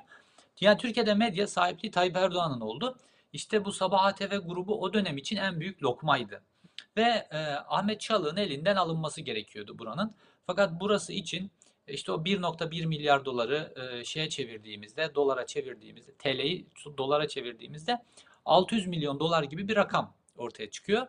Yani 0.61 0.77
Türkiye'de 0.77 1.13
medya 1.13 1.47
sahipliği 1.47 1.91
Tayyip 1.91 2.15
Erdoğan'ın 2.17 2.61
oldu. 2.61 2.97
İşte 3.35 3.65
bu 3.65 3.71
Sabah 3.71 4.03
ATV 4.05 4.37
grubu 4.37 4.81
o 4.81 4.93
dönem 4.93 5.17
için 5.17 5.35
en 5.35 5.59
büyük 5.59 5.83
lokmaydı. 5.83 6.43
Ve 6.97 7.27
e, 7.31 7.37
Ahmet 7.67 8.01
Çalık'ın 8.01 8.37
elinden 8.37 8.75
alınması 8.75 9.21
gerekiyordu 9.21 9.79
buranın. 9.79 10.15
Fakat 10.47 10.71
burası 10.79 11.13
için 11.13 11.51
işte 11.87 12.11
o 12.11 12.15
1.1 12.23 12.85
milyar 12.85 13.25
doları 13.25 13.73
e, 13.75 14.05
şeye 14.05 14.29
çevirdiğimizde, 14.29 15.15
dolara 15.15 15.45
çevirdiğimizde, 15.45 16.11
TL'yi 16.11 16.67
dolara 16.97 17.27
çevirdiğimizde 17.27 18.01
600 18.45 18.87
milyon 18.87 19.19
dolar 19.19 19.43
gibi 19.43 19.67
bir 19.67 19.75
rakam 19.75 20.13
ortaya 20.37 20.69
çıkıyor. 20.69 21.07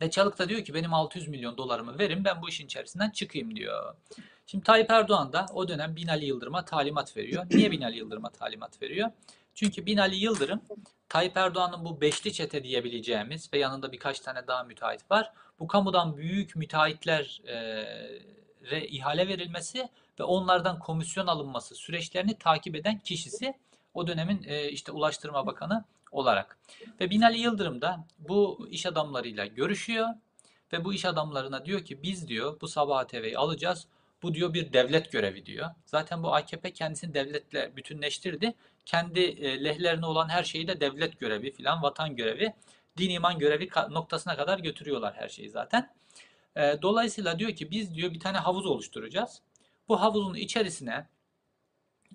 Ve 0.00 0.10
Çalık 0.10 0.38
da 0.38 0.48
diyor 0.48 0.64
ki 0.64 0.74
benim 0.74 0.94
600 0.94 1.28
milyon 1.28 1.56
dolarımı 1.56 1.98
verin 1.98 2.24
ben 2.24 2.42
bu 2.42 2.48
işin 2.48 2.64
içerisinden 2.64 3.10
çıkayım 3.10 3.56
diyor. 3.56 3.94
Şimdi 4.46 4.64
Tayyip 4.64 4.90
Erdoğan 4.90 5.32
da 5.32 5.46
o 5.54 5.68
dönem 5.68 5.96
Binali 5.96 6.24
Yıldırım'a 6.24 6.64
talimat 6.64 7.16
veriyor. 7.16 7.46
Niye 7.50 7.70
Binali 7.70 7.98
Yıldırım'a 7.98 8.30
talimat 8.30 8.82
veriyor? 8.82 9.10
Çünkü 9.54 9.86
Binali 9.86 10.16
Yıldırım 10.16 10.60
Tayyip 11.12 11.36
Erdoğan'ın 11.36 11.84
bu 11.84 12.00
beşli 12.00 12.32
çete 12.32 12.64
diyebileceğimiz 12.64 13.52
ve 13.52 13.58
yanında 13.58 13.92
birkaç 13.92 14.20
tane 14.20 14.46
daha 14.46 14.64
müteahhit 14.64 15.10
var. 15.10 15.32
Bu 15.58 15.66
kamudan 15.66 16.16
büyük 16.16 16.56
müteahhitlere 16.56 17.26
ihale 18.86 19.28
verilmesi 19.28 19.88
ve 20.20 20.24
onlardan 20.24 20.78
komisyon 20.78 21.26
alınması 21.26 21.74
süreçlerini 21.74 22.38
takip 22.38 22.76
eden 22.76 22.98
kişisi 22.98 23.54
o 23.94 24.06
dönemin 24.06 24.42
işte 24.70 24.92
Ulaştırma 24.92 25.46
Bakanı 25.46 25.84
olarak. 26.12 26.58
Ve 27.00 27.10
Binali 27.10 27.38
Yıldırım 27.38 27.80
da 27.80 28.06
bu 28.18 28.68
iş 28.70 28.86
adamlarıyla 28.86 29.46
görüşüyor 29.46 30.08
ve 30.72 30.84
bu 30.84 30.94
iş 30.94 31.04
adamlarına 31.04 31.64
diyor 31.64 31.84
ki 31.84 32.02
biz 32.02 32.28
diyor 32.28 32.60
bu 32.60 32.68
Sabah 32.68 33.04
TV'yi 33.04 33.38
alacağız. 33.38 33.86
Bu 34.22 34.34
diyor 34.34 34.54
bir 34.54 34.72
devlet 34.72 35.12
görevi 35.12 35.46
diyor. 35.46 35.70
Zaten 35.86 36.22
bu 36.22 36.34
AKP 36.34 36.72
kendisini 36.72 37.14
devletle 37.14 37.76
bütünleştirdi. 37.76 38.54
Kendi 38.86 39.20
e, 39.20 39.64
lehlerine 39.64 40.06
olan 40.06 40.28
her 40.28 40.44
şeyi 40.44 40.68
de 40.68 40.80
devlet 40.80 41.20
görevi 41.20 41.52
filan, 41.52 41.82
vatan 41.82 42.16
görevi, 42.16 42.54
din 42.98 43.10
iman 43.10 43.38
görevi 43.38 43.68
noktasına 43.90 44.36
kadar 44.36 44.58
götürüyorlar 44.58 45.14
her 45.14 45.28
şeyi 45.28 45.50
zaten. 45.50 45.94
E, 46.56 46.82
dolayısıyla 46.82 47.38
diyor 47.38 47.52
ki 47.52 47.70
biz 47.70 47.94
diyor 47.94 48.12
bir 48.12 48.20
tane 48.20 48.38
havuz 48.38 48.66
oluşturacağız. 48.66 49.42
Bu 49.88 50.00
havuzun 50.00 50.34
içerisine 50.34 51.06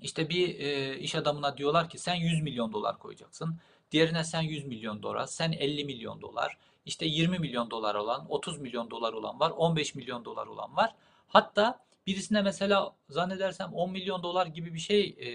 işte 0.01 0.29
bir 0.29 0.59
e, 0.59 0.99
iş 0.99 1.15
adamına 1.15 1.57
diyorlar 1.57 1.89
ki 1.89 1.97
sen 1.97 2.15
100 2.15 2.41
milyon 2.41 2.73
dolar 2.73 2.99
koyacaksın. 2.99 3.59
Diğerine 3.91 4.23
sen 4.23 4.41
100 4.41 4.65
milyon 4.65 5.03
dolar, 5.03 5.25
sen 5.25 5.51
50 5.51 5.85
milyon 5.85 6.21
dolar, 6.21 6.57
işte 6.85 7.05
20 7.05 7.39
milyon 7.39 7.71
dolar 7.71 7.95
olan, 7.95 8.25
30 8.29 8.59
milyon 8.59 8.91
dolar 8.91 9.13
olan 9.13 9.39
var, 9.39 9.51
15 9.51 9.95
milyon 9.95 10.25
dolar 10.25 10.47
olan 10.47 10.75
var. 10.75 10.95
Hatta 11.27 11.79
birisine 12.07 12.41
mesela 12.41 12.95
zannedersem 13.09 13.73
10 13.73 13.91
milyon 13.91 14.23
dolar 14.23 14.45
gibi 14.45 14.73
bir 14.73 14.79
şey 14.79 15.15
e, 15.19 15.27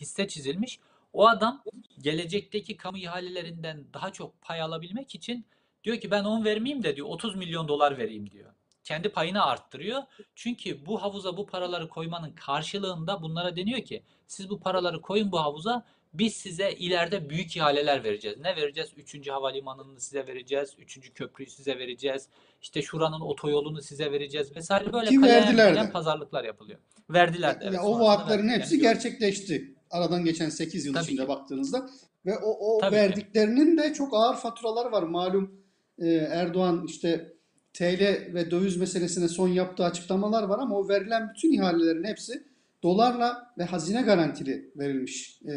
hisse 0.00 0.28
çizilmiş. 0.28 0.80
O 1.12 1.28
adam 1.28 1.62
gelecekteki 2.00 2.76
kamu 2.76 2.98
ihalelerinden 2.98 3.84
daha 3.94 4.12
çok 4.12 4.42
pay 4.42 4.62
alabilmek 4.62 5.14
için 5.14 5.46
diyor 5.84 6.00
ki 6.00 6.10
ben 6.10 6.24
10 6.24 6.44
vermeyeyim 6.44 6.84
de 6.84 6.96
diyor 6.96 7.06
30 7.08 7.36
milyon 7.36 7.68
dolar 7.68 7.98
vereyim 7.98 8.30
diyor. 8.30 8.52
Kendi 8.84 9.08
payını 9.08 9.44
arttırıyor. 9.44 10.02
Çünkü 10.34 10.86
bu 10.86 11.02
havuza 11.02 11.36
bu 11.36 11.46
paraları 11.46 11.88
koymanın 11.88 12.32
karşılığında 12.32 13.22
bunlara 13.22 13.56
deniyor 13.56 13.80
ki 13.80 14.02
siz 14.26 14.50
bu 14.50 14.60
paraları 14.60 15.00
koyun 15.00 15.32
bu 15.32 15.40
havuza 15.40 15.84
biz 16.14 16.36
size 16.36 16.72
ileride 16.72 17.30
büyük 17.30 17.56
ihaleler 17.56 18.04
vereceğiz. 18.04 18.38
Ne 18.38 18.56
vereceğiz? 18.56 18.90
Üçüncü 18.96 19.30
havalimanını 19.30 20.00
size 20.00 20.26
vereceğiz. 20.26 20.70
Üçüncü 20.78 21.12
köprüyü 21.12 21.50
size 21.50 21.78
vereceğiz. 21.78 22.28
İşte 22.62 22.82
şuranın 22.82 23.20
otoyolunu 23.20 23.82
size 23.82 24.12
vereceğiz 24.12 24.56
vesaire 24.56 24.92
böyle 24.92 25.10
Ki 25.10 25.22
verdiler 25.22 25.92
pazarlıklar 25.92 26.44
yapılıyor. 26.44 26.78
Verdiler 27.10 27.60
de. 27.60 27.64
Ya 27.64 27.70
evet, 27.70 27.80
o 27.82 28.00
vaatlerin 28.00 28.48
hepsi 28.48 28.74
Yani 28.74 28.82
gerçekleşti. 28.82 29.75
Aradan 29.90 30.24
geçen 30.24 30.48
8 30.48 30.86
yıl 30.86 30.94
Tabii 30.94 31.04
içinde 31.04 31.22
ki. 31.22 31.28
baktığınızda 31.28 31.90
ve 32.26 32.38
o, 32.38 32.74
o 32.76 32.78
Tabii 32.80 32.90
ki. 32.90 32.96
verdiklerinin 32.96 33.78
de 33.78 33.92
çok 33.94 34.14
ağır 34.14 34.36
faturaları 34.36 34.92
var. 34.92 35.02
Malum 35.02 35.60
e, 35.98 36.08
Erdoğan 36.08 36.84
işte 36.88 37.32
TL 37.72 38.00
ve 38.34 38.50
döviz 38.50 38.76
meselesine 38.76 39.28
son 39.28 39.48
yaptığı 39.48 39.84
açıklamalar 39.84 40.42
var 40.42 40.58
ama 40.58 40.76
o 40.78 40.88
verilen 40.88 41.30
bütün 41.34 41.52
ihalelerin 41.52 42.04
hepsi 42.04 42.42
dolarla 42.82 43.54
ve 43.58 43.64
hazine 43.64 44.02
garantili 44.02 44.70
verilmiş 44.76 45.40
e, 45.48 45.52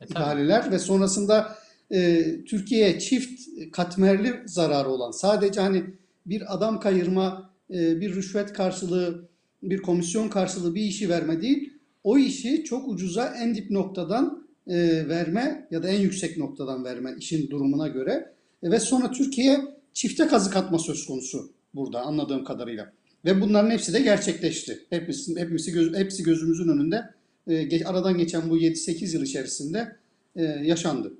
E, 0.00 0.06
tabii. 0.06 0.12
ihaleler 0.12 0.70
ve 0.70 0.78
sonrasında 0.78 1.56
e, 1.90 2.24
Türkiye'ye 2.44 2.98
çift 2.98 3.40
katmerli 3.72 4.42
zararı 4.46 4.88
olan 4.88 5.10
sadece 5.10 5.60
hani 5.60 5.84
bir 6.26 6.54
adam 6.54 6.80
kayırma, 6.80 7.50
e, 7.70 8.00
bir 8.00 8.14
rüşvet 8.14 8.52
karşılığı, 8.52 9.28
bir 9.62 9.82
komisyon 9.82 10.28
karşılığı 10.28 10.74
bir 10.74 10.80
işi 10.82 11.08
verme 11.08 11.42
değil, 11.42 11.71
o 12.04 12.18
işi 12.18 12.64
çok 12.64 12.88
ucuza 12.88 13.34
en 13.36 13.54
dip 13.54 13.70
noktadan 13.70 14.46
e, 14.66 15.08
verme 15.08 15.68
ya 15.70 15.82
da 15.82 15.88
en 15.88 16.00
yüksek 16.00 16.36
noktadan 16.36 16.84
verme 16.84 17.14
işin 17.18 17.50
durumuna 17.50 17.88
göre 17.88 18.32
E, 18.62 18.70
ve 18.70 18.80
sonra 18.80 19.10
Türkiye'ye 19.10 19.60
çifte 19.92 20.26
kazık 20.26 20.56
atma 20.56 20.78
söz 20.78 21.06
konusu 21.06 21.52
burada 21.74 22.00
anladığım 22.00 22.44
kadarıyla. 22.44 22.92
Ve 23.24 23.40
bunların 23.40 23.70
hepsi 23.70 23.92
de 23.92 24.00
gerçekleşti. 24.00 24.86
Hepsi, 24.90 25.40
hepsi, 25.40 25.72
göz, 25.72 25.94
hepsi 25.94 26.22
gözümüzün 26.22 26.68
önünde 26.68 27.10
e, 27.46 27.52
ge- 27.52 27.84
aradan 27.86 28.18
geçen 28.18 28.50
bu 28.50 28.58
7-8 28.58 29.14
yıl 29.14 29.22
içerisinde 29.22 29.96
e, 30.36 30.42
yaşandı. 30.42 31.12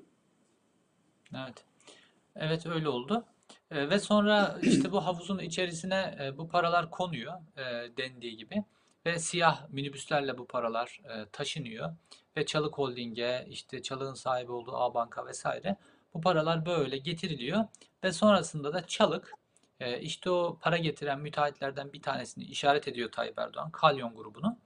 Evet. 1.35 1.55
Evet 2.35 2.65
öyle 2.65 2.87
oldu. 2.89 3.25
E, 3.71 3.89
ve 3.89 3.99
sonra 3.99 4.59
işte 4.61 4.91
bu 4.91 5.05
havuzun 5.05 5.39
içerisine 5.39 6.15
e, 6.23 6.37
bu 6.37 6.47
paralar 6.47 6.91
konuyor 6.91 7.33
e, 7.57 7.61
dendiği 7.97 8.37
gibi 8.37 8.63
ve 9.05 9.19
siyah 9.19 9.69
minibüslerle 9.69 10.37
bu 10.37 10.47
paralar 10.47 11.01
e, 11.09 11.29
taşınıyor 11.31 11.95
ve 12.37 12.45
Çalık 12.45 12.77
Holding'e 12.77 13.45
işte 13.49 13.81
Çalık'ın 13.81 14.13
sahibi 14.13 14.51
olduğu 14.51 14.75
A 14.75 14.93
Banka 14.93 15.25
vesaire 15.25 15.77
bu 16.13 16.21
paralar 16.21 16.65
böyle 16.65 16.97
getiriliyor 16.97 17.65
ve 18.03 18.11
sonrasında 18.11 18.73
da 18.73 18.87
Çalık 18.87 19.33
e, 19.79 19.99
işte 19.99 20.29
o 20.29 20.57
para 20.61 20.77
getiren 20.77 21.19
müteahhitlerden 21.19 21.93
bir 21.93 22.01
tanesini 22.01 22.43
işaret 22.43 22.87
ediyor 22.87 23.11
Tayyip 23.11 23.39
Erdoğan, 23.39 23.71
Kalyon 23.71 24.15
grubunu. 24.15 24.57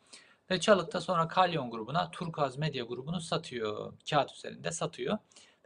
Ve 0.51 0.59
Çalık 0.59 0.93
da 0.93 1.01
sonra 1.01 1.27
Kalyon 1.27 1.71
grubuna 1.71 2.11
Turkuaz 2.11 2.57
Medya 2.57 2.85
grubunu 2.85 3.21
satıyor. 3.21 3.93
Kağıt 4.09 4.33
üzerinde 4.33 4.71
satıyor. 4.71 5.17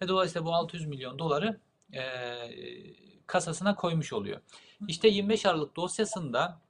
Ve 0.01 0.07
dolayısıyla 0.07 0.45
bu 0.45 0.53
600 0.53 0.85
milyon 0.85 1.19
doları 1.19 1.59
e, 1.93 2.01
kasasına 3.27 3.75
koymuş 3.75 4.13
oluyor. 4.13 4.41
İşte 4.87 5.07
25 5.07 5.45
Aralık 5.45 5.75
dosyasında 5.75 6.61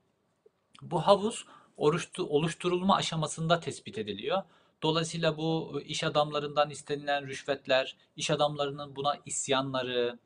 bu 0.82 1.02
havuz 1.02 1.45
oluştu- 1.82 2.27
oluşturulma 2.29 2.95
aşamasında 2.95 3.59
tespit 3.59 3.97
ediliyor. 3.97 4.41
Dolayısıyla 4.84 5.38
bu 5.38 5.82
iş 5.86 6.03
adamlarından 6.03 6.69
istenilen 6.69 7.27
rüşvetler, 7.27 7.95
iş 8.15 8.32
adamlarının 8.32 8.95
buna 8.95 9.17
isyanları, 9.25 10.19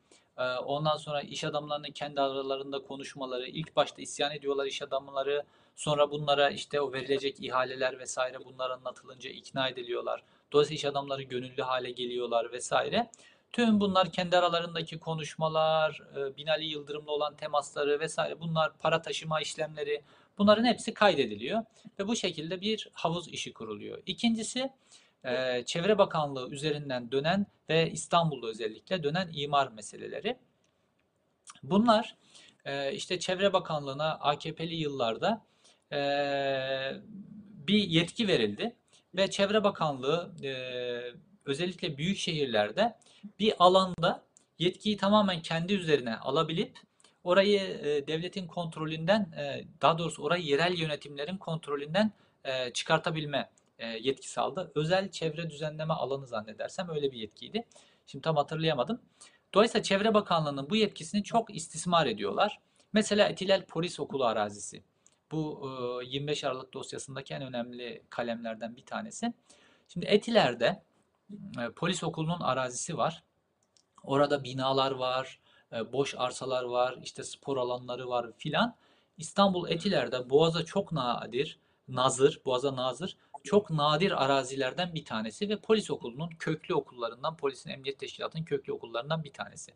ondan 0.64 0.96
sonra 0.96 1.20
iş 1.20 1.44
adamlarının 1.44 1.90
kendi 1.90 2.20
aralarında 2.20 2.82
konuşmaları, 2.82 3.46
ilk 3.46 3.76
başta 3.76 4.02
isyan 4.02 4.32
ediyorlar 4.32 4.66
iş 4.66 4.82
adamları, 4.82 5.44
sonra 5.76 6.10
bunlara 6.10 6.50
işte 6.50 6.80
o 6.80 6.92
verilecek 6.92 7.40
ihaleler 7.40 7.98
vesaire 7.98 8.38
bunlar 8.44 8.70
anlatılınca 8.70 9.30
ikna 9.30 9.68
ediliyorlar. 9.68 10.22
Dolayısıyla 10.52 10.76
iş 10.76 10.84
adamları 10.84 11.22
gönüllü 11.22 11.62
hale 11.62 11.90
geliyorlar 11.90 12.52
vesaire. 12.52 13.10
Tüm 13.52 13.80
bunlar 13.80 14.12
kendi 14.12 14.36
aralarındaki 14.36 14.98
konuşmalar, 14.98 16.02
Binali 16.36 16.64
Yıldırım'la 16.64 17.12
olan 17.12 17.36
temasları 17.36 18.00
vesaire 18.00 18.40
bunlar 18.40 18.72
para 18.78 19.02
taşıma 19.02 19.40
işlemleri 19.40 20.02
bunların 20.38 20.64
hepsi 20.64 20.94
kaydediliyor 20.94 21.64
ve 21.98 22.08
bu 22.08 22.16
şekilde 22.16 22.60
bir 22.60 22.88
havuz 22.92 23.28
işi 23.28 23.52
kuruluyor. 23.52 24.02
İkincisi 24.06 24.70
e, 25.24 25.62
Çevre 25.66 25.98
Bakanlığı 25.98 26.50
üzerinden 26.50 27.12
dönen 27.12 27.46
ve 27.68 27.90
İstanbul'da 27.90 28.46
özellikle 28.46 29.02
dönen 29.02 29.30
imar 29.34 29.68
meseleleri. 29.68 30.36
Bunlar 31.62 32.16
e, 32.64 32.92
işte 32.92 33.18
Çevre 33.18 33.52
Bakanlığı'na 33.52 34.12
AKP'li 34.14 34.74
yıllarda 34.74 35.42
e, 35.92 35.98
bir 37.66 37.88
yetki 37.88 38.28
verildi 38.28 38.76
ve 39.14 39.30
Çevre 39.30 39.64
Bakanlığı 39.64 40.32
özellikle 41.44 41.98
büyük 41.98 42.18
şehirlerde 42.18 42.96
bir 43.38 43.54
alanda 43.58 44.22
yetkiyi 44.58 44.96
tamamen 44.96 45.42
kendi 45.42 45.74
üzerine 45.74 46.16
alabilip 46.16 46.78
orayı 47.26 47.60
e, 47.60 48.06
devletin 48.06 48.46
kontrolünden 48.46 49.20
e, 49.38 49.64
daha 49.82 49.98
doğrusu 49.98 50.22
orayı 50.22 50.44
yerel 50.44 50.78
yönetimlerin 50.78 51.36
kontrolünden 51.36 52.12
e, 52.44 52.72
çıkartabilme 52.72 53.50
e, 53.78 53.86
yetkisi 53.86 54.40
aldı. 54.40 54.72
Özel 54.74 55.10
çevre 55.10 55.50
düzenleme 55.50 55.94
alanı 55.94 56.26
zannedersem 56.26 56.88
öyle 56.90 57.12
bir 57.12 57.18
yetkiydi. 57.18 57.64
Şimdi 58.06 58.22
tam 58.22 58.36
hatırlayamadım. 58.36 59.00
Dolayısıyla 59.54 59.82
Çevre 59.82 60.14
Bakanlığı'nın 60.14 60.70
bu 60.70 60.76
yetkisini 60.76 61.24
çok 61.24 61.56
istismar 61.56 62.06
ediyorlar. 62.06 62.60
Mesela 62.92 63.28
Etilel 63.28 63.64
Polis 63.64 64.00
Okulu 64.00 64.24
arazisi. 64.24 64.82
Bu 65.30 65.70
e, 66.02 66.06
25 66.06 66.44
Aralık 66.44 66.74
dosyasındaki 66.74 67.34
en 67.34 67.42
önemli 67.42 68.02
kalemlerden 68.10 68.76
bir 68.76 68.84
tanesi. 68.84 69.32
Şimdi 69.88 70.06
Etiler'de 70.06 70.82
e, 71.32 71.70
polis 71.76 72.04
okulunun 72.04 72.40
arazisi 72.40 72.96
var. 72.96 73.22
Orada 74.02 74.44
binalar 74.44 74.90
var, 74.90 75.40
boş 75.72 76.14
arsalar 76.18 76.64
var, 76.64 76.98
işte 77.02 77.24
spor 77.24 77.56
alanları 77.56 78.08
var 78.08 78.26
filan. 78.38 78.74
İstanbul 79.18 79.68
Etiler'de 79.68 80.30
Boğaz'a 80.30 80.64
çok 80.64 80.92
nadir, 80.92 81.58
nazır, 81.88 82.40
Boğaz'a 82.44 82.76
nazır, 82.76 83.16
çok 83.44 83.70
nadir 83.70 84.24
arazilerden 84.24 84.94
bir 84.94 85.04
tanesi 85.04 85.48
ve 85.48 85.56
polis 85.56 85.90
okulunun 85.90 86.28
köklü 86.28 86.74
okullarından, 86.74 87.36
polisin 87.36 87.70
emniyet 87.70 87.98
teşkilatının 87.98 88.44
köklü 88.44 88.72
okullarından 88.72 89.24
bir 89.24 89.32
tanesi. 89.32 89.72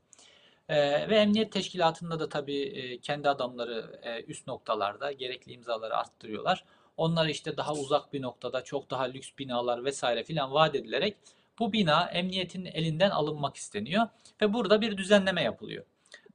Ee, 0.68 1.09
ve 1.09 1.16
emniyet 1.16 1.53
teşkilatında 1.53 2.20
da 2.20 2.28
tabii 2.28 2.62
e, 2.62 2.99
kendi 2.99 3.28
adamları 3.28 4.01
e, 4.03 4.22
üst 4.22 4.47
noktalarda 4.47 5.12
gerekli 5.12 5.53
imzaları 5.53 5.97
arttırıyorlar. 5.97 6.64
Onlar 6.97 7.26
işte 7.26 7.57
daha 7.57 7.72
uzak 7.72 8.12
bir 8.12 8.22
noktada 8.22 8.64
çok 8.64 8.91
daha 8.91 9.03
lüks 9.03 9.30
binalar 9.38 9.84
vesaire 9.84 10.24
filan 10.24 10.53
vaat 10.53 10.74
edilerek 10.74 11.16
bu 11.61 11.72
bina 11.72 12.06
emniyetin 12.06 12.64
elinden 12.64 13.11
alınmak 13.11 13.56
isteniyor 13.56 14.06
ve 14.42 14.52
burada 14.52 14.80
bir 14.80 14.96
düzenleme 14.96 15.42
yapılıyor. 15.42 15.84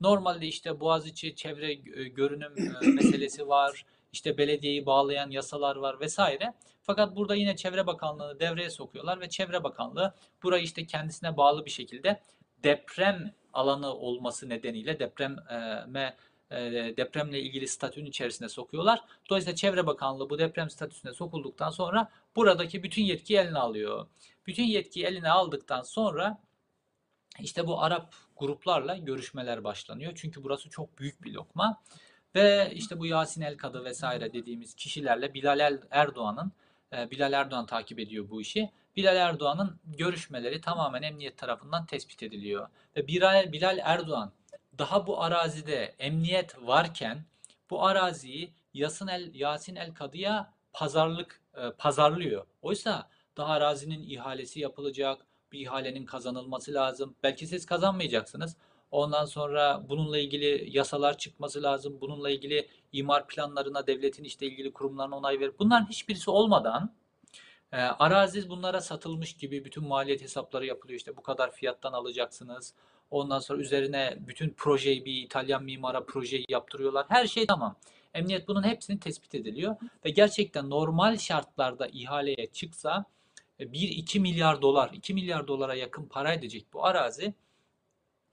Normalde 0.02 0.48
işte 0.48 0.80
Boğaziçi 0.80 1.36
çevre 1.36 1.72
e, 1.72 1.78
görünüm 2.04 2.54
e, 2.84 2.88
meselesi 2.92 3.48
var, 3.48 3.86
işte 4.14 4.38
belediyeyi 4.38 4.86
bağlayan 4.86 5.30
yasalar 5.30 5.76
var 5.76 6.00
vesaire. 6.00 6.54
Fakat 6.84 7.16
burada 7.16 7.36
yine 7.36 7.56
Çevre 7.56 7.88
Bakanlığı'nı 7.88 8.40
devreye 8.40 8.70
sokuyorlar 8.70 9.22
ve 9.22 9.30
Çevre 9.30 9.64
Bakanlığı 9.64 10.14
burayı 10.44 10.64
işte 10.64 10.86
kendisine 10.86 11.38
bağlı 11.38 11.66
bir 11.66 11.72
şekilde 11.72 12.22
deprem 12.64 13.34
alanı 13.54 13.94
olması 13.94 14.50
nedeniyle 14.50 15.00
depreme 15.00 16.16
depremle 16.98 17.40
ilgili 17.40 17.68
statünün 17.68 18.06
içerisine 18.06 18.50
sokuyorlar. 18.50 19.02
Dolayısıyla 19.30 19.56
Çevre 19.56 19.88
Bakanlığı 19.88 20.30
bu 20.30 20.40
deprem 20.40 20.70
statüsüne 20.70 21.14
sokulduktan 21.14 21.70
sonra 21.70 22.12
buradaki 22.36 22.84
bütün 22.84 23.04
yetkiyi 23.04 23.40
eline 23.40 23.60
alıyor. 23.60 24.08
Bütün 24.48 24.64
yetkiyi 24.64 25.06
eline 25.06 25.30
aldıktan 25.30 25.82
sonra 25.82 26.42
işte 27.40 27.68
bu 27.68 27.84
Arap 27.84 28.14
gruplarla 28.38 28.98
görüşmeler 28.98 29.64
başlanıyor. 29.64 30.12
Çünkü 30.16 30.44
burası 30.44 30.70
çok 30.70 31.00
büyük 31.00 31.24
bir 31.24 31.34
lokma. 31.34 31.82
Ve 32.36 32.72
işte 32.74 33.00
bu 33.00 33.06
Yasin 33.06 33.42
El-Kadı 33.42 33.84
vesaire 33.86 34.34
dediğimiz 34.34 34.76
kişilerle 34.76 35.34
Bilal 35.34 35.80
Erdoğan'ın 35.92 36.52
e, 36.94 37.12
Bilal 37.12 37.34
Erdoğan 37.34 37.66
takip 37.66 38.00
ediyor 38.00 38.30
bu 38.30 38.42
işi. 38.42 38.72
Bilal 38.96 39.16
Erdoğan'ın 39.16 39.80
görüşmeleri 39.86 40.62
tamamen 40.62 41.02
emniyet 41.02 41.38
tarafından 41.38 41.86
tespit 41.86 42.24
ediliyor. 42.24 42.68
Ve 42.96 43.08
Bilal 43.08 43.78
Erdoğan 43.84 44.32
daha 44.78 45.08
bu 45.08 45.24
arazide 45.24 45.96
emniyet 46.00 46.56
varken 46.62 47.26
bu 47.70 47.86
araziyi 47.86 48.54
Yasin 48.74 49.08
El, 49.08 49.36
Yasin 49.36 49.76
El 49.76 49.94
Kadı'ya 49.94 50.54
pazarlık 50.74 51.42
e, 51.56 51.72
pazarlıyor. 51.72 52.46
Oysa 52.62 53.10
daha 53.38 53.54
arazinin 53.54 54.10
ihalesi 54.10 54.60
yapılacak, 54.60 55.26
bir 55.52 55.60
ihalenin 55.60 56.06
kazanılması 56.06 56.74
lazım. 56.74 57.16
Belki 57.24 57.48
siz 57.48 57.66
kazanmayacaksınız. 57.66 58.58
Ondan 58.92 59.26
sonra 59.26 59.86
bununla 59.90 60.18
ilgili 60.18 60.78
yasalar 60.78 61.18
çıkması 61.18 61.64
lazım. 61.64 62.02
Bununla 62.02 62.30
ilgili 62.30 62.68
imar 62.92 63.28
planlarına 63.28 63.88
devletin 63.88 64.24
işte 64.24 64.46
ilgili 64.46 64.74
kurumlarına 64.74 65.18
onay 65.18 65.40
verir. 65.40 65.54
Bunların 65.60 65.90
hiçbirisi 65.90 66.30
olmadan 66.30 66.94
e, 67.72 67.78
arazi 67.78 68.50
bunlara 68.50 68.82
satılmış 68.82 69.38
gibi 69.38 69.66
bütün 69.66 69.88
maliyet 69.88 70.22
hesapları 70.22 70.66
yapılıyor. 70.66 70.98
İşte 70.98 71.18
bu 71.18 71.22
kadar 71.24 71.52
fiyattan 71.52 71.94
alacaksınız. 71.94 72.74
Ondan 73.12 73.40
sonra 73.40 73.62
üzerine 73.62 74.18
bütün 74.20 74.50
projeyi 74.50 75.06
bir 75.06 75.14
İtalyan 75.14 75.64
mimara 75.64 76.06
projeyi 76.06 76.46
yaptırıyorlar. 76.50 77.06
Her 77.10 77.28
şey 77.28 77.46
tamam. 77.48 77.76
Emniyet 78.14 78.48
bunun 78.48 78.64
hepsini 78.64 79.00
tespit 79.00 79.36
ediliyor 79.36 79.76
ve 80.06 80.10
gerçekten 80.10 80.70
normal 80.70 81.18
şartlarda 81.18 81.88
ihaleye 81.88 82.48
çıksa 82.54 83.06
1-2 83.60 84.20
milyar 84.20 84.62
dolar, 84.62 84.90
2 84.94 85.14
milyar 85.14 85.48
dolara 85.48 85.76
yakın 85.76 86.06
para 86.06 86.34
edecek 86.34 86.66
bu 86.74 86.86
arazi 86.86 87.34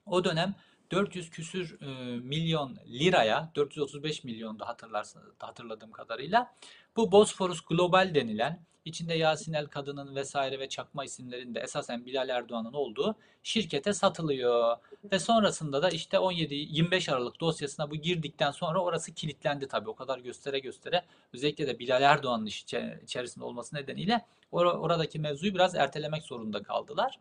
o 0.06 0.24
dönem 0.24 0.54
400 0.90 1.30
küsür 1.30 1.80
e, 1.80 1.86
milyon 2.18 2.78
liraya, 2.86 3.52
435 3.54 4.24
milyon 4.24 4.58
da 4.58 4.68
hatırlarsınız 4.68 5.26
hatırladığım 5.38 5.90
kadarıyla 5.90 6.54
bu 6.96 7.12
Bosphorus 7.12 7.60
Global 7.60 8.14
denilen 8.14 8.64
içinde 8.84 9.14
Yasin 9.14 9.52
El 9.52 9.66
Kadın'ın 9.66 10.14
vesaire 10.14 10.58
ve 10.58 10.68
çakma 10.68 11.04
isimlerinde 11.04 11.60
esasen 11.60 12.06
Bilal 12.06 12.28
Erdoğan'ın 12.28 12.72
olduğu 12.72 13.16
şirkete 13.42 13.92
satılıyor. 13.92 14.76
Ve 15.12 15.18
sonrasında 15.18 15.82
da 15.82 15.90
işte 15.90 16.16
17-25 16.16 17.12
Aralık 17.12 17.40
dosyasına 17.40 17.90
bu 17.90 17.96
girdikten 17.96 18.50
sonra 18.50 18.82
orası 18.82 19.14
kilitlendi 19.14 19.68
tabii. 19.68 19.88
O 19.90 19.94
kadar 19.94 20.18
göstere 20.18 20.58
göstere 20.58 21.04
özellikle 21.34 21.66
de 21.66 21.78
Bilal 21.78 22.02
Erdoğan'ın 22.02 22.46
içerisinde 23.02 23.44
olması 23.44 23.76
nedeniyle 23.76 24.26
or 24.52 24.66
oradaki 24.66 25.18
mevzuyu 25.18 25.54
biraz 25.54 25.74
ertelemek 25.74 26.22
zorunda 26.22 26.62
kaldılar. 26.62 27.18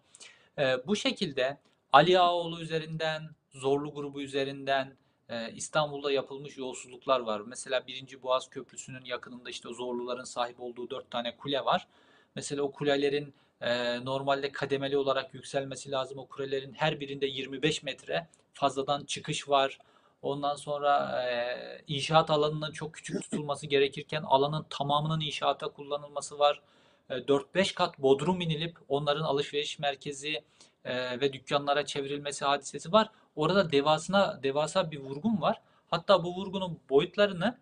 E, 0.58 0.88
bu 0.88 0.96
şekilde 0.96 1.58
Ali 1.94 2.20
Ağaoğlu 2.20 2.62
üzerinden, 2.62 3.30
Zorlu 3.52 3.94
grubu 3.94 4.22
üzerinden 4.22 4.98
e, 5.32 5.52
İstanbul'da 5.56 6.12
yapılmış 6.12 6.58
yolsuzluklar 6.58 7.20
var. 7.20 7.42
Mesela 7.46 7.88
1. 7.88 8.24
Boğaz 8.24 8.50
Köprüsü'nün 8.50 9.06
yakınında 9.06 9.50
işte 9.50 9.70
Zorluların 9.70 10.24
sahip 10.24 10.60
olduğu 10.60 10.90
4 10.90 11.12
tane 11.12 11.38
kule 11.38 11.66
var. 11.66 11.88
Mesela 12.36 12.62
o 12.62 12.72
kulelerin 12.72 13.34
e, 13.62 14.06
normalde 14.06 14.52
kademeli 14.52 14.98
olarak 14.98 15.34
yükselmesi 15.34 15.92
lazım. 15.92 16.18
O 16.18 16.28
kulelerin 16.28 16.74
her 16.74 17.00
birinde 17.00 17.26
25 17.26 17.84
metre 17.84 18.28
fazladan 18.54 19.06
çıkış 19.06 19.50
var. 19.50 19.80
Ondan 20.22 20.56
sonra 20.56 21.22
e, 21.24 21.84
inşaat 21.88 22.30
alanının 22.30 22.72
çok 22.72 22.94
küçük 22.94 23.22
tutulması 23.22 23.68
gerekirken 23.68 24.24
alanın 24.24 24.66
tamamının 24.70 25.22
inşaata 25.22 25.68
kullanılması 25.68 26.40
var. 26.40 26.62
4-5 27.10 27.74
kat 27.74 28.00
bodrum 28.00 28.42
inilip 28.42 28.78
onların 28.88 29.24
alışveriş 29.24 29.80
merkezi 29.80 30.44
e, 30.86 31.20
ve 31.22 31.34
dükkanlara 31.34 31.86
çevrilmesi 31.86 32.46
hadisesi 32.46 32.92
var. 32.92 33.10
Orada 33.36 33.72
devasına 33.72 34.44
devasa 34.44 34.92
bir 34.92 35.00
vurgun 35.00 35.42
var. 35.42 35.62
Hatta 35.88 36.24
bu 36.24 36.36
vurgunun 36.36 36.80
boyutlarını 36.90 37.58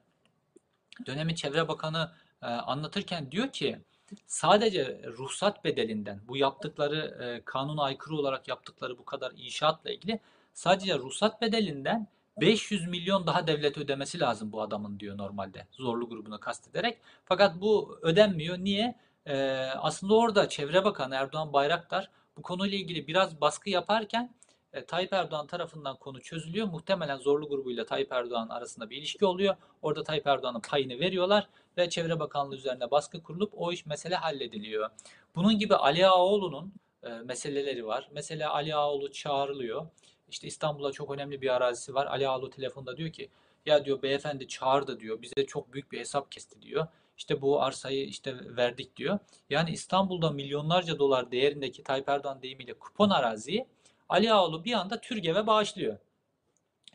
dönemin 1.06 1.36
Çevre 1.36 1.68
Bakanı 1.68 2.12
e, 2.42 2.46
anlatırken 2.46 3.32
diyor 3.32 3.52
ki 3.52 3.80
sadece 4.28 5.02
ruhsat 5.18 5.64
bedelinden 5.64 6.22
bu 6.28 6.38
yaptıkları 6.38 7.24
e, 7.24 7.42
kanuna 7.46 7.84
aykırı 7.84 8.16
olarak 8.16 8.48
yaptıkları 8.48 8.98
bu 8.98 9.06
kadar 9.06 9.32
inşaatla 9.38 9.92
ilgili 9.92 10.20
sadece 10.54 10.98
ruhsat 10.98 11.42
bedelinden 11.42 12.08
500 12.42 12.88
milyon 12.88 13.28
daha 13.28 13.48
devlet 13.48 13.78
ödemesi 13.78 14.20
lazım 14.20 14.52
bu 14.52 14.62
adamın 14.62 15.00
diyor 15.00 15.18
normalde 15.18 15.68
zorlu 15.72 16.10
grubunu 16.10 16.40
kastederek. 16.40 16.98
Fakat 17.26 17.62
bu 17.62 18.00
ödenmiyor. 18.02 18.58
Niye? 18.58 18.96
Ee, 19.26 19.36
aslında 19.76 20.16
orada 20.16 20.50
Çevre 20.50 20.84
Bakanı 20.84 21.16
Erdoğan 21.16 21.54
Bayraktar 21.54 22.10
bu 22.38 22.42
konuyla 22.42 22.78
ilgili 22.78 23.08
biraz 23.08 23.42
baskı 23.42 23.70
yaparken 23.70 24.36
e, 24.74 24.86
Tayyip 24.86 25.14
Erdoğan 25.14 25.48
tarafından 25.48 25.96
konu 25.96 26.22
çözülüyor. 26.22 26.68
Muhtemelen 26.68 27.18
Zorlu 27.18 27.50
grubuyla 27.50 27.86
Tayyip 27.86 28.12
Erdoğan 28.12 28.50
arasında 28.50 28.90
bir 28.90 28.98
ilişki 28.98 29.26
oluyor. 29.26 29.56
Orada 29.82 30.04
Tayyip 30.04 30.28
Erdoğan'ın 30.28 30.62
payını 30.62 31.00
veriyorlar 31.00 31.50
ve 31.78 31.90
Çevre 31.90 32.20
Bakanlığı 32.20 32.56
üzerine 32.56 32.92
baskı 32.92 33.24
kurulup 33.24 33.54
o 33.58 33.72
iş 33.72 33.86
mesele 33.86 34.16
hallediliyor. 34.16 34.90
Bunun 35.36 35.60
gibi 35.60 35.76
Ali 35.76 36.08
Ağaoğlu'nun 36.08 36.74
e, 37.04 37.10
meseleleri 37.10 37.86
var. 37.86 38.10
Mesela 38.12 38.54
Ali 38.54 38.76
Ağaoğlu 38.76 39.12
çağrılıyor. 39.12 39.88
İşte 40.30 40.48
İstanbul'da 40.48 40.92
çok 40.92 41.12
önemli 41.12 41.42
bir 41.42 41.56
arazisi 41.56 41.94
var. 41.96 42.06
Ali 42.06 42.28
Ağaoğlu 42.28 42.50
telefonda 42.50 42.98
diyor 42.98 43.10
ki 43.12 43.30
ya 43.66 43.86
diyor 43.86 44.02
beyefendi 44.02 44.48
çağırdı 44.48 45.00
diyor. 45.00 45.22
Bize 45.22 45.46
çok 45.48 45.74
büyük 45.74 45.92
bir 45.92 46.00
hesap 46.00 46.32
kesti 46.32 46.62
diyor. 46.62 46.88
işte 47.18 47.42
bu 47.42 47.62
arsayı 47.62 48.06
işte 48.06 48.56
verdik 48.58 48.98
diyor. 48.98 49.20
Yani 49.50 49.72
İstanbul'da 49.72 50.32
milyonlarca 50.32 51.00
dolar 51.00 51.32
değerindeki 51.32 51.84
Tayyip 51.84 52.10
Erdoğan 52.10 52.42
deyimiyle 52.42 52.74
kupon 52.74 53.10
araziyi 53.10 53.68
Ali 54.10 54.34
Ağaoğlu 54.34 54.66
bir 54.66 54.74
anda 54.74 55.02
TÜRGEV'e 55.02 55.48
bağışlıyor. 55.48 55.98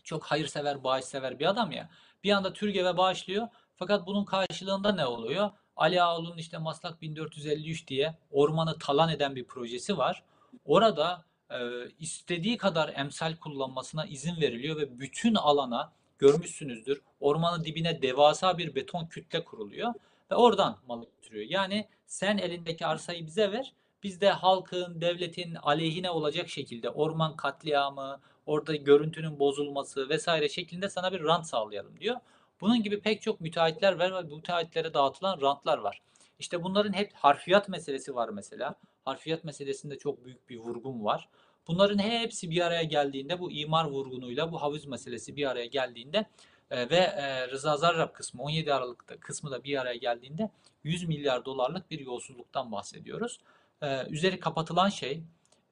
Çok 0.04 0.24
hayırsever, 0.24 0.84
bağışsever 0.84 1.38
bir 1.38 1.46
adam 1.46 1.72
ya. 1.72 1.90
Bir 2.24 2.32
anda 2.32 2.52
TÜRGEV'e 2.52 2.96
bağışlıyor. 2.96 3.48
Fakat 3.76 4.06
bunun 4.06 4.24
karşılığında 4.24 4.92
ne 4.92 5.06
oluyor? 5.06 5.50
Ali 5.76 6.02
Ağaoğlu'nun 6.02 6.38
işte 6.38 6.58
Maslak 6.58 7.02
1453 7.02 7.88
diye 7.88 8.18
ormanı 8.30 8.78
talan 8.78 9.08
eden 9.08 9.36
bir 9.36 9.44
projesi 9.44 9.98
var. 9.98 10.22
Orada 10.64 11.24
e, 11.50 11.58
istediği 11.98 12.56
kadar 12.56 12.92
emsal 12.96 13.36
kullanmasına 13.36 14.04
izin 14.04 14.40
veriliyor 14.40 14.76
ve 14.76 15.00
bütün 15.00 15.34
alana 15.34 15.92
görmüşsünüzdür. 16.18 17.00
Ormanın 17.20 17.64
dibine 17.64 18.02
devasa 18.02 18.58
bir 18.58 18.74
beton 18.74 19.06
kütle 19.06 19.44
kuruluyor 19.44 19.94
ve 20.30 20.34
oradan 20.34 20.78
malı 20.86 21.04
götürüyor. 21.04 21.46
Yani 21.50 21.88
sen 22.06 22.38
elindeki 22.38 22.86
arsayı 22.86 23.26
bize 23.26 23.52
ver. 23.52 23.72
Biz 24.04 24.20
de 24.20 24.30
halkın, 24.30 25.00
devletin 25.00 25.54
aleyhine 25.54 26.10
olacak 26.10 26.48
şekilde 26.48 26.90
orman 26.90 27.36
katliamı, 27.36 28.20
orada 28.46 28.76
görüntünün 28.76 29.38
bozulması 29.38 30.08
vesaire 30.08 30.48
şeklinde 30.48 30.88
sana 30.88 31.12
bir 31.12 31.24
rant 31.24 31.46
sağlayalım 31.46 32.00
diyor. 32.00 32.16
Bunun 32.60 32.82
gibi 32.82 33.00
pek 33.00 33.22
çok 33.22 33.40
müteahhitler 33.40 33.92
var 33.92 34.14
ve 34.14 34.34
müteahhitlere 34.34 34.94
dağıtılan 34.94 35.40
rantlar 35.40 35.78
var. 35.78 36.02
İşte 36.38 36.62
bunların 36.62 36.92
hep 36.92 37.12
harfiyat 37.14 37.68
meselesi 37.68 38.14
var 38.14 38.28
mesela. 38.28 38.74
Harfiyat 39.04 39.44
meselesinde 39.44 39.98
çok 39.98 40.24
büyük 40.24 40.48
bir 40.48 40.58
vurgun 40.58 41.04
var. 41.04 41.28
Bunların 41.66 41.98
hepsi 41.98 42.50
bir 42.50 42.60
araya 42.60 42.82
geldiğinde 42.82 43.40
bu 43.40 43.52
imar 43.52 43.84
vurgunuyla 43.84 44.52
bu 44.52 44.62
havuz 44.62 44.86
meselesi 44.86 45.36
bir 45.36 45.50
araya 45.50 45.66
geldiğinde 45.66 46.26
e, 46.70 46.90
ve 46.90 46.96
e, 46.96 47.48
Rıza 47.48 47.76
Zarrab 47.76 48.12
kısmı 48.12 48.42
17 48.42 48.74
Aralık'ta 48.74 49.16
kısmı 49.16 49.50
da 49.50 49.64
bir 49.64 49.80
araya 49.80 49.96
geldiğinde 49.96 50.50
100 50.84 51.08
milyar 51.08 51.44
dolarlık 51.44 51.90
bir 51.90 52.00
yolsuzluktan 52.00 52.72
bahsediyoruz. 52.72 53.38
E, 53.84 54.06
üzeri 54.10 54.40
kapatılan 54.40 54.88
şey 54.88 55.22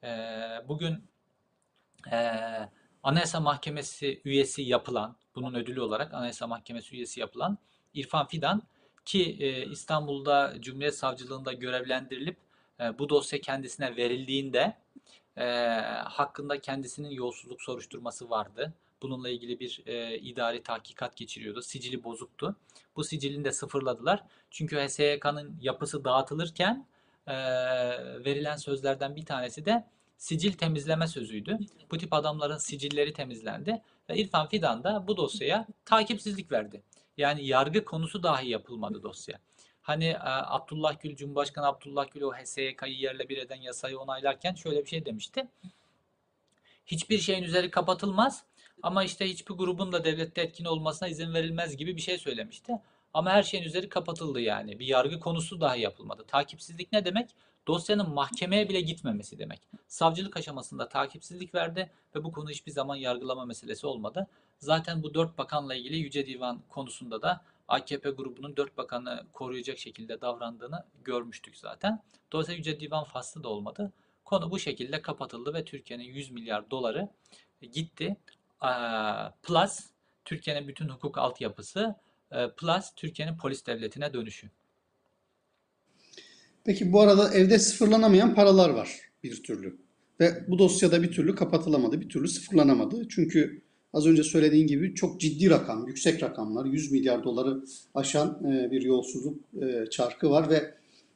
e, 0.03 0.09
bugün 0.67 1.07
e, 2.11 2.17
Anayasa 3.03 3.39
Mahkemesi 3.39 4.21
üyesi 4.25 4.61
yapılan, 4.61 5.15
bunun 5.35 5.53
ödülü 5.53 5.81
olarak 5.81 6.13
Anayasa 6.13 6.47
Mahkemesi 6.47 6.95
üyesi 6.95 7.19
yapılan 7.19 7.57
İrfan 7.93 8.27
Fidan 8.27 8.61
ki 9.05 9.37
e, 9.39 9.65
İstanbul'da 9.65 10.55
Cumhuriyet 10.59 10.95
Savcılığında 10.95 11.53
görevlendirilip 11.53 12.37
e, 12.79 12.99
bu 12.99 13.09
dosya 13.09 13.41
kendisine 13.41 13.95
verildiğinde 13.95 14.77
e, 15.37 15.45
hakkında 16.05 16.61
kendisinin 16.61 17.09
yolsuzluk 17.09 17.61
soruşturması 17.61 18.29
vardı. 18.29 18.73
Bununla 19.01 19.29
ilgili 19.29 19.59
bir 19.59 19.83
e, 19.85 20.17
idari 20.17 20.63
tahkikat 20.63 21.17
geçiriyordu. 21.17 21.61
Sicili 21.61 22.03
bozuktu. 22.03 22.55
Bu 22.95 23.03
sicilini 23.03 23.45
de 23.45 23.51
sıfırladılar. 23.51 24.23
Çünkü 24.51 24.77
HSYK'nın 24.77 25.57
yapısı 25.61 26.05
dağıtılırken 26.05 26.85
e, 27.27 27.33
verilen 28.25 28.55
sözlerden 28.55 29.15
bir 29.15 29.25
tanesi 29.25 29.65
de 29.65 29.87
sicil 30.17 30.53
temizleme 30.53 31.07
sözüydü. 31.07 31.57
Bu 31.91 31.97
tip 31.97 32.13
adamların 32.13 32.57
sicilleri 32.57 33.13
temizlendi 33.13 33.81
ve 34.09 34.17
İrfan 34.17 34.47
Fidan 34.47 34.83
da 34.83 35.07
bu 35.07 35.17
dosyaya 35.17 35.67
takipsizlik 35.85 36.51
verdi. 36.51 36.83
Yani 37.17 37.47
yargı 37.47 37.85
konusu 37.85 38.23
dahi 38.23 38.49
yapılmadı 38.49 39.03
dosya. 39.03 39.39
Hani 39.81 40.05
e, 40.05 40.19
Abdullah 40.23 40.99
Gül, 40.99 41.15
Cumhurbaşkanı 41.15 41.67
Abdullah 41.67 42.11
Gül 42.11 42.21
o 42.21 42.33
HSYK'yı 42.33 42.95
yerle 42.95 43.29
bir 43.29 43.37
eden 43.37 43.61
yasayı 43.61 43.99
onaylarken 43.99 44.53
şöyle 44.53 44.83
bir 44.83 44.89
şey 44.89 45.05
demişti. 45.05 45.47
Hiçbir 46.85 47.19
şeyin 47.19 47.43
üzeri 47.43 47.71
kapatılmaz 47.71 48.43
ama 48.83 49.03
işte 49.03 49.29
hiçbir 49.29 49.53
grubun 49.53 49.91
da 49.91 50.03
devlette 50.03 50.41
etkin 50.41 50.65
olmasına 50.65 51.09
izin 51.09 51.33
verilmez 51.33 51.77
gibi 51.77 51.95
bir 51.95 52.01
şey 52.01 52.17
söylemişti. 52.17 52.73
Ama 53.13 53.31
her 53.31 53.43
şeyin 53.43 53.63
üzeri 53.63 53.89
kapatıldı 53.89 54.41
yani. 54.41 54.79
Bir 54.79 54.85
yargı 54.85 55.19
konusu 55.19 55.61
dahi 55.61 55.81
yapılmadı. 55.81 56.23
Takipsizlik 56.27 56.91
ne 56.91 57.05
demek? 57.05 57.29
Dosyanın 57.67 58.09
mahkemeye 58.09 58.69
bile 58.69 58.81
gitmemesi 58.81 59.39
demek. 59.39 59.61
Savcılık 59.87 60.37
aşamasında 60.37 60.89
takipsizlik 60.89 61.55
verdi 61.55 61.91
ve 62.15 62.23
bu 62.23 62.31
konu 62.31 62.49
hiçbir 62.49 62.71
zaman 62.71 62.95
yargılama 62.95 63.45
meselesi 63.45 63.87
olmadı. 63.87 64.27
Zaten 64.59 65.03
bu 65.03 65.13
dört 65.13 65.37
bakanla 65.37 65.75
ilgili 65.75 65.97
Yüce 65.97 66.25
Divan 66.25 66.61
konusunda 66.69 67.21
da 67.21 67.41
AKP 67.67 68.09
grubunun 68.09 68.57
dört 68.57 68.77
bakanı 68.77 69.25
koruyacak 69.33 69.77
şekilde 69.77 70.21
davrandığını 70.21 70.85
görmüştük 71.03 71.57
zaten. 71.57 72.03
Dolayısıyla 72.31 72.57
Yüce 72.57 72.79
Divan 72.79 73.03
faslı 73.03 73.43
da 73.43 73.49
olmadı. 73.49 73.91
Konu 74.25 74.51
bu 74.51 74.59
şekilde 74.59 75.01
kapatıldı 75.01 75.53
ve 75.53 75.65
Türkiye'nin 75.65 76.03
100 76.03 76.31
milyar 76.31 76.71
doları 76.71 77.09
gitti. 77.71 78.17
Plus 79.43 79.79
Türkiye'nin 80.25 80.67
bütün 80.67 80.89
hukuk 80.89 81.17
altyapısı 81.17 81.95
plus 82.57 82.85
Türkiye'nin 82.95 83.37
polis 83.37 83.65
devletine 83.65 84.13
dönüşü. 84.13 84.49
Peki 86.65 86.93
bu 86.93 87.01
arada 87.01 87.33
evde 87.33 87.59
sıfırlanamayan 87.59 88.35
paralar 88.35 88.69
var 88.69 88.99
bir 89.23 89.43
türlü. 89.43 89.77
Ve 90.19 90.47
bu 90.47 90.59
dosyada 90.59 91.03
bir 91.03 91.11
türlü 91.11 91.35
kapatılamadı, 91.35 92.01
bir 92.01 92.09
türlü 92.09 92.27
sıfırlanamadı. 92.27 93.07
Çünkü 93.09 93.61
az 93.93 94.07
önce 94.07 94.23
söylediğin 94.23 94.67
gibi 94.67 94.95
çok 94.95 95.19
ciddi 95.19 95.49
rakam, 95.49 95.87
yüksek 95.87 96.23
rakamlar, 96.23 96.65
100 96.65 96.91
milyar 96.91 97.23
doları 97.23 97.63
aşan 97.95 98.41
e, 98.51 98.71
bir 98.71 98.81
yolsuzluk 98.81 99.39
e, 99.61 99.89
çarkı 99.89 100.29
var 100.29 100.49
ve 100.49 100.73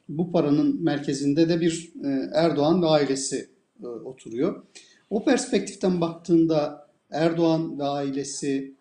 bu 0.09 0.31
paranın 0.31 0.83
merkezinde 0.83 1.49
de 1.49 1.61
bir 1.61 1.91
e, 2.03 2.29
Erdoğan 2.33 2.81
ve 2.81 2.87
ailesi 2.87 3.49
oturuyor. 3.83 4.63
O 5.09 5.25
perspektiften 5.25 6.01
baktığında 6.01 6.87
Erdoğan 7.11 7.79
ve 7.79 7.83
ailesi 7.83 8.73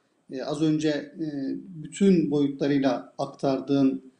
az 0.44 0.62
önce 0.62 1.14
bütün 1.58 2.30
boyutlarıyla 2.30 3.14
aktardığın 3.18 4.12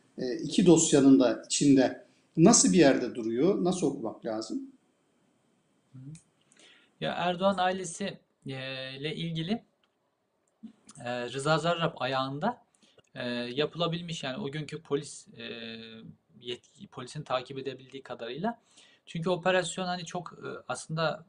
iki 0.43 0.67
dosyanın 0.67 1.21
da 1.21 1.43
içinde 1.47 2.07
nasıl 2.37 2.73
bir 2.73 2.79
yerde 2.79 3.15
duruyor? 3.15 3.65
Nasıl 3.65 3.87
okumak 3.87 4.27
lazım? 4.27 4.63
Ya 7.01 7.13
Erdoğan 7.13 7.59
ailesi 7.59 8.19
ile 8.47 9.17
ilgili 9.17 9.63
Rıza 11.05 11.59
Zarrab 11.59 11.95
ayağında 11.97 12.63
yapılabilmiş 13.53 14.25
yani 14.25 14.37
o 14.37 14.51
günkü 14.51 14.83
polis 14.83 15.27
yetki, 16.41 16.87
polisin 16.87 17.23
takip 17.23 17.59
edebildiği 17.59 18.03
kadarıyla. 18.03 18.59
Çünkü 19.07 19.31
operasyon 19.31 19.87
hani 19.87 20.05
çok 20.05 20.39
aslında 20.69 21.25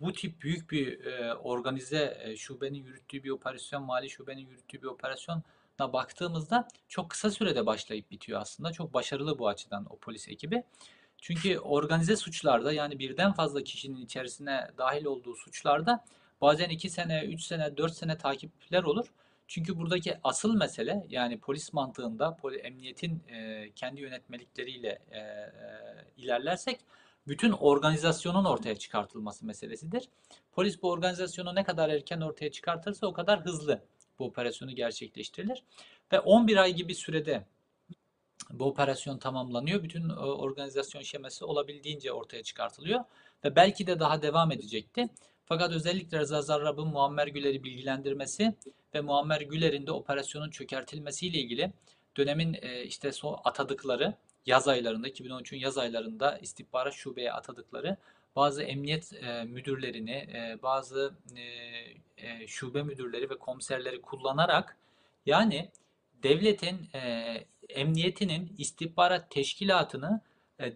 bu 0.00 0.12
tip 0.12 0.42
büyük 0.42 0.70
bir 0.70 1.00
organize 1.42 2.34
şubenin 2.38 2.78
yürüttüğü 2.78 3.24
bir 3.24 3.30
operasyon, 3.30 3.82
mali 3.82 4.10
şubenin 4.10 4.46
yürüttüğü 4.46 4.82
bir 4.82 4.86
operasyon 4.86 5.42
baktığımızda 5.78 6.68
çok 6.88 7.10
kısa 7.10 7.30
sürede 7.30 7.66
başlayıp 7.66 8.10
bitiyor 8.10 8.40
aslında. 8.40 8.72
Çok 8.72 8.94
başarılı 8.94 9.38
bu 9.38 9.48
açıdan 9.48 9.86
o 9.90 9.98
polis 9.98 10.28
ekibi. 10.28 10.62
Çünkü 11.20 11.58
organize 11.58 12.16
suçlarda 12.16 12.72
yani 12.72 12.98
birden 12.98 13.32
fazla 13.32 13.64
kişinin 13.64 14.00
içerisine 14.00 14.68
dahil 14.78 15.04
olduğu 15.04 15.36
suçlarda 15.36 16.04
bazen 16.40 16.68
2 16.68 16.90
sene, 16.90 17.24
3 17.24 17.42
sene, 17.42 17.76
4 17.76 17.92
sene 17.94 18.18
takipler 18.18 18.82
olur. 18.82 19.06
Çünkü 19.48 19.78
buradaki 19.78 20.18
asıl 20.24 20.56
mesele 20.56 21.06
yani 21.08 21.40
polis 21.40 21.72
mantığında 21.72 22.36
emniyetin 22.62 23.22
e, 23.28 23.70
kendi 23.76 24.00
yönetmelikleriyle 24.00 24.98
e, 25.10 25.18
e, 25.18 25.50
ilerlersek 26.16 26.80
bütün 27.28 27.52
organizasyonun 27.52 28.44
ortaya 28.44 28.76
çıkartılması 28.76 29.46
meselesidir. 29.46 30.08
Polis 30.52 30.82
bu 30.82 30.90
organizasyonu 30.90 31.54
ne 31.54 31.64
kadar 31.64 31.88
erken 31.88 32.20
ortaya 32.20 32.50
çıkartırsa 32.50 33.06
o 33.06 33.12
kadar 33.12 33.44
hızlı 33.44 33.82
bu 34.18 34.24
operasyonu 34.24 34.74
gerçekleştirilir. 34.74 35.62
Ve 36.12 36.20
11 36.20 36.56
ay 36.56 36.74
gibi 36.74 36.94
sürede 36.94 37.46
bu 38.50 38.64
operasyon 38.64 39.18
tamamlanıyor. 39.18 39.82
Bütün 39.82 40.08
organizasyon 40.18 41.02
şeması 41.02 41.46
olabildiğince 41.46 42.12
ortaya 42.12 42.42
çıkartılıyor. 42.42 43.00
Ve 43.44 43.56
belki 43.56 43.86
de 43.86 44.00
daha 44.00 44.22
devam 44.22 44.52
edecekti. 44.52 45.08
Fakat 45.44 45.72
özellikle 45.72 46.18
Rıza 46.18 46.42
Zarrab'ın 46.42 46.88
Muammer 46.88 47.26
Güler'i 47.26 47.64
bilgilendirmesi 47.64 48.54
ve 48.94 49.00
Muammer 49.00 49.40
Güler'in 49.40 49.86
de 49.86 49.92
operasyonun 49.92 50.50
çökertilmesiyle 50.50 51.38
ilgili 51.38 51.72
dönemin 52.16 52.56
e, 52.62 52.84
işte 52.84 53.10
atadıkları 53.44 54.14
yaz 54.46 54.68
aylarında 54.68 55.08
2013'ün 55.08 55.58
yaz 55.58 55.78
aylarında 55.78 56.38
istihbarat 56.38 56.94
şubeye 56.94 57.32
atadıkları 57.32 57.96
bazı 58.36 58.62
emniyet 58.62 59.12
e, 59.12 59.44
müdürlerini, 59.44 60.10
e, 60.10 60.58
bazı 60.62 61.14
e, 62.16 62.46
şube 62.46 62.82
müdürleri 62.82 63.30
ve 63.30 63.38
komiserleri 63.38 64.02
kullanarak 64.02 64.76
yani 65.26 65.70
devletin 66.22 66.88
emniyetinin 67.68 68.54
istihbarat 68.58 69.30
teşkilatını 69.30 70.20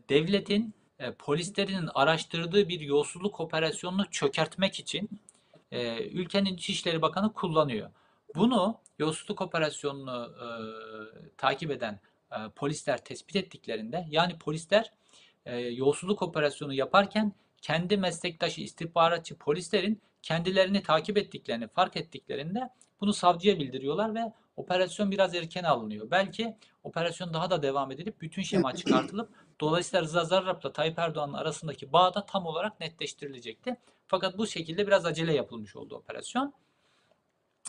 devletin 0.09 0.75
polislerinin 1.19 1.89
araştırdığı 1.95 2.69
bir 2.69 2.81
yolsuzluk 2.81 3.41
operasyonunu 3.41 4.11
çökertmek 4.11 4.81
için 4.81 5.09
ülkenin 6.13 6.55
İçişleri 6.55 7.03
Bakanı 7.03 7.33
kullanıyor. 7.33 7.91
Bunu 8.35 8.79
yolsuzluk 8.99 9.41
operasyonunu 9.41 10.35
takip 11.37 11.71
eden 11.71 12.01
polisler 12.57 13.05
tespit 13.05 13.37
ettiklerinde 13.37 14.07
yani 14.11 14.39
polisler 14.39 14.93
yolsuzluk 15.71 16.23
operasyonu 16.23 16.75
yaparken 16.75 17.33
kendi 17.63 17.97
meslektaşı 17.97 18.61
istihbaratçı 18.61 19.39
polislerin 19.39 20.03
kendilerini 20.23 20.83
takip 20.83 21.19
ettiklerini 21.19 21.69
fark 21.69 21.97
ettiklerinde 21.97 22.71
bunu 23.01 23.13
savcıya 23.13 23.59
bildiriyorlar 23.59 24.15
ve 24.15 24.33
operasyon 24.57 25.11
biraz 25.11 25.35
erken 25.35 25.65
alınıyor. 25.65 26.11
Belki 26.11 26.57
operasyon 26.85 27.35
daha 27.35 27.51
da 27.51 27.63
devam 27.63 27.93
edilip 27.93 28.21
bütün 28.21 28.43
şema 28.43 28.75
çıkartılıp 28.75 29.31
dolayısıyla 29.61 30.03
Rıza 30.03 30.25
Zarrab'la 30.25 30.73
Tayyip 30.73 30.99
Erdoğan'ın 30.99 31.33
arasındaki 31.33 31.93
bağ 31.93 32.15
da 32.15 32.27
tam 32.27 32.47
olarak 32.47 32.81
netleştirilecekti. 32.81 33.77
Fakat 34.07 34.39
bu 34.39 34.47
şekilde 34.47 34.87
biraz 34.87 35.07
acele 35.07 35.35
yapılmış 35.35 35.77
oldu 35.77 35.97
operasyon. 35.97 36.55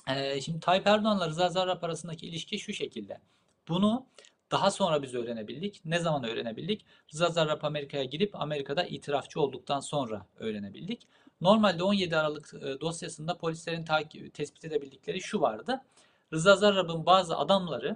Ee, 0.09 0.41
şimdi 0.41 0.59
Tayyip 0.59 0.88
Erdoğan'la 0.88 1.28
Rıza 1.28 1.49
Zarrab 1.49 1.84
arasındaki 1.84 2.28
ilişki 2.28 2.59
şu 2.59 2.74
şekilde. 2.74 3.20
Bunu 3.68 4.05
daha 4.51 4.71
sonra 4.71 5.01
biz 5.01 5.15
öğrenebildik. 5.15 5.81
Ne 5.85 5.99
zaman 5.99 6.23
öğrenebildik? 6.23 6.85
Rıza 7.13 7.27
Zarrab 7.29 7.63
Amerika'ya 7.63 8.03
gidip 8.03 8.41
Amerika'da 8.41 8.83
itirafçı 8.83 9.41
olduktan 9.41 9.79
sonra 9.79 10.25
öğrenebildik. 10.39 11.07
Normalde 11.41 11.83
17 11.83 12.17
Aralık 12.17 12.53
e, 12.53 12.81
dosyasında 12.81 13.37
polislerin 13.37 13.85
takip, 13.85 14.33
tespit 14.33 14.65
edebildikleri 14.65 15.21
şu 15.21 15.41
vardı. 15.41 15.81
Rıza 16.33 16.55
Zarrab'ın 16.55 17.05
bazı 17.05 17.37
adamları 17.37 17.95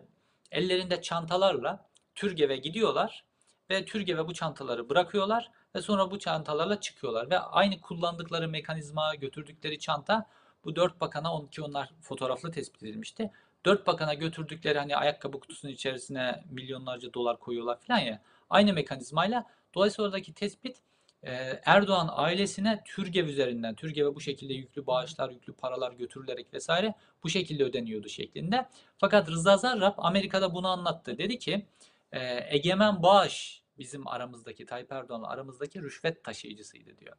ellerinde 0.51 1.01
çantalarla 1.01 1.85
Türgev'e 2.15 2.57
gidiyorlar 2.57 3.23
ve 3.69 3.85
Türgev'e 3.85 4.27
bu 4.27 4.33
çantaları 4.33 4.89
bırakıyorlar 4.89 5.51
ve 5.75 5.81
sonra 5.81 6.11
bu 6.11 6.19
çantalarla 6.19 6.79
çıkıyorlar 6.79 7.29
ve 7.29 7.39
aynı 7.39 7.81
kullandıkları 7.81 8.47
mekanizma 8.47 9.15
götürdükleri 9.15 9.79
çanta 9.79 10.25
bu 10.65 10.75
dört 10.75 11.01
bakana 11.01 11.33
on 11.33 11.47
ki 11.47 11.61
onlar 11.61 11.89
fotoğraflı 12.01 12.51
tespit 12.51 12.83
edilmişti. 12.83 13.31
Dört 13.66 13.88
bakana 13.88 14.13
götürdükleri 14.13 14.80
hani 14.80 14.95
ayakkabı 14.95 15.39
kutusunun 15.39 15.74
içerisine 15.74 16.43
milyonlarca 16.49 17.13
dolar 17.13 17.39
koyuyorlar 17.39 17.80
falan 17.80 17.99
ya. 17.99 18.22
Aynı 18.49 18.74
mekanizmayla 18.74 19.45
dolayısıyla 19.76 20.07
oradaki 20.07 20.34
tespit 20.34 20.82
e, 21.24 21.61
Erdoğan 21.66 22.09
ailesine 22.11 22.84
Türgev 22.86 23.28
üzerinden, 23.28 23.76
Türgev'e 23.76 24.16
bu 24.16 24.22
şekilde 24.22 24.53
yüklü 24.53 24.88
bağışlar, 24.88 25.30
yüklü 25.30 25.53
paralar 25.53 25.91
götürülerek 25.91 26.53
vesaire 26.53 26.93
bu 27.24 27.30
şekilde 27.30 27.63
ödeniyordu 27.63 28.09
şeklinde. 28.09 28.66
Fakat 28.97 29.30
Rıza 29.30 29.57
Zarrab 29.57 29.93
Amerika'da 29.97 30.53
bunu 30.53 30.68
anlattı. 30.68 31.18
Dedi 31.18 31.39
ki 31.39 31.66
e, 32.11 32.55
Egemen 32.55 33.03
Bağış 33.03 33.61
bizim 33.78 34.07
aramızdaki 34.07 34.66
Tayyip 34.66 34.91
Erdoğan'la 34.91 35.28
aramızdaki 35.28 35.82
rüşvet 35.82 36.24
taşıyıcısıydı 36.24 36.97
diyor. 36.97 37.16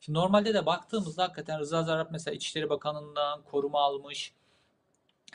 Şimdi 0.00 0.18
normalde 0.18 0.54
de 0.54 0.66
baktığımızda 0.66 1.22
hakikaten 1.22 1.60
Rıza 1.60 1.82
Zarrab 1.82 2.08
mesela 2.10 2.34
İçişleri 2.34 2.70
Bakanı'ndan 2.70 3.42
koruma 3.42 3.80
almış, 3.80 4.32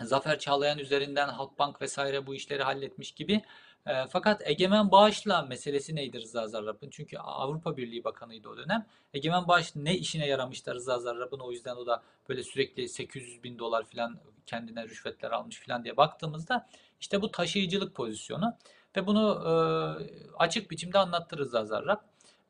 Zafer 0.02 0.40
Çağlayan 0.40 0.80
üzerinden 0.80 1.30
Halkbank 1.30 1.82
vesaire 1.82 2.28
bu 2.28 2.36
işleri 2.36 2.64
halletmiş 2.64 3.12
gibi. 3.12 3.42
E, 3.88 3.94
fakat 4.10 4.42
Egemen 4.50 4.92
Bağış'la 4.92 5.42
meselesi 5.42 5.96
neydi 5.96 6.22
Rıza 6.22 6.48
Zarrab'ın? 6.48 6.90
Çünkü 6.90 7.18
Avrupa 7.18 7.78
Birliği 7.78 8.04
Bakanıydı 8.04 8.50
o 8.50 8.58
dönem. 8.58 8.86
Egemen 9.14 9.48
Bağış 9.48 9.76
ne 9.76 9.98
işine 9.98 10.28
yaramıştı 10.28 10.76
Rıza 10.76 11.00
Zarrab'ın? 11.00 11.40
O 11.40 11.52
yüzden 11.52 11.76
o 11.76 11.86
da 11.86 12.04
böyle 12.30 12.44
sürekli 12.44 12.90
800 12.90 13.44
bin 13.44 13.60
dolar 13.60 13.84
falan 13.84 14.20
kendine 14.46 14.84
rüşvetler 14.84 15.32
almış 15.32 15.60
falan 15.60 15.84
diye 15.84 15.98
baktığımızda 15.98 16.68
işte 17.00 17.22
bu 17.22 17.32
taşıyıcılık 17.32 17.96
pozisyonu 17.96 18.54
ve 18.96 19.08
bunu 19.08 19.44
e, 19.46 19.52
açık 20.38 20.72
biçimde 20.72 21.00
anlattı 21.00 21.38
Rıza 21.38 21.66
Zarrab. 21.66 22.00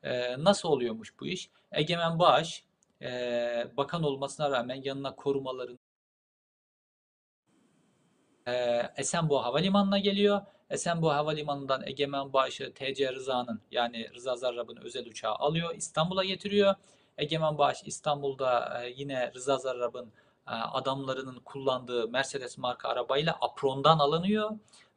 E, 0.02 0.44
nasıl 0.44 0.68
oluyormuş 0.68 1.20
bu 1.20 1.26
iş? 1.26 1.50
Egemen 1.72 2.18
Bağış 2.18 2.64
e, 3.02 3.08
bakan 3.76 4.02
olmasına 4.02 4.50
rağmen 4.50 4.82
yanına 4.84 5.14
korumaların 5.14 5.78
e, 8.46 8.82
Esenboğa 8.96 9.44
Havalimanı'na 9.44 9.98
geliyor. 9.98 10.40
Esenboğa 10.70 11.16
Havalimanı'ndan 11.16 11.82
Egemen 11.86 12.32
Bağış'ı 12.32 12.74
TC 12.74 13.12
Rıza'nın 13.12 13.60
yani 13.70 14.14
Rıza 14.14 14.36
Zarrab'ın 14.36 14.76
özel 14.76 15.06
uçağı 15.06 15.34
alıyor. 15.34 15.74
İstanbul'a 15.74 16.24
getiriyor. 16.24 16.74
Egemen 17.18 17.58
Bağış 17.58 17.78
İstanbul'da 17.84 18.82
e, 18.82 18.92
yine 18.96 19.32
Rıza 19.34 19.58
Zarrab'ın 19.58 20.12
e, 20.48 20.50
adamlarının 20.50 21.40
kullandığı 21.44 22.08
Mercedes 22.08 22.58
marka 22.58 22.88
arabayla 22.88 23.38
aprondan 23.40 23.98
alınıyor. 23.98 24.50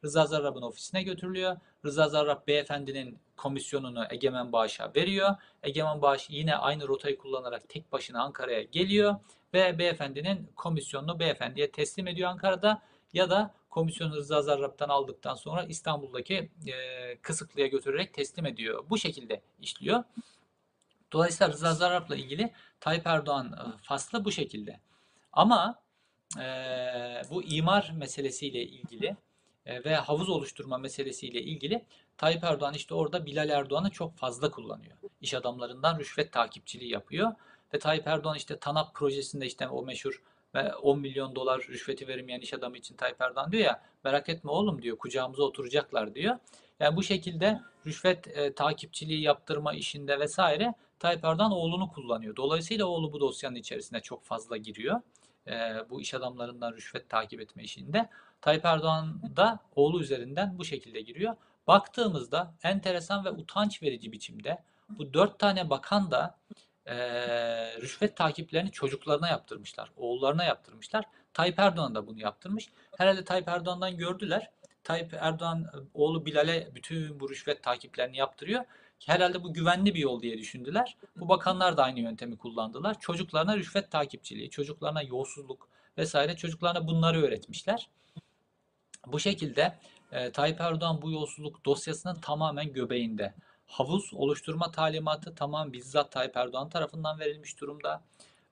Rıza 0.04 0.26
Zarrab'ın 0.26 0.62
ofisine 0.62 1.02
götürülüyor. 1.02 1.56
Rıza 1.84 2.08
Zarrab 2.08 2.46
beyefendinin 2.46 3.18
komisyonunu 3.36 4.04
Egemen 4.10 4.52
Bağış'a 4.52 4.92
veriyor. 4.96 5.30
Egemen 5.62 6.02
Bağış 6.02 6.30
yine 6.30 6.56
aynı 6.56 6.88
rotayı 6.88 7.18
kullanarak 7.18 7.68
tek 7.68 7.92
başına 7.92 8.22
Ankara'ya 8.22 8.62
geliyor 8.62 9.16
ve 9.54 9.78
beyefendinin 9.78 10.52
komisyonunu 10.56 11.18
beyefendiye 11.20 11.70
teslim 11.70 12.06
ediyor 12.06 12.30
Ankara'da 12.30 12.82
ya 13.12 13.30
da 13.30 13.54
komisyonu 13.70 14.16
Rıza 14.16 14.42
Zarrab'dan 14.42 14.88
aldıktan 14.88 15.34
sonra 15.34 15.62
İstanbul'daki 15.62 16.50
e, 16.66 17.16
Kısıklı'ya 17.16 17.66
götürerek 17.66 18.14
teslim 18.14 18.46
ediyor. 18.46 18.84
Bu 18.90 18.98
şekilde 18.98 19.40
işliyor. 19.60 20.04
Dolayısıyla 21.12 21.52
Rıza 21.52 21.74
Zarrab'la 21.74 22.16
ilgili 22.16 22.52
Tayyip 22.80 23.06
Erdoğan 23.06 23.52
e, 23.52 23.82
faslı 23.82 24.24
bu 24.24 24.32
şekilde. 24.32 24.80
Ama 25.32 25.82
e, 26.38 26.42
bu 27.30 27.42
imar 27.42 27.92
meselesiyle 27.96 28.62
ilgili 28.62 29.16
e, 29.66 29.84
ve 29.84 29.96
havuz 29.96 30.28
oluşturma 30.28 30.78
meselesiyle 30.78 31.42
ilgili 31.42 31.84
Tayyip 32.16 32.44
Erdoğan 32.44 32.74
işte 32.74 32.94
orada 32.94 33.26
Bilal 33.26 33.48
Erdoğan'ı 33.48 33.90
çok 33.90 34.16
fazla 34.16 34.50
kullanıyor. 34.50 34.96
İş 35.20 35.34
adamlarından 35.34 35.98
rüşvet 35.98 36.32
takipçiliği 36.32 36.90
yapıyor. 36.90 37.32
Ve 37.74 37.78
Tayyip 37.78 38.06
Erdoğan 38.06 38.36
işte 38.36 38.58
TANAP 38.58 38.94
projesinde 38.94 39.46
işte 39.46 39.68
o 39.68 39.82
meşhur 39.82 40.22
ve 40.54 40.74
10 40.74 40.98
milyon 40.98 41.34
dolar 41.34 41.60
rüşveti 41.68 42.08
verilmeyen 42.08 42.40
iş 42.40 42.54
adamı 42.54 42.76
için 42.76 42.96
Tayyip 42.96 43.20
Erdoğan 43.20 43.52
diyor 43.52 43.64
ya 43.64 43.82
merak 44.04 44.28
etme 44.28 44.50
oğlum 44.50 44.82
diyor 44.82 44.98
kucağımıza 44.98 45.42
oturacaklar 45.42 46.14
diyor. 46.14 46.38
Yani 46.80 46.96
bu 46.96 47.02
şekilde 47.02 47.60
rüşvet 47.86 48.28
e, 48.28 48.54
takipçiliği 48.54 49.22
yaptırma 49.22 49.74
işinde 49.74 50.20
vesaire 50.20 50.74
Tayyip 50.98 51.24
Erdoğan 51.24 51.52
oğlunu 51.52 51.88
kullanıyor. 51.88 52.36
Dolayısıyla 52.36 52.86
oğlu 52.86 53.12
bu 53.12 53.20
dosyanın 53.20 53.56
içerisine 53.56 54.00
çok 54.00 54.24
fazla 54.24 54.56
giriyor. 54.56 55.00
E, 55.46 55.52
bu 55.90 56.00
iş 56.00 56.14
adamlarından 56.14 56.72
rüşvet 56.72 57.08
takip 57.08 57.40
etme 57.40 57.62
işinde. 57.62 58.08
Tayyip 58.40 58.64
Erdoğan 58.64 59.22
da 59.36 59.58
oğlu 59.76 60.00
üzerinden 60.00 60.58
bu 60.58 60.64
şekilde 60.64 61.00
giriyor. 61.00 61.36
Baktığımızda 61.66 62.54
enteresan 62.62 63.24
ve 63.24 63.30
utanç 63.30 63.82
verici 63.82 64.12
biçimde 64.12 64.62
bu 64.88 65.14
dört 65.14 65.38
tane 65.38 65.70
bakan 65.70 66.10
da 66.10 66.38
e, 66.86 66.96
rüşvet 67.80 68.16
takiplerini 68.16 68.70
çocuklarına 68.70 69.28
yaptırmışlar. 69.28 69.92
Oğullarına 69.96 70.44
yaptırmışlar. 70.44 71.04
Tayyip 71.34 71.58
Erdoğan 71.58 71.94
da 71.94 72.06
bunu 72.06 72.20
yaptırmış. 72.20 72.68
Herhalde 72.98 73.24
Tayyip 73.24 73.48
Erdoğan'dan 73.48 73.96
gördüler. 73.96 74.50
Tayyip 74.84 75.14
Erdoğan 75.14 75.66
oğlu 75.94 76.26
Bilal'e 76.26 76.70
bütün 76.74 77.20
bu 77.20 77.30
rüşvet 77.30 77.62
takiplerini 77.62 78.16
yaptırıyor. 78.16 78.64
Herhalde 79.06 79.42
bu 79.42 79.52
güvenli 79.52 79.94
bir 79.94 80.00
yol 80.00 80.22
diye 80.22 80.38
düşündüler. 80.38 80.96
Bu 81.16 81.28
bakanlar 81.28 81.76
da 81.76 81.84
aynı 81.84 82.00
yöntemi 82.00 82.38
kullandılar. 82.38 83.00
Çocuklarına 83.00 83.56
rüşvet 83.56 83.90
takipçiliği, 83.90 84.50
çocuklarına 84.50 85.02
yolsuzluk 85.02 85.68
vesaire 85.98 86.36
çocuklarına 86.36 86.86
bunları 86.86 87.22
öğretmişler. 87.22 87.88
Bu 89.06 89.20
şekilde 89.20 89.78
e, 90.12 90.32
Tayyip 90.32 90.60
Erdoğan 90.60 91.02
bu 91.02 91.10
yolsuzluk 91.10 91.64
dosyasının 91.64 92.14
tamamen 92.14 92.72
göbeğinde. 92.72 93.34
Havuz 93.70 94.14
oluşturma 94.14 94.70
talimatı 94.70 95.34
tamam 95.34 95.72
bizzat 95.72 96.12
Tayyip 96.12 96.36
Erdoğan 96.36 96.68
tarafından 96.68 97.20
verilmiş 97.20 97.60
durumda. 97.60 98.02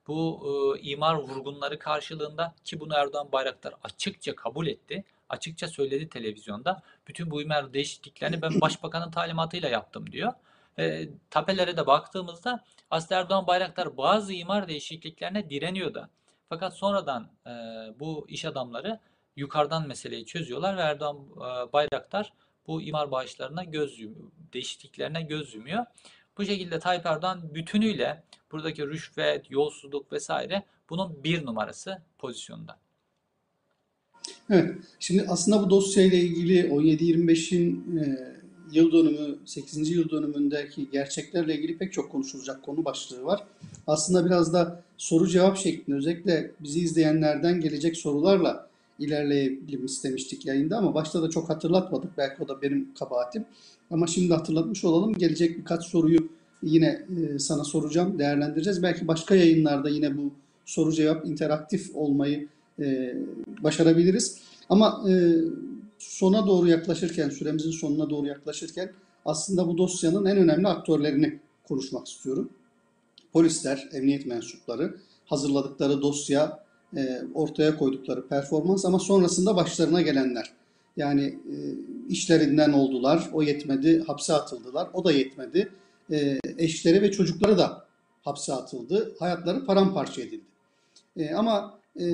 Bu 0.06 0.40
e, 0.46 0.80
imar 0.80 1.14
vurgunları 1.14 1.78
karşılığında 1.78 2.54
ki 2.64 2.80
bunu 2.80 2.94
Erdoğan 2.94 3.32
Bayraktar 3.32 3.74
açıkça 3.84 4.34
kabul 4.34 4.66
etti. 4.66 5.04
Açıkça 5.28 5.68
söyledi 5.68 6.08
televizyonda. 6.08 6.82
Bütün 7.08 7.30
bu 7.30 7.42
imar 7.42 7.72
değişikliklerini 7.72 8.42
ben 8.42 8.50
başbakanın 8.60 9.10
talimatıyla 9.10 9.68
yaptım 9.68 10.12
diyor. 10.12 10.32
E, 10.78 11.08
tapelere 11.30 11.76
de 11.76 11.86
baktığımızda 11.86 12.64
aslında 12.90 13.20
Erdoğan 13.20 13.46
Bayraktar 13.46 13.96
bazı 13.96 14.32
imar 14.32 14.68
değişikliklerine 14.68 15.50
direniyor 15.50 15.94
da. 15.94 16.08
Fakat 16.48 16.74
sonradan 16.74 17.28
e, 17.46 17.50
bu 18.00 18.26
iş 18.28 18.44
adamları 18.44 19.00
yukarıdan 19.36 19.88
meseleyi 19.88 20.26
çözüyorlar 20.26 20.76
ve 20.76 20.80
Erdoğan 20.80 21.16
e, 21.16 21.72
Bayraktar 21.72 22.32
bu 22.68 22.82
imar 22.82 23.10
bağışlarına 23.10 23.64
göz 23.64 24.00
yumuyor, 24.00 24.30
değişikliklerine 24.52 25.22
göz 25.22 25.54
yumuyor. 25.54 25.84
Bu 26.38 26.44
şekilde 26.44 26.78
Tayyip 26.78 27.06
Erdoğan 27.06 27.54
bütünüyle 27.54 28.22
buradaki 28.52 28.86
rüşvet, 28.86 29.50
yolsuzluk 29.50 30.12
vesaire 30.12 30.64
bunun 30.90 31.24
bir 31.24 31.46
numarası 31.46 32.02
pozisyonda. 32.18 32.78
Evet. 34.50 34.74
Şimdi 34.98 35.26
aslında 35.28 35.62
bu 35.62 35.70
dosyayla 35.70 36.18
ilgili 36.18 36.60
17-25'in 36.60 37.98
e, 37.98 38.18
yıl 38.72 38.92
dönümü, 38.92 39.38
8. 39.44 39.90
yıl 39.90 40.10
dönümündeki 40.10 40.90
gerçeklerle 40.90 41.54
ilgili 41.54 41.78
pek 41.78 41.92
çok 41.92 42.12
konuşulacak 42.12 42.62
konu 42.62 42.84
başlığı 42.84 43.24
var. 43.24 43.44
Aslında 43.86 44.26
biraz 44.26 44.52
da 44.52 44.82
soru 44.96 45.28
cevap 45.28 45.56
şeklinde 45.56 45.96
özellikle 45.96 46.50
bizi 46.60 46.80
izleyenlerden 46.80 47.60
gelecek 47.60 47.96
sorularla 47.96 48.67
ilerleyelim 48.98 49.84
istemiştik 49.84 50.46
yayında 50.46 50.76
ama 50.76 50.94
başta 50.94 51.22
da 51.22 51.30
çok 51.30 51.48
hatırlatmadık. 51.48 52.10
Belki 52.18 52.42
o 52.42 52.48
da 52.48 52.62
benim 52.62 52.94
kabahatim. 52.94 53.44
Ama 53.90 54.06
şimdi 54.06 54.34
hatırlatmış 54.34 54.84
olalım. 54.84 55.14
Gelecek 55.14 55.58
birkaç 55.58 55.84
soruyu 55.84 56.28
yine 56.62 57.06
e, 57.18 57.38
sana 57.38 57.64
soracağım, 57.64 58.18
değerlendireceğiz. 58.18 58.82
Belki 58.82 59.08
başka 59.08 59.34
yayınlarda 59.34 59.88
yine 59.88 60.16
bu 60.16 60.32
soru 60.64 60.92
cevap 60.92 61.26
interaktif 61.26 61.96
olmayı 61.96 62.48
e, 62.80 63.14
başarabiliriz. 63.62 64.38
Ama 64.68 65.04
e, 65.10 65.34
sona 65.98 66.46
doğru 66.46 66.68
yaklaşırken, 66.68 67.30
süremizin 67.30 67.70
sonuna 67.70 68.10
doğru 68.10 68.26
yaklaşırken 68.26 68.92
aslında 69.24 69.68
bu 69.68 69.78
dosyanın 69.78 70.24
en 70.24 70.36
önemli 70.36 70.68
aktörlerini 70.68 71.38
konuşmak 71.68 72.08
istiyorum. 72.08 72.50
Polisler, 73.32 73.88
emniyet 73.92 74.26
mensupları 74.26 74.96
hazırladıkları 75.26 76.02
dosya 76.02 76.64
ortaya 77.34 77.76
koydukları 77.76 78.28
performans 78.28 78.84
ama 78.84 78.98
sonrasında 78.98 79.56
başlarına 79.56 80.02
gelenler. 80.02 80.52
Yani 80.96 81.22
e, 81.24 81.56
işlerinden 82.08 82.72
oldular, 82.72 83.30
o 83.32 83.42
yetmedi, 83.42 84.02
hapse 84.06 84.34
atıldılar, 84.34 84.88
o 84.92 85.04
da 85.04 85.12
yetmedi. 85.12 85.72
E, 86.10 86.38
eşleri 86.58 87.02
ve 87.02 87.10
çocukları 87.10 87.58
da 87.58 87.84
hapse 88.22 88.52
atıldı, 88.52 89.14
hayatları 89.18 89.64
paramparça 89.64 90.22
edildi. 90.22 90.44
E, 91.16 91.34
ama 91.34 91.78
e, 92.00 92.04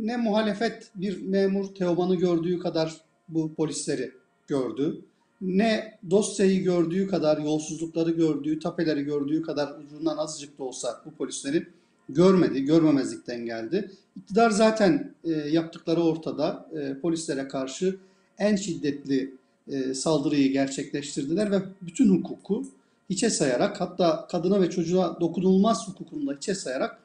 ne 0.00 0.16
muhalefet 0.16 0.90
bir 0.94 1.22
memur 1.22 1.74
Teoman'ı 1.74 2.14
gördüğü 2.14 2.58
kadar 2.58 2.96
bu 3.28 3.54
polisleri 3.54 4.10
gördü, 4.48 5.04
ne 5.40 5.98
dosyayı 6.10 6.62
gördüğü 6.62 7.06
kadar, 7.06 7.38
yolsuzlukları 7.38 8.10
gördüğü, 8.10 8.58
tapeleri 8.58 9.02
gördüğü 9.02 9.42
kadar 9.42 9.74
ucundan 9.78 10.16
azıcık 10.16 10.58
da 10.58 10.64
olsa 10.64 11.02
bu 11.06 11.10
polisleri 11.10 11.66
görmedi, 12.14 12.64
görmemezlikten 12.64 13.46
geldi. 13.46 13.90
İktidar 14.16 14.50
zaten 14.50 15.14
e, 15.24 15.30
yaptıkları 15.30 16.02
ortada. 16.02 16.68
E, 16.80 17.00
polislere 17.00 17.48
karşı 17.48 17.96
en 18.38 18.56
şiddetli 18.56 19.34
e, 19.68 19.94
saldırıyı 19.94 20.52
gerçekleştirdiler 20.52 21.50
ve 21.50 21.62
bütün 21.82 22.08
hukuku 22.08 22.64
hiçe 23.10 23.30
sayarak 23.30 23.80
hatta 23.80 24.26
kadına 24.30 24.60
ve 24.60 24.70
çocuğa 24.70 25.20
dokunulmaz 25.20 25.88
hukukunu 25.88 26.26
da 26.26 26.32
hiçe 26.32 26.54
sayarak 26.54 26.98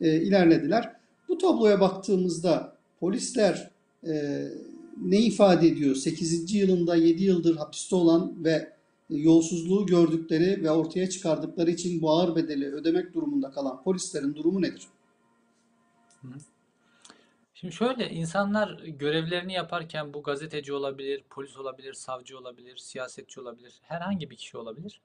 e, 0.00 0.22
ilerlediler. 0.22 0.92
Bu 1.28 1.38
tabloya 1.38 1.80
baktığımızda 1.80 2.72
polisler 3.00 3.70
e, 4.06 4.44
ne 5.02 5.20
ifade 5.20 5.68
ediyor? 5.68 5.94
8. 5.94 6.54
yılında 6.54 6.96
7 6.96 7.24
yıldır 7.24 7.56
hapiste 7.56 7.96
olan 7.96 8.32
ve 8.44 8.75
yolsuzluğu 9.10 9.86
gördükleri 9.86 10.62
ve 10.62 10.70
ortaya 10.70 11.10
çıkardıkları 11.10 11.70
için 11.70 12.02
bu 12.02 12.10
ağır 12.10 12.36
bedeli 12.36 12.66
ödemek 12.72 13.14
durumunda 13.14 13.50
kalan 13.50 13.82
polislerin 13.82 14.34
durumu 14.34 14.62
nedir? 14.62 14.88
Şimdi 17.54 17.74
şöyle 17.74 18.10
insanlar 18.10 18.78
görevlerini 18.78 19.52
yaparken 19.52 20.14
bu 20.14 20.22
gazeteci 20.22 20.72
olabilir, 20.72 21.24
polis 21.30 21.56
olabilir, 21.56 21.94
savcı 21.94 22.38
olabilir, 22.38 22.76
siyasetçi 22.76 23.40
olabilir, 23.40 23.74
herhangi 23.82 24.30
bir 24.30 24.36
kişi 24.36 24.58
olabilir. 24.58 25.00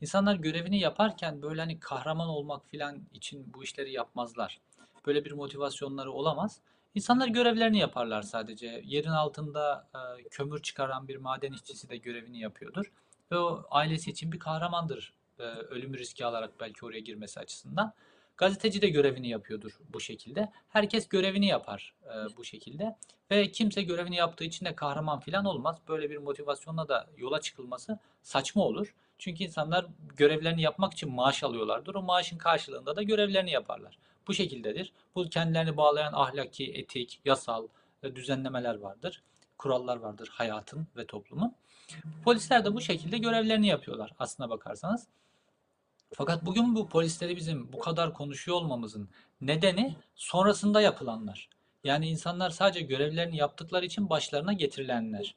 İnsanlar 0.00 0.34
görevini 0.34 0.80
yaparken 0.80 1.42
böyle 1.42 1.60
hani 1.60 1.80
kahraman 1.80 2.28
olmak 2.28 2.66
filan 2.66 2.98
için 3.14 3.52
bu 3.54 3.64
işleri 3.64 3.92
yapmazlar. 3.92 4.60
Böyle 5.06 5.24
bir 5.24 5.32
motivasyonları 5.32 6.12
olamaz. 6.12 6.60
İnsanlar 6.94 7.28
görevlerini 7.28 7.78
yaparlar 7.78 8.22
sadece. 8.22 8.82
Yerin 8.84 9.10
altında 9.10 9.88
kömür 10.30 10.62
çıkaran 10.62 11.08
bir 11.08 11.16
maden 11.16 11.52
işçisi 11.52 11.88
de 11.88 11.96
görevini 11.96 12.40
yapıyordur. 12.40 12.92
Ve 13.32 13.38
o 13.38 13.64
ailesi 13.70 14.10
için 14.10 14.32
bir 14.32 14.38
kahramandır. 14.38 15.14
E, 15.38 15.42
ölümü 15.42 15.98
riske 15.98 16.24
alarak 16.24 16.60
belki 16.60 16.86
oraya 16.86 17.00
girmesi 17.00 17.40
açısından. 17.40 17.92
Gazeteci 18.36 18.82
de 18.82 18.88
görevini 18.88 19.28
yapıyordur 19.28 19.78
bu 19.88 20.00
şekilde. 20.00 20.52
Herkes 20.68 21.08
görevini 21.08 21.46
yapar 21.46 21.94
e, 22.04 22.36
bu 22.36 22.44
şekilde. 22.44 22.96
Ve 23.30 23.50
kimse 23.50 23.82
görevini 23.82 24.16
yaptığı 24.16 24.44
için 24.44 24.66
de 24.66 24.74
kahraman 24.74 25.20
falan 25.20 25.44
olmaz. 25.44 25.78
Böyle 25.88 26.10
bir 26.10 26.16
motivasyonla 26.16 26.88
da 26.88 27.06
yola 27.16 27.40
çıkılması 27.40 27.98
saçma 28.22 28.62
olur. 28.64 28.94
Çünkü 29.18 29.44
insanlar 29.44 29.86
görevlerini 30.16 30.62
yapmak 30.62 30.92
için 30.92 31.14
maaş 31.14 31.42
alıyorlardır. 31.42 31.94
O 31.94 32.02
maaşın 32.02 32.38
karşılığında 32.38 32.96
da 32.96 33.02
görevlerini 33.02 33.50
yaparlar. 33.50 33.98
Bu 34.28 34.34
şekildedir. 34.34 34.92
Bu 35.14 35.24
kendilerini 35.24 35.76
bağlayan 35.76 36.12
ahlaki, 36.12 36.72
etik, 36.72 37.20
yasal 37.24 37.68
e, 38.02 38.16
düzenlemeler 38.16 38.74
vardır. 38.74 39.22
Kurallar 39.58 39.96
vardır 39.96 40.28
hayatın 40.32 40.86
ve 40.96 41.06
toplumun. 41.06 41.54
Polisler 42.24 42.64
de 42.64 42.74
bu 42.74 42.80
şekilde 42.80 43.18
görevlerini 43.18 43.66
yapıyorlar 43.66 44.12
aslına 44.18 44.50
bakarsanız. 44.50 45.06
Fakat 46.12 46.46
bugün 46.46 46.74
bu 46.74 46.88
polisleri 46.88 47.36
bizim 47.36 47.72
bu 47.72 47.78
kadar 47.78 48.14
konuşuyor 48.14 48.56
olmamızın 48.56 49.08
nedeni 49.40 49.96
sonrasında 50.14 50.80
yapılanlar. 50.80 51.48
Yani 51.84 52.08
insanlar 52.08 52.50
sadece 52.50 52.80
görevlerini 52.80 53.36
yaptıkları 53.36 53.86
için 53.86 54.10
başlarına 54.10 54.52
getirilenler. 54.52 55.34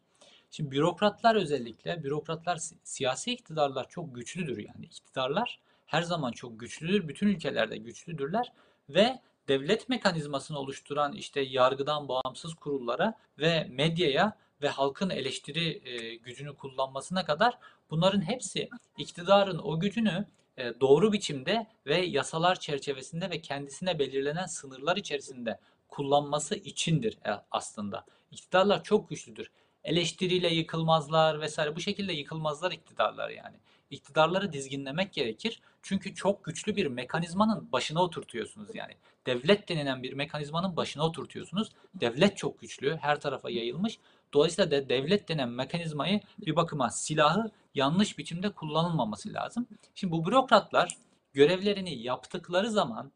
Şimdi 0.52 0.72
bürokratlar 0.72 1.36
özellikle, 1.36 2.04
bürokratlar 2.04 2.58
si- 2.58 2.76
siyasi 2.84 3.32
iktidarlar 3.32 3.90
çok 3.90 4.16
güçlüdür 4.16 4.58
yani. 4.58 4.86
İktidarlar 4.86 5.60
her 5.86 6.02
zaman 6.02 6.32
çok 6.32 6.60
güçlüdür. 6.60 7.08
Bütün 7.08 7.28
ülkelerde 7.28 7.78
güçlüdürler 7.78 8.52
ve 8.90 9.20
devlet 9.48 9.90
mekanizmasını 9.90 10.60
oluşturan 10.60 11.14
işte 11.14 11.42
yargıdan 11.42 12.08
bağımsız 12.08 12.54
kurullara 12.54 13.14
ve 13.40 13.68
medyaya 13.70 14.38
ve 14.64 14.70
halkın 14.70 15.10
eleştiri 15.10 15.82
e, 15.90 16.16
gücünü 16.16 16.56
kullanmasına 16.56 17.26
kadar 17.26 17.58
bunların 17.90 18.22
hepsi 18.22 18.70
iktidarın 18.98 19.60
o 19.64 19.80
gücünü 19.80 20.26
e, 20.58 20.80
doğru 20.82 21.14
biçimde 21.14 21.68
ve 21.86 21.98
yasalar 21.98 22.60
çerçevesinde 22.60 23.30
ve 23.30 23.42
kendisine 23.42 24.00
belirlenen 24.00 24.46
sınırlar 24.46 24.98
içerisinde 24.98 25.60
kullanması 25.88 26.56
içindir 26.56 27.18
e, 27.26 27.32
aslında. 27.52 28.06
İktidarlar 28.32 28.84
çok 28.84 29.10
güçlüdür. 29.10 29.52
Eleştiriyle 29.84 30.54
yıkılmazlar 30.54 31.42
vesaire. 31.42 31.76
Bu 31.76 31.80
şekilde 31.80 32.14
yıkılmazlar 32.14 32.72
iktidarlar 32.72 33.30
yani. 33.30 33.56
İktidarları 33.90 34.54
dizginlemek 34.54 35.14
gerekir. 35.14 35.62
Çünkü 35.82 36.16
çok 36.16 36.44
güçlü 36.44 36.76
bir 36.76 36.86
mekanizmanın 36.86 37.72
başına 37.72 38.04
oturtuyorsunuz 38.04 38.76
yani. 38.76 38.94
Devlet 39.26 39.70
denilen 39.70 40.04
bir 40.04 40.14
mekanizmanın 40.14 40.78
başına 40.78 41.06
oturtuyorsunuz. 41.06 41.70
Devlet 41.96 42.38
çok 42.38 42.60
güçlü, 42.60 42.98
her 43.02 43.20
tarafa 43.20 43.50
yayılmış. 43.50 44.00
Dolayısıyla 44.34 44.72
de 44.72 44.90
devlet 44.90 45.30
denen 45.30 45.50
mekanizmayı 45.50 46.22
bir 46.46 46.56
bakıma 46.56 46.90
silahı 46.90 47.52
yanlış 47.76 48.18
biçimde 48.18 48.50
kullanılmaması 48.50 49.34
lazım. 49.34 49.68
Şimdi 49.96 50.14
bu 50.14 50.26
bürokratlar 50.26 50.98
görevlerini 51.34 52.02
yaptıkları 52.02 52.70
zaman 52.70 53.12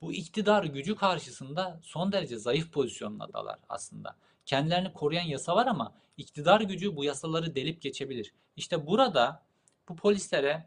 bu 0.00 0.12
iktidar 0.12 0.64
gücü 0.64 0.96
karşısında 0.96 1.80
son 1.82 2.12
derece 2.12 2.38
zayıf 2.38 2.72
pozisyondalar 2.72 3.58
aslında. 3.68 4.16
Kendilerini 4.46 4.92
koruyan 4.92 5.24
yasa 5.24 5.56
var 5.56 5.66
ama 5.66 5.92
iktidar 6.16 6.60
gücü 6.60 6.96
bu 6.96 7.04
yasaları 7.04 7.54
delip 7.54 7.82
geçebilir. 7.82 8.32
İşte 8.56 8.86
burada 8.86 9.42
bu 9.88 9.96
polislere 9.96 10.66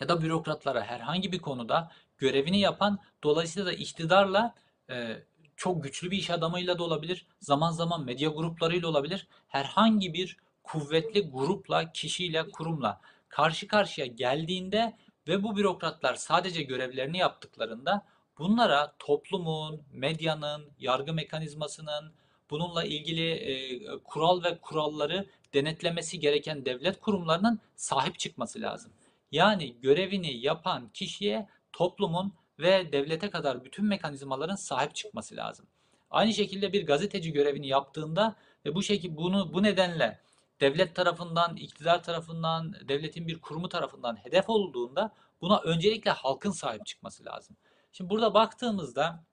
ya 0.00 0.08
da 0.08 0.22
bürokratlara 0.22 0.84
herhangi 0.84 1.32
bir 1.32 1.38
konuda 1.38 1.92
görevini 2.18 2.60
yapan 2.60 2.98
dolayısıyla 3.22 3.66
da 3.66 3.72
iktidarla 3.72 4.54
e, 4.90 5.16
çok 5.56 5.82
güçlü 5.82 6.10
bir 6.10 6.18
iş 6.18 6.30
adamıyla 6.30 6.78
da 6.78 6.84
olabilir, 6.84 7.26
zaman 7.40 7.70
zaman 7.70 8.04
medya 8.04 8.28
gruplarıyla 8.28 8.88
olabilir. 8.88 9.26
Herhangi 9.48 10.14
bir 10.14 10.36
kuvvetli 10.62 11.30
grupla, 11.30 11.92
kişiyle, 11.92 12.50
kurumla 12.50 13.00
karşı 13.28 13.68
karşıya 13.68 14.06
geldiğinde 14.06 14.96
ve 15.28 15.42
bu 15.42 15.56
bürokratlar 15.56 16.14
sadece 16.14 16.62
görevlerini 16.62 17.18
yaptıklarında 17.18 18.06
bunlara 18.38 18.94
toplumun, 18.98 19.82
medyanın, 19.92 20.70
yargı 20.78 21.12
mekanizmasının, 21.12 22.12
bununla 22.50 22.84
ilgili 22.84 23.30
e, 23.30 23.88
kural 24.04 24.44
ve 24.44 24.58
kuralları 24.58 25.26
denetlemesi 25.54 26.20
gereken 26.20 26.64
devlet 26.64 27.00
kurumlarının 27.00 27.60
sahip 27.76 28.18
çıkması 28.18 28.60
lazım. 28.60 28.92
Yani 29.32 29.80
görevini 29.80 30.36
yapan 30.36 30.88
kişiye 30.94 31.48
toplumun 31.72 32.32
ve 32.58 32.92
devlete 32.92 33.30
kadar 33.30 33.64
bütün 33.64 33.84
mekanizmaların 33.84 34.56
sahip 34.56 34.94
çıkması 34.94 35.36
lazım. 35.36 35.66
Aynı 36.10 36.34
şekilde 36.34 36.72
bir 36.72 36.86
gazeteci 36.86 37.32
görevini 37.32 37.68
yaptığında 37.68 38.36
ve 38.64 38.74
bu 38.74 38.82
şekilde 38.82 39.16
bunu 39.16 39.52
bu 39.52 39.62
nedenle 39.62 40.20
devlet 40.60 40.94
tarafından, 40.94 41.56
iktidar 41.56 42.02
tarafından, 42.02 42.74
devletin 42.88 43.28
bir 43.28 43.40
kurumu 43.40 43.68
tarafından 43.68 44.16
hedef 44.16 44.50
olduğunda 44.50 45.12
buna 45.40 45.60
öncelikle 45.60 46.10
halkın 46.10 46.50
sahip 46.50 46.86
çıkması 46.86 47.24
lazım. 47.24 47.56
Şimdi 47.92 48.10
burada 48.10 48.34
baktığımızda 48.34 49.24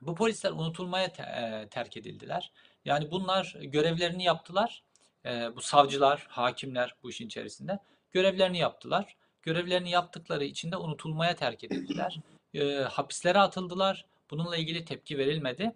bu 0.00 0.14
polisler 0.14 0.50
unutulmaya 0.50 1.12
te- 1.12 1.22
e, 1.22 1.68
terk 1.68 1.96
edildiler. 1.96 2.52
Yani 2.84 3.10
bunlar 3.10 3.56
görevlerini 3.60 4.24
yaptılar. 4.24 4.84
E, 5.24 5.56
bu 5.56 5.60
savcılar, 5.60 6.26
hakimler 6.28 6.94
bu 7.02 7.10
işin 7.10 7.26
içerisinde 7.26 7.78
görevlerini 8.12 8.58
yaptılar. 8.58 9.16
Görevlerini 9.42 9.90
yaptıkları 9.90 10.44
için 10.44 10.72
de 10.72 10.76
unutulmaya 10.76 11.36
terk 11.36 11.64
edildiler. 11.64 12.20
E, 12.54 12.74
hapislere 12.74 13.38
atıldılar. 13.38 14.04
Bununla 14.30 14.56
ilgili 14.56 14.84
tepki 14.84 15.18
verilmedi. 15.18 15.72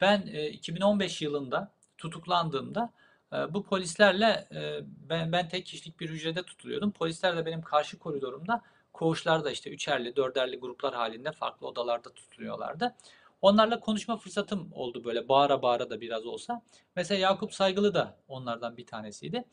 Ben 0.00 0.26
e, 0.32 0.48
2015 0.48 1.22
yılında 1.22 1.70
tutuklandığımda 1.98 2.90
e, 3.32 3.54
bu 3.54 3.64
polislerle 3.64 4.48
e, 4.54 4.80
ben, 5.08 5.32
ben 5.32 5.48
tek 5.48 5.66
kişilik 5.66 6.00
bir 6.00 6.10
hücrede 6.10 6.42
tutuluyordum. 6.42 6.90
Polisler 6.90 7.36
de 7.36 7.46
benim 7.46 7.62
karşı 7.62 7.98
koridorumda 7.98 8.62
koğuşlarda 8.92 9.50
işte 9.50 9.70
üçerli, 9.70 10.16
dörderli 10.16 10.56
gruplar 10.56 10.94
halinde 10.94 11.32
farklı 11.32 11.66
odalarda 11.66 12.12
tutuluyorlardı. 12.12 12.94
Onlarla 13.42 13.80
konuşma 13.80 14.16
fırsatım 14.16 14.68
oldu 14.72 15.04
böyle 15.04 15.28
bağıra 15.28 15.62
bağıra 15.62 15.90
da 15.90 16.00
biraz 16.00 16.26
olsa. 16.26 16.62
Mesela 16.96 17.20
Yakup 17.20 17.54
Saygılı 17.54 17.94
da 17.94 18.16
onlardan 18.28 18.76
bir 18.76 18.86
tanesiydi. 18.86 19.44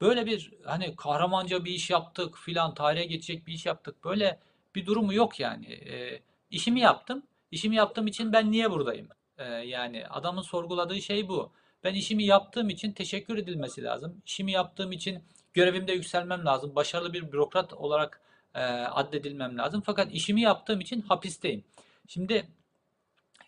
Böyle 0.00 0.26
bir 0.26 0.52
hani 0.64 0.96
kahramanca 0.96 1.64
bir 1.64 1.70
iş 1.70 1.90
yaptık 1.90 2.38
filan 2.38 2.74
tarihe 2.74 3.04
geçecek 3.04 3.46
bir 3.46 3.52
iş 3.52 3.66
yaptık. 3.66 4.04
Böyle 4.04 4.40
bir 4.74 4.86
durumu 4.86 5.14
yok 5.14 5.40
yani. 5.40 5.66
E, 5.66 6.22
işimi 6.50 6.80
yaptım. 6.80 7.22
İşimi 7.50 7.76
yaptığım 7.76 8.06
için 8.06 8.32
ben 8.32 8.50
niye 8.52 8.70
buradayım? 8.70 9.08
E, 9.38 9.44
yani 9.44 10.06
adamın 10.06 10.42
sorguladığı 10.42 11.02
şey 11.02 11.28
bu. 11.28 11.52
Ben 11.84 11.94
işimi 11.94 12.24
yaptığım 12.24 12.68
için 12.70 12.92
teşekkür 12.92 13.38
edilmesi 13.38 13.82
lazım. 13.84 14.22
İşimi 14.26 14.52
yaptığım 14.52 14.92
için 14.92 15.24
görevimde 15.54 15.92
yükselmem 15.92 16.44
lazım. 16.46 16.74
Başarılı 16.76 17.12
bir 17.12 17.32
bürokrat 17.32 17.72
olarak 17.74 18.20
e, 18.54 18.60
addedilmem 18.70 19.58
lazım. 19.58 19.82
Fakat 19.86 20.12
işimi 20.12 20.40
yaptığım 20.40 20.80
için 20.80 21.00
hapisteyim. 21.02 21.64
Şimdi 22.08 22.46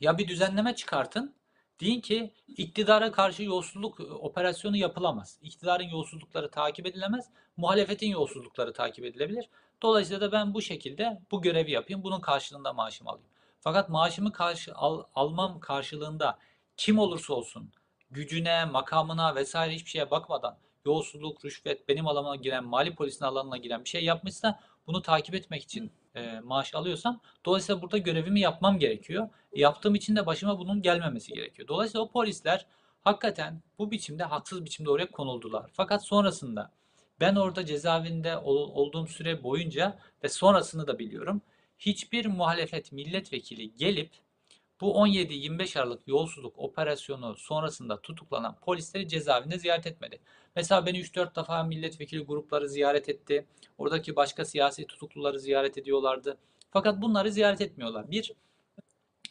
Ya 0.01 0.19
bir 0.19 0.29
düzenleme 0.29 0.75
çıkartın. 0.75 1.35
Deyin 1.81 2.01
ki 2.01 2.33
iktidara 2.49 3.13
karşı 3.13 3.43
yolsuzluk 3.43 4.01
e, 4.01 4.03
operasyonu 4.03 4.77
yapılamaz. 4.77 5.39
İktidarın 5.43 5.85
yolsuzlukları 5.85 6.51
takip 6.51 6.87
edilemez. 6.87 7.31
Muhalefetin 7.57 8.09
yolsuzlukları 8.09 8.73
takip 8.73 9.05
edilebilir. 9.05 9.49
Dolayısıyla 9.83 10.21
da 10.21 10.33
ben 10.33 10.55
bu 10.55 10.63
şekilde 10.63 11.21
bu 11.31 11.43
görevi 11.43 11.71
yapayım. 11.71 12.03
Bunun 12.03 12.21
karşılığında 12.21 12.73
maaşımı 12.73 13.11
alayım. 13.11 13.29
Fakat 13.61 13.89
maaşımı 13.89 14.33
karşı, 14.33 14.75
al- 14.75 15.05
almam 15.15 15.61
karşılığında 15.61 16.39
kim 16.77 16.99
olursa 16.99 17.35
olsun 17.35 17.73
gücüne, 18.11 18.65
makamına 18.65 19.35
vesaire 19.35 19.75
hiçbir 19.75 19.91
şeye 19.91 20.11
bakmadan 20.11 20.59
yolsuzluk, 20.85 21.45
rüşvet, 21.45 21.89
benim 21.89 22.07
alanıma 22.07 22.37
giren, 22.37 22.65
mali 22.65 22.95
polisin 22.95 23.25
alanına 23.25 23.57
giren 23.57 23.85
bir 23.85 23.89
şey 23.89 24.05
yapmışsa 24.05 24.61
bunu 24.87 25.03
takip 25.03 25.35
etmek 25.35 25.63
için 25.63 25.91
e, 26.19 26.41
maaş 26.41 26.75
alıyorsam 26.75 27.21
dolayısıyla 27.47 27.83
burada 27.83 27.99
görevimi 27.99 28.41
yapmam 28.41 28.79
gerekiyor. 28.79 29.29
Yaptığım 29.55 29.95
için 29.95 30.17
de 30.17 30.27
başıma 30.27 30.59
bunun 30.59 30.83
gelmemesi 30.83 31.33
gerekiyor. 31.33 31.69
Dolayısıyla 31.69 32.05
o 32.05 32.11
polisler 32.11 32.67
hakikaten 33.01 33.63
bu 33.79 33.91
biçimde 33.91 34.25
haksız 34.25 34.65
biçimde 34.65 34.91
oraya 34.91 35.11
konuldular. 35.11 35.71
Fakat 35.73 36.05
sonrasında 36.05 36.73
ben 37.21 37.37
orada 37.37 37.67
cezaevinde 37.67 38.37
ol- 38.37 38.71
olduğum 38.75 39.07
süre 39.07 39.43
boyunca 39.43 39.99
ve 40.25 40.29
sonrasını 40.29 40.87
da 40.87 40.99
biliyorum. 40.99 41.43
Hiçbir 41.79 42.27
muhalefet 42.27 42.93
milletvekili 42.93 43.77
gelip 43.77 44.11
bu 44.81 44.93
17-25 44.93 45.81
Aralık 45.81 46.09
yolsuzluk 46.09 46.59
operasyonu 46.59 47.37
sonrasında 47.37 48.01
tutuklanan 48.01 48.57
polisleri 48.57 49.09
cezaevinde 49.09 49.59
ziyaret 49.59 49.87
etmedi. 49.87 50.21
Mesela 50.57 50.87
beni 50.87 50.99
3-4 50.99 51.37
defa 51.37 51.63
milletvekili 51.63 52.25
grupları 52.25 52.69
ziyaret 52.69 53.09
etti. 53.09 53.47
Oradaki 53.79 54.17
başka 54.17 54.45
siyasi 54.45 54.87
tutukluları 54.87 55.41
ziyaret 55.41 55.79
ediyorlardı. 55.79 56.37
Fakat 56.71 57.03
bunları 57.03 57.33
ziyaret 57.33 57.61
etmiyorlar. 57.61 58.11
Bir, 58.11 58.33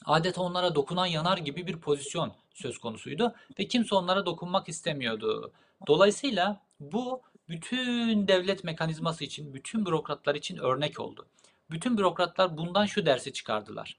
adeta 0.06 0.42
onlara 0.42 0.76
dokunan 0.76 1.06
yanar 1.06 1.38
gibi 1.38 1.68
bir 1.68 1.78
pozisyon 1.78 2.34
söz 2.54 2.78
konusuydu 2.78 3.34
ve 3.60 3.68
kimse 3.68 3.96
onlara 3.96 4.26
dokunmak 4.26 4.70
istemiyordu. 4.70 5.52
Dolayısıyla 5.88 6.62
bu 6.80 7.22
bütün 7.50 8.28
devlet 8.28 8.64
mekanizması 8.64 9.24
için, 9.24 9.54
bütün 9.54 9.86
bürokratlar 9.86 10.36
için 10.36 10.58
örnek 10.58 11.00
oldu. 11.00 11.26
Bütün 11.72 11.98
bürokratlar 11.98 12.58
bundan 12.58 12.86
şu 12.86 13.06
dersi 13.06 13.34
çıkardılar. 13.34 13.98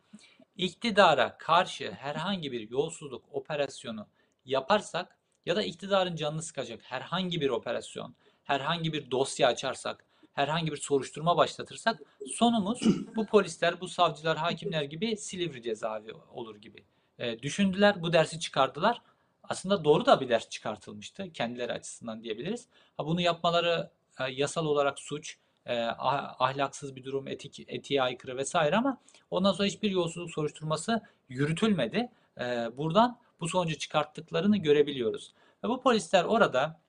İktidara 0.59 1.39
karşı 1.39 1.93
herhangi 1.93 2.53
bir 2.53 2.71
yolsuzluk 2.71 3.25
operasyonu 3.33 4.07
yaparsak 4.45 5.19
ya 5.47 5.57
da 5.57 5.63
iktidarın 5.63 6.17
canını 6.17 6.43
sıkacak 6.43 6.83
herhangi 6.83 7.41
bir 7.41 7.51
operasyon, 7.51 8.15
herhangi 8.45 8.93
bir 8.93 9.11
dosya 9.11 9.49
açarsak, 9.49 10.05
herhangi 10.33 10.73
bir 10.73 10.77
soruşturma 10.77 11.37
başlatırsak 11.37 12.01
sonumuz 12.35 12.81
bu 13.17 13.27
polisler, 13.27 13.81
bu 13.81 13.89
savcılar, 13.89 14.37
hakimler 14.37 14.83
gibi 14.83 15.17
Silivri 15.17 15.63
cezaevi 15.63 16.13
olur 16.13 16.57
gibi. 16.57 16.85
E, 17.19 17.43
düşündüler, 17.43 18.03
bu 18.03 18.13
dersi 18.13 18.41
çıkardılar. 18.41 19.03
Aslında 19.43 19.85
doğru 19.85 20.07
da 20.07 20.21
bir 20.21 20.29
ders 20.29 20.49
çıkartılmıştı 20.49 21.33
kendileri 21.33 21.73
açısından 21.73 22.23
diyebiliriz. 22.23 22.69
Ha, 22.97 23.07
bunu 23.07 23.21
yapmaları 23.21 23.91
e, 24.21 24.25
yasal 24.33 24.67
olarak 24.67 24.99
suç, 24.99 25.39
e, 25.69 25.83
ah- 25.83 26.41
ahlaksız 26.41 26.97
bir 26.97 27.05
durum, 27.05 27.29
etik, 27.29 27.65
etiğe 27.69 28.03
aykırı 28.03 28.37
vesaire 28.37 28.77
ama 28.77 29.01
ondan 29.31 29.53
sonra 29.53 29.69
hiçbir 29.69 29.91
yolsuzluk 29.91 30.31
soruşturması 30.31 31.03
yürütülmedi. 31.29 32.11
E, 32.41 32.45
buradan 32.77 33.19
bu 33.41 33.49
sonucu 33.49 33.79
çıkarttıklarını 33.79 34.57
görebiliyoruz. 34.57 35.35
Ve 35.65 35.69
bu 35.69 35.81
polisler 35.81 36.25
orada 36.25 36.81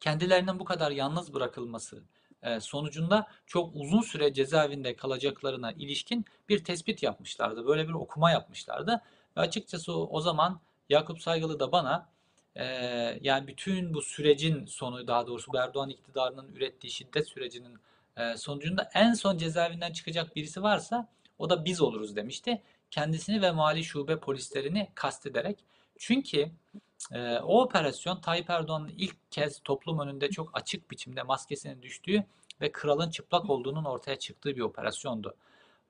kendilerinin 0.00 0.58
bu 0.58 0.64
kadar 0.64 0.90
yalnız 0.90 1.34
bırakılması 1.34 2.02
e, 2.42 2.60
sonucunda 2.60 3.26
çok 3.46 3.76
uzun 3.76 4.00
süre 4.00 4.32
cezaevinde 4.32 4.96
kalacaklarına 4.96 5.72
ilişkin 5.72 6.24
bir 6.48 6.64
tespit 6.64 7.02
yapmışlardı. 7.02 7.66
Böyle 7.66 7.88
bir 7.88 7.92
okuma 7.92 8.30
yapmışlardı. 8.30 9.02
Ve 9.36 9.40
açıkçası 9.40 9.92
o, 9.92 10.08
o 10.10 10.20
zaman 10.20 10.60
Yakup 10.88 11.22
Saygılı 11.22 11.60
da 11.60 11.72
bana 11.72 12.11
e, 12.56 12.64
yani 13.20 13.46
bütün 13.46 13.94
bu 13.94 14.02
sürecin 14.02 14.66
sonu 14.66 15.06
daha 15.06 15.26
doğrusu 15.26 15.56
Erdoğan 15.56 15.90
iktidarının 15.90 16.54
ürettiği 16.54 16.90
şiddet 16.90 17.28
sürecinin 17.28 17.78
e, 18.16 18.36
sonucunda 18.36 18.90
en 18.94 19.14
son 19.14 19.38
cezaevinden 19.38 19.92
çıkacak 19.92 20.36
birisi 20.36 20.62
varsa 20.62 21.08
o 21.38 21.50
da 21.50 21.64
biz 21.64 21.80
oluruz 21.80 22.16
demişti. 22.16 22.62
Kendisini 22.90 23.42
ve 23.42 23.50
mali 23.50 23.84
şube 23.84 24.20
polislerini 24.20 24.88
kastederek. 24.94 25.58
Çünkü 25.98 26.50
ee, 27.12 27.38
o 27.38 27.62
operasyon 27.62 28.20
Tayyip 28.20 28.50
Erdoğan'ın 28.50 28.92
ilk 28.98 29.30
kez 29.30 29.60
toplum 29.64 29.98
önünde 29.98 30.30
çok 30.30 30.50
açık 30.52 30.90
biçimde 30.90 31.22
maskesinin 31.22 31.82
düştüğü 31.82 32.24
ve 32.60 32.72
kralın 32.72 33.10
çıplak 33.10 33.50
olduğunun 33.50 33.84
ortaya 33.84 34.18
çıktığı 34.18 34.56
bir 34.56 34.60
operasyondu. 34.60 35.34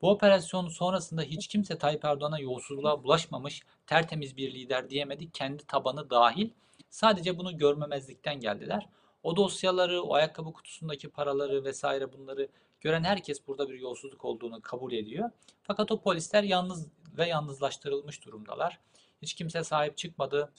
Bu 0.03 0.11
operasyon 0.11 0.69
sonrasında 0.69 1.23
hiç 1.23 1.47
kimse 1.49 1.79
Tayyip 1.79 2.05
Erdoğan'a 2.05 2.39
yolsuzluğa 2.39 3.05
bulaşmamış, 3.05 3.63
tertemiz 3.87 4.37
bir 4.37 4.55
lider 4.55 4.91
diyemedi. 4.91 5.31
Kendi 5.31 5.67
tabanı 5.67 6.11
dahil. 6.11 6.51
Sadece 6.91 7.39
bunu 7.39 7.59
görmemezlikten 7.59 8.41
geldiler. 8.41 8.89
O 9.23 9.37
dosyaları, 9.37 10.03
o 10.03 10.15
ayakkabı 10.15 10.53
kutusundaki 10.53 11.09
paraları 11.09 11.65
vesaire 11.65 12.13
bunları 12.13 12.49
gören 12.81 13.05
herkes 13.05 13.47
burada 13.47 13.69
bir 13.69 13.81
yolsuzluk 13.81 14.25
olduğunu 14.25 14.61
kabul 14.63 14.93
ediyor. 14.93 15.31
Fakat 15.63 15.91
o 15.93 16.01
polisler 16.01 16.43
yalnız 16.43 16.89
ve 17.19 17.29
yalnızlaştırılmış 17.29 18.25
durumdalar. 18.25 18.81
Hiç 19.23 19.35
kimse 19.35 19.65
sahip 19.65 19.97
çıkmadı. 19.97 20.53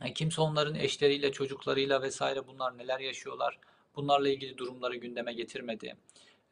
Yani 0.00 0.14
kimse 0.14 0.40
onların 0.40 0.74
eşleriyle, 0.74 1.32
çocuklarıyla 1.32 2.02
vesaire 2.02 2.46
bunlar 2.46 2.78
neler 2.78 3.00
yaşıyorlar, 3.00 3.58
bunlarla 3.96 4.28
ilgili 4.28 4.58
durumları 4.58 4.96
gündeme 4.96 5.32
getirmedi. 5.32 5.96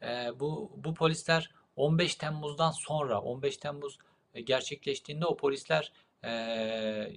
Ee, 0.01 0.31
bu, 0.39 0.71
bu 0.75 0.93
polisler 0.93 1.51
15 1.79 2.15
Temmuz'dan 2.15 2.71
sonra, 2.71 3.21
15 3.21 3.57
Temmuz 3.57 3.97
e, 4.33 4.41
gerçekleştiğinde 4.41 5.25
o 5.25 5.37
polisler 5.37 5.91
e, 6.23 6.31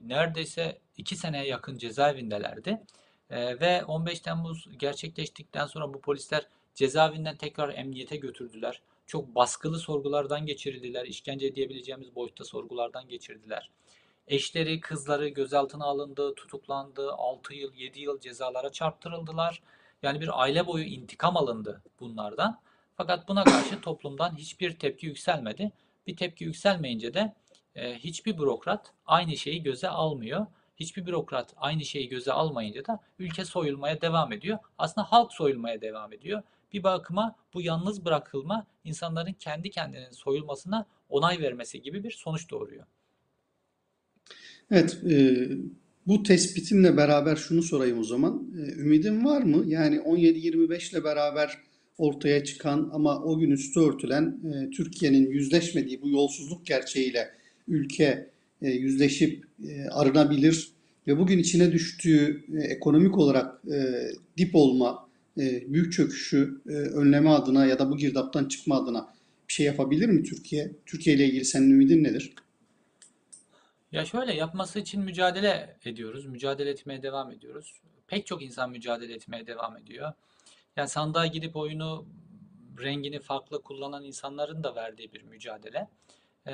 neredeyse 0.03 0.79
2 0.97 1.17
seneye 1.17 1.47
yakın 1.47 1.79
cezaevindelerdi. 1.79 2.83
E, 3.31 3.61
ve 3.61 3.85
15 3.85 4.21
Temmuz 4.21 4.69
gerçekleştikten 4.77 5.67
sonra 5.67 5.95
bu 5.95 6.01
polisler 6.01 6.47
cezaevinden 6.75 7.37
tekrar 7.37 7.75
emniyete 7.75 8.17
götürdüler. 8.17 8.83
Çok 9.07 9.35
baskılı 9.35 9.79
sorgulardan 9.79 10.47
geçirildiler, 10.47 11.07
işkence 11.07 11.55
diyebileceğimiz 11.55 12.15
boyutta 12.15 12.45
sorgulardan 12.45 13.09
geçirdiler. 13.09 13.71
Eşleri, 14.29 14.81
kızları 14.81 15.29
gözaltına 15.29 15.85
alındı, 15.85 16.35
tutuklandı, 16.35 17.13
6 17.13 17.55
yıl, 17.55 17.75
7 17.75 18.01
yıl 18.01 18.21
cezalara 18.21 18.73
çarptırıldılar. 18.73 19.63
Yani 20.03 20.21
bir 20.21 20.43
aile 20.43 20.67
boyu 20.67 20.85
intikam 20.85 21.37
alındı 21.37 21.83
bunlardan. 22.01 22.61
Fakat 23.03 23.29
buna 23.29 23.45
karşı 23.45 23.81
toplumdan 23.81 24.37
hiçbir 24.37 24.79
tepki 24.79 25.07
yükselmedi. 25.07 25.73
Bir 26.07 26.17
tepki 26.17 26.45
yükselmeyince 26.45 27.15
de 27.15 27.35
e, 27.75 27.95
hiçbir 27.95 28.39
bürokrat 28.39 28.93
aynı 29.07 29.37
şeyi 29.37 29.63
göze 29.63 29.89
almıyor. 29.89 30.47
Hiçbir 30.77 31.07
bürokrat 31.07 31.55
aynı 31.57 31.85
şeyi 31.85 32.09
göze 32.09 32.33
almayınca 32.33 32.87
da 32.87 33.01
ülke 33.19 33.45
soyulmaya 33.45 34.01
devam 34.01 34.33
ediyor. 34.33 34.59
Aslında 34.79 35.13
halk 35.13 35.33
soyulmaya 35.33 35.81
devam 35.81 36.13
ediyor. 36.13 36.43
Bir 36.73 36.83
bakıma 36.83 37.37
bu 37.55 37.63
yalnız 37.63 38.05
bırakılma 38.05 38.67
insanların 38.85 39.33
kendi 39.33 39.71
kendinin 39.71 40.11
soyulmasına 40.11 40.87
onay 41.09 41.41
vermesi 41.41 41.83
gibi 41.83 42.05
bir 42.05 42.11
sonuç 42.11 42.51
doğuruyor. 42.51 42.87
Evet, 44.71 44.99
e, 45.11 45.49
bu 46.07 46.23
tespitinle 46.23 46.97
beraber 46.97 47.37
şunu 47.37 47.63
sorayım 47.63 47.99
o 47.99 48.05
zaman. 48.05 48.53
E, 48.59 48.73
ümidin 48.73 49.25
var 49.25 49.43
mı? 49.43 49.65
Yani 49.67 49.97
17-25 49.97 50.93
ile 50.93 51.05
beraber 51.05 51.72
ortaya 51.99 52.45
çıkan 52.45 52.91
ama 52.93 53.23
o 53.23 53.39
gün 53.39 53.51
üstü 53.51 53.81
örtülen 53.81 54.41
e, 54.53 54.71
Türkiye'nin 54.71 55.31
yüzleşmediği 55.31 56.03
bu 56.03 56.09
yolsuzluk 56.09 56.67
gerçeğiyle 56.67 57.31
ülke 57.69 58.31
e, 58.63 58.71
yüzleşip 58.71 59.45
e, 59.69 59.89
arınabilir 59.89 60.73
ve 61.07 61.19
bugün 61.19 61.39
içine 61.39 61.73
düştüğü 61.73 62.45
e, 62.59 62.65
ekonomik 62.65 63.19
olarak 63.19 63.65
e, 63.73 64.09
dip 64.39 64.55
olma, 64.55 65.09
e, 65.39 65.73
büyük 65.73 65.93
çöküşü 65.93 66.61
e, 66.69 66.73
önleme 66.73 67.31
adına 67.31 67.67
ya 67.67 67.79
da 67.79 67.91
bu 67.91 67.97
girdaptan 67.97 68.45
çıkma 68.45 68.83
adına 68.83 69.15
bir 69.49 69.53
şey 69.53 69.67
yapabilir 69.67 70.09
mi 70.09 70.23
Türkiye? 70.23 70.73
Türkiye 70.87 71.17
ile 71.17 71.27
ilgili 71.27 71.45
senin 71.45 71.71
ümidin 71.71 72.05
nedir? 72.05 72.33
Ya 73.93 74.05
şöyle 74.05 74.35
yapması 74.35 74.79
için 74.79 75.03
mücadele 75.03 75.77
ediyoruz. 75.85 76.27
Mücadele 76.27 76.71
etmeye 76.71 77.03
devam 77.03 77.31
ediyoruz. 77.31 77.75
Pek 78.07 78.27
çok 78.27 78.43
insan 78.43 78.71
mücadele 78.71 79.15
etmeye 79.15 79.47
devam 79.47 79.77
ediyor. 79.77 80.13
Yani 80.77 80.89
sandığa 80.89 81.27
gidip 81.27 81.57
oyunu 81.57 82.07
rengini 82.83 83.21
farklı 83.21 83.63
kullanan 83.63 84.05
insanların 84.05 84.65
da 84.65 84.75
verdiği 84.75 85.13
bir 85.13 85.23
mücadele. 85.23 85.89
Ee, 86.47 86.53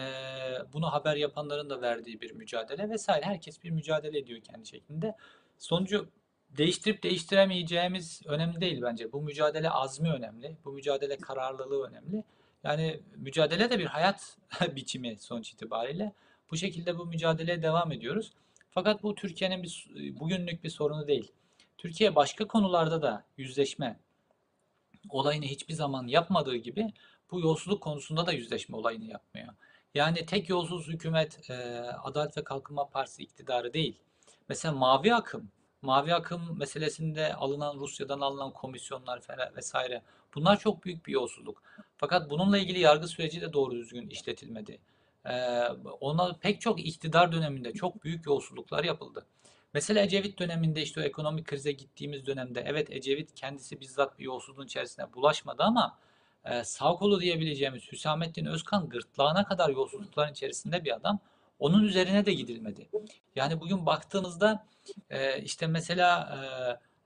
bunu 0.73 0.93
haber 0.93 1.17
yapanların 1.17 1.71
da 1.71 1.81
verdiği 1.81 2.21
bir 2.21 2.33
mücadele 2.33 2.91
vesaire. 2.91 3.25
Herkes 3.25 3.65
bir 3.65 3.71
mücadele 3.71 4.19
ediyor 4.19 4.41
kendi 4.41 4.69
şeklinde. 4.69 5.17
Sonucu 5.59 6.09
değiştirip 6.51 7.03
değiştiremeyeceğimiz 7.03 8.23
önemli 8.27 8.61
değil 8.61 8.83
bence. 8.83 9.13
Bu 9.13 9.23
mücadele 9.23 9.71
azmi 9.71 10.13
önemli. 10.13 10.57
Bu 10.65 10.73
mücadele 10.73 11.17
kararlılığı 11.17 11.89
önemli. 11.89 12.25
Yani 12.65 13.01
mücadele 13.17 13.71
de 13.71 13.79
bir 13.79 13.87
hayat 13.87 14.37
biçimi 14.77 15.19
sonuç 15.19 15.53
itibariyle. 15.53 16.13
Bu 16.51 16.57
şekilde 16.57 16.99
bu 16.99 17.07
mücadeleye 17.07 17.63
devam 17.63 17.93
ediyoruz. 17.93 18.33
Fakat 18.71 19.03
bu 19.03 19.15
Türkiye'nin 19.15 19.63
bir 19.63 19.91
bugünlük 20.21 20.65
bir 20.65 20.71
sorunu 20.71 21.09
değil. 21.09 21.33
Türkiye 21.79 22.15
başka 22.15 22.47
konularda 22.47 23.03
da 23.03 23.25
yüzleşme 23.37 24.01
olayını 25.11 25.45
hiçbir 25.45 25.75
zaman 25.75 26.07
yapmadığı 26.07 26.57
gibi 26.57 26.93
bu 27.31 27.41
yolsuzluk 27.41 27.83
konusunda 27.83 28.27
da 28.27 28.33
yüzleşme 28.33 28.77
olayını 28.77 29.05
yapmıyor. 29.05 29.49
Yani 29.95 30.27
tek 30.27 30.49
yolsuz 30.49 30.89
hükümet 30.89 31.51
e, 31.51 31.55
Adalet 32.03 32.37
ve 32.37 32.45
Kalkınma 32.45 32.89
Partisi 32.89 33.23
iktidarı 33.23 33.73
değil. 33.73 33.99
Mesela 34.49 34.75
mavi 34.75 35.15
akım, 35.15 35.51
mavi 35.83 36.15
akım 36.15 36.59
meselesinde 36.59 37.35
alınan 37.35 37.77
Rusya'dan 37.77 38.21
alınan 38.21 38.51
komisyonlar 38.53 39.21
falan 39.21 39.57
vesaire 39.57 40.03
bunlar 40.35 40.59
çok 40.59 40.85
büyük 40.85 41.07
bir 41.07 41.13
yolsuzluk. 41.13 41.63
Fakat 41.97 42.31
bununla 42.31 42.59
ilgili 42.59 42.79
yargı 42.79 43.09
süreci 43.09 43.41
de 43.41 43.53
doğru 43.53 43.75
düzgün 43.75 44.09
işletilmedi. 44.09 44.79
Ee, 45.25 45.63
ona 46.01 46.33
pek 46.33 46.61
çok 46.61 46.87
iktidar 46.87 47.33
döneminde 47.33 47.73
çok 47.73 48.05
büyük 48.05 48.27
yolsuzluklar 48.27 48.85
yapıldı. 48.85 49.27
Mesela 49.75 50.03
Ecevit 50.03 50.39
döneminde 50.39 50.83
işte 50.83 51.01
o 51.01 51.05
ekonomik 51.05 51.47
krize 51.47 51.73
gittiğimiz 51.73 52.27
dönemde 52.27 52.65
evet 52.67 52.91
Ecevit 52.91 53.35
kendisi 53.35 53.81
bizzat 53.81 54.19
bir 54.19 54.25
yolsuzluğun 54.25 54.65
içerisine 54.65 55.13
bulaşmadı 55.13 55.63
ama 55.63 55.99
e, 56.45 56.65
sağ 56.65 56.95
kolu 56.95 57.21
diyebileceğimiz 57.21 57.93
Hüsamettin 57.93 58.45
Özkan 58.45 58.89
gırtlağına 58.89 59.45
kadar 59.45 59.69
yolsuzlukların 59.69 60.33
içerisinde 60.33 60.85
bir 60.85 60.97
adam. 60.97 61.21
Onun 61.59 61.85
üzerine 61.85 62.27
de 62.27 62.33
gidilmedi. 62.33 62.89
Yani 63.37 63.61
bugün 63.61 63.87
baktığınızda 63.87 64.67
e, 65.11 65.43
işte 65.43 65.67
mesela 65.67 66.21
e, 66.21 66.39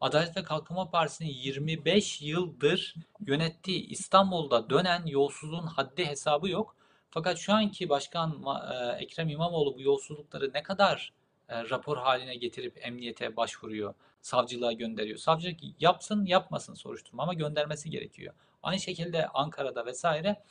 Adalet 0.00 0.36
ve 0.36 0.42
Kalkınma 0.42 0.90
Partisi'nin 0.90 1.28
25 1.28 2.22
yıldır 2.22 2.94
yönettiği 3.26 3.86
İstanbul'da 3.88 4.70
dönen 4.70 5.06
yolsuzluğun 5.06 5.66
haddi 5.66 6.06
hesabı 6.06 6.48
yok. 6.48 6.76
Fakat 7.10 7.38
şu 7.38 7.52
anki 7.52 7.88
başkan 7.88 8.44
e, 8.72 9.02
Ekrem 9.02 9.28
İmamoğlu 9.28 9.74
bu 9.74 9.80
yolsuzlukları 9.80 10.50
ne 10.54 10.62
kadar 10.62 11.12
e, 11.52 11.70
rapor 11.70 11.96
haline 11.96 12.34
getirip 12.34 12.86
emniyete 12.86 13.36
başvuruyor, 13.36 13.94
savcılığa 14.22 14.72
gönderiyor. 14.72 15.18
Savcılık 15.18 15.60
yapsın 15.80 16.24
yapmasın 16.24 16.74
soruşturma 16.74 17.22
ama 17.22 17.34
göndermesi 17.34 17.90
gerekiyor. 17.90 18.34
Aynı 18.62 18.80
şekilde 18.80 19.28
Ankara'da 19.28 19.86
vesaire. 19.86 20.42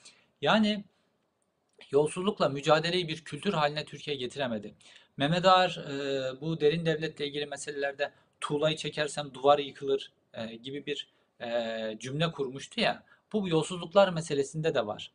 Yani 0.41 0.83
yolsuzlukla 1.91 2.49
mücadeleyi 2.49 3.07
bir 3.07 3.23
kültür 3.23 3.53
haline 3.53 3.85
Türkiye 3.85 4.15
getiremedi. 4.15 4.73
Mehmet 5.17 5.45
Ağar 5.45 5.77
e, 5.89 6.41
bu 6.41 6.61
derin 6.61 6.85
devletle 6.85 7.27
ilgili 7.27 7.45
meselelerde 7.45 8.11
tuğlayı 8.41 8.77
çekersem 8.77 9.33
duvar 9.33 9.59
yıkılır 9.59 10.11
e, 10.33 10.55
gibi 10.55 10.85
bir 10.85 11.07
e, 11.41 11.97
cümle 11.99 12.31
kurmuştu 12.31 12.81
ya. 12.81 13.03
Bu 13.33 13.49
yolsuzluklar 13.49 14.09
meselesinde 14.09 14.73
de 14.73 14.87
var. 14.87 15.11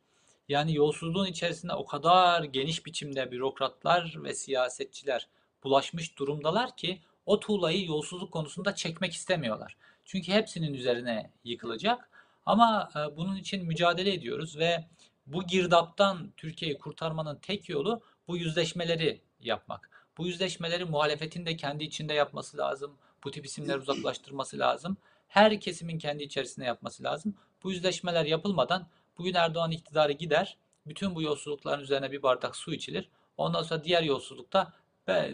Yani 0.49 0.75
yolsuzluğun 0.75 1.25
içerisinde 1.25 1.73
o 1.73 1.85
kadar 1.85 2.43
geniş 2.43 2.85
biçimde 2.85 3.31
bürokratlar 3.31 4.15
ve 4.23 4.33
siyasetçiler 4.33 5.27
bulaşmış 5.67 6.17
durumdalar 6.17 6.77
ki 6.77 7.01
o 7.25 7.39
tuğlayı 7.39 7.85
yolsuzluk 7.85 8.31
konusunda 8.31 8.75
çekmek 8.75 9.13
istemiyorlar. 9.13 9.77
Çünkü 10.05 10.31
hepsinin 10.31 10.73
üzerine 10.73 11.31
yıkılacak. 11.43 12.09
Ama 12.45 12.89
e, 12.95 13.17
bunun 13.17 13.35
için 13.35 13.65
mücadele 13.65 14.13
ediyoruz 14.13 14.57
ve 14.57 14.85
bu 15.25 15.47
girdaptan 15.47 16.31
Türkiye'yi 16.37 16.77
kurtarmanın 16.77 17.35
tek 17.35 17.69
yolu 17.69 18.01
bu 18.27 18.37
yüzleşmeleri 18.37 19.21
yapmak. 19.39 20.07
Bu 20.17 20.27
yüzleşmeleri 20.27 20.85
muhalefetin 20.85 21.45
de 21.45 21.55
kendi 21.55 21.83
içinde 21.83 22.13
yapması 22.13 22.57
lazım. 22.57 22.97
Bu 23.23 23.31
tip 23.31 23.45
isimleri 23.45 23.77
uzaklaştırması 23.77 24.59
lazım. 24.59 24.97
Her 25.27 25.59
kesimin 25.59 25.99
kendi 25.99 26.23
içerisinde 26.23 26.65
yapması 26.65 27.03
lazım. 27.03 27.35
Bu 27.63 27.71
yüzleşmeler 27.71 28.25
yapılmadan 28.25 28.87
bugün 29.17 29.33
Erdoğan 29.33 29.71
iktidarı 29.71 30.11
gider. 30.11 30.57
Bütün 30.85 31.15
bu 31.15 31.21
yolsuzlukların 31.21 31.83
üzerine 31.83 32.11
bir 32.11 32.23
bardak 32.23 32.55
su 32.55 32.73
içilir. 32.73 33.09
Ondan 33.37 33.63
sonra 33.63 33.83
diğer 33.83 34.03
yolsuzlukta 34.03 34.73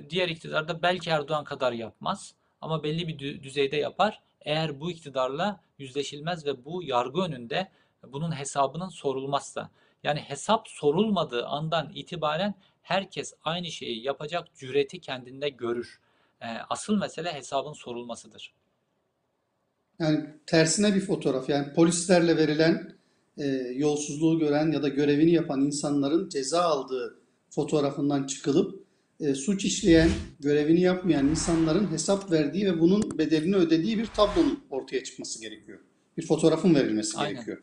diğer 0.09 0.29
iktidarda 0.29 0.81
belki 0.81 1.09
Erdoğan 1.09 1.43
kadar 1.43 1.71
yapmaz 1.71 2.33
ama 2.61 2.83
belli 2.83 3.07
bir 3.07 3.43
düzeyde 3.43 3.77
yapar. 3.77 4.21
Eğer 4.41 4.79
bu 4.79 4.91
iktidarla 4.91 5.59
yüzleşilmez 5.77 6.45
ve 6.45 6.65
bu 6.65 6.83
yargı 6.83 7.21
önünde 7.21 7.69
bunun 8.07 8.31
hesabının 8.39 8.89
sorulmazsa. 8.89 9.69
Yani 10.03 10.19
hesap 10.19 10.67
sorulmadığı 10.67 11.45
andan 11.45 11.91
itibaren 11.95 12.55
herkes 12.81 13.33
aynı 13.43 13.71
şeyi 13.71 14.03
yapacak 14.03 14.55
cüreti 14.55 15.01
kendinde 15.01 15.49
görür. 15.49 15.99
Ee, 16.41 16.45
asıl 16.69 16.97
mesele 16.97 17.33
hesabın 17.33 17.73
sorulmasıdır. 17.73 18.53
Yani 19.99 20.25
tersine 20.45 20.95
bir 20.95 21.01
fotoğraf. 21.01 21.49
Yani 21.49 21.73
polislerle 21.73 22.37
verilen 22.37 22.95
e, 23.37 23.45
yolsuzluğu 23.75 24.39
gören 24.39 24.71
ya 24.71 24.83
da 24.83 24.87
görevini 24.87 25.31
yapan 25.31 25.61
insanların 25.61 26.29
ceza 26.29 26.61
aldığı 26.61 27.19
fotoğrafından 27.49 28.27
çıkılıp 28.27 28.82
e, 29.19 29.35
suç 29.35 29.65
işleyen, 29.65 30.09
görevini 30.39 30.81
yapmayan 30.81 31.27
insanların 31.27 31.91
hesap 31.91 32.31
verdiği 32.31 32.65
ve 32.65 32.79
bunun 32.79 33.17
bedelini 33.17 33.55
ödediği 33.55 33.97
bir 33.97 34.05
tablonun 34.05 34.59
ortaya 34.69 35.03
çıkması 35.03 35.41
gerekiyor. 35.41 35.79
Bir 36.17 36.25
fotoğrafın 36.27 36.75
verilmesi 36.75 37.17
Aynen. 37.17 37.33
gerekiyor. 37.33 37.57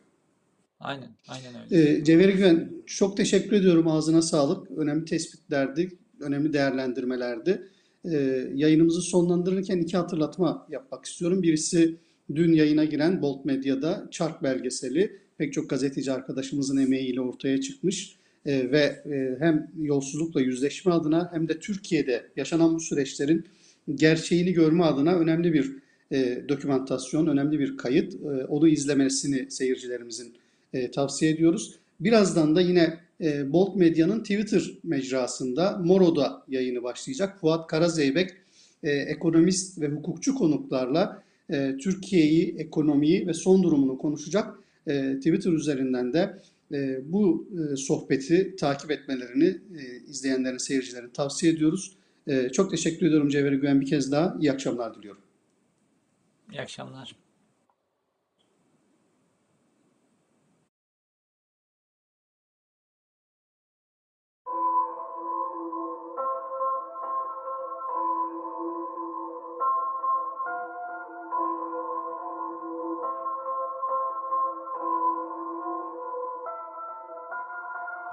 Aynen, 0.79 1.09
aynen 1.27 1.53
öyle. 1.71 1.91
E, 1.91 2.03
Cevheri 2.03 2.33
Güven, 2.33 2.71
çok 2.85 3.17
teşekkür 3.17 3.55
ediyorum. 3.55 3.87
Ağzına 3.87 4.21
sağlık. 4.21 4.71
Önemli 4.71 5.05
tespitlerdi, 5.05 5.97
önemli 6.19 6.53
değerlendirmelerdi. 6.53 7.67
E, 8.05 8.15
yayınımızı 8.53 9.01
sonlandırırken 9.01 9.77
iki 9.77 9.97
hatırlatma 9.97 10.67
yapmak 10.69 11.05
istiyorum. 11.05 11.43
Birisi 11.43 11.97
dün 12.35 12.53
yayına 12.53 12.85
giren 12.85 13.21
Bolt 13.21 13.45
Medya'da 13.45 14.07
Çark 14.11 14.43
belgeseli 14.43 15.19
pek 15.37 15.53
çok 15.53 15.69
gazeteci 15.69 16.11
arkadaşımızın 16.11 16.77
emeğiyle 16.77 17.21
ortaya 17.21 17.61
çıkmış 17.61 18.15
e, 18.45 18.71
ve 18.71 19.01
e, 19.05 19.35
hem 19.39 19.67
yolsuzlukla 19.81 20.41
yüzleşme 20.41 20.91
adına 20.91 21.29
hem 21.33 21.47
de 21.47 21.59
Türkiye'de 21.59 22.25
yaşanan 22.35 22.75
bu 22.75 22.79
süreçlerin 22.79 23.45
gerçeğini 23.95 24.53
görme 24.53 24.83
adına 24.83 25.15
önemli 25.15 25.53
bir 25.53 25.71
e, 26.11 26.43
önemli 27.27 27.59
bir 27.59 27.77
kayıt. 27.77 28.13
E, 28.13 28.45
onu 28.45 28.67
izlemesini 28.67 29.51
seyircilerimizin 29.51 30.33
e, 30.73 30.91
tavsiye 30.91 31.31
ediyoruz. 31.31 31.75
Birazdan 31.99 32.55
da 32.55 32.61
yine 32.61 32.97
Bolt 33.45 33.75
Medya'nın 33.75 34.19
Twitter 34.19 34.61
mecrasında 34.83 35.81
Moro'da 35.85 36.43
yayını 36.47 36.83
başlayacak. 36.83 37.39
Fuat 37.41 37.67
Karazeybek 37.67 38.29
ekonomist 38.83 39.81
ve 39.81 39.87
hukukçu 39.87 40.35
konuklarla 40.35 41.23
Türkiye'yi, 41.79 42.55
ekonomiyi 42.57 43.27
ve 43.27 43.33
son 43.33 43.63
durumunu 43.63 43.97
konuşacak. 43.97 44.59
Twitter 45.15 45.51
üzerinden 45.51 46.13
de 46.13 46.37
e, 46.73 47.11
bu 47.11 47.47
e, 47.51 47.75
sohbeti 47.75 48.55
takip 48.55 48.91
etmelerini 48.91 49.61
e, 49.77 49.97
izleyenlerin, 50.07 50.57
seyircilerin 50.57 51.09
tavsiye 51.09 51.53
ediyoruz. 51.53 51.97
E, 52.27 52.49
çok 52.49 52.71
teşekkür 52.71 53.05
ediyorum 53.05 53.29
Cevheri 53.29 53.55
Güven 53.55 53.81
bir 53.81 53.85
kez 53.85 54.11
daha. 54.11 54.37
İyi 54.39 54.51
akşamlar 54.51 54.95
diliyorum. 54.95 55.21
İyi 56.51 56.61
akşamlar. 56.61 57.15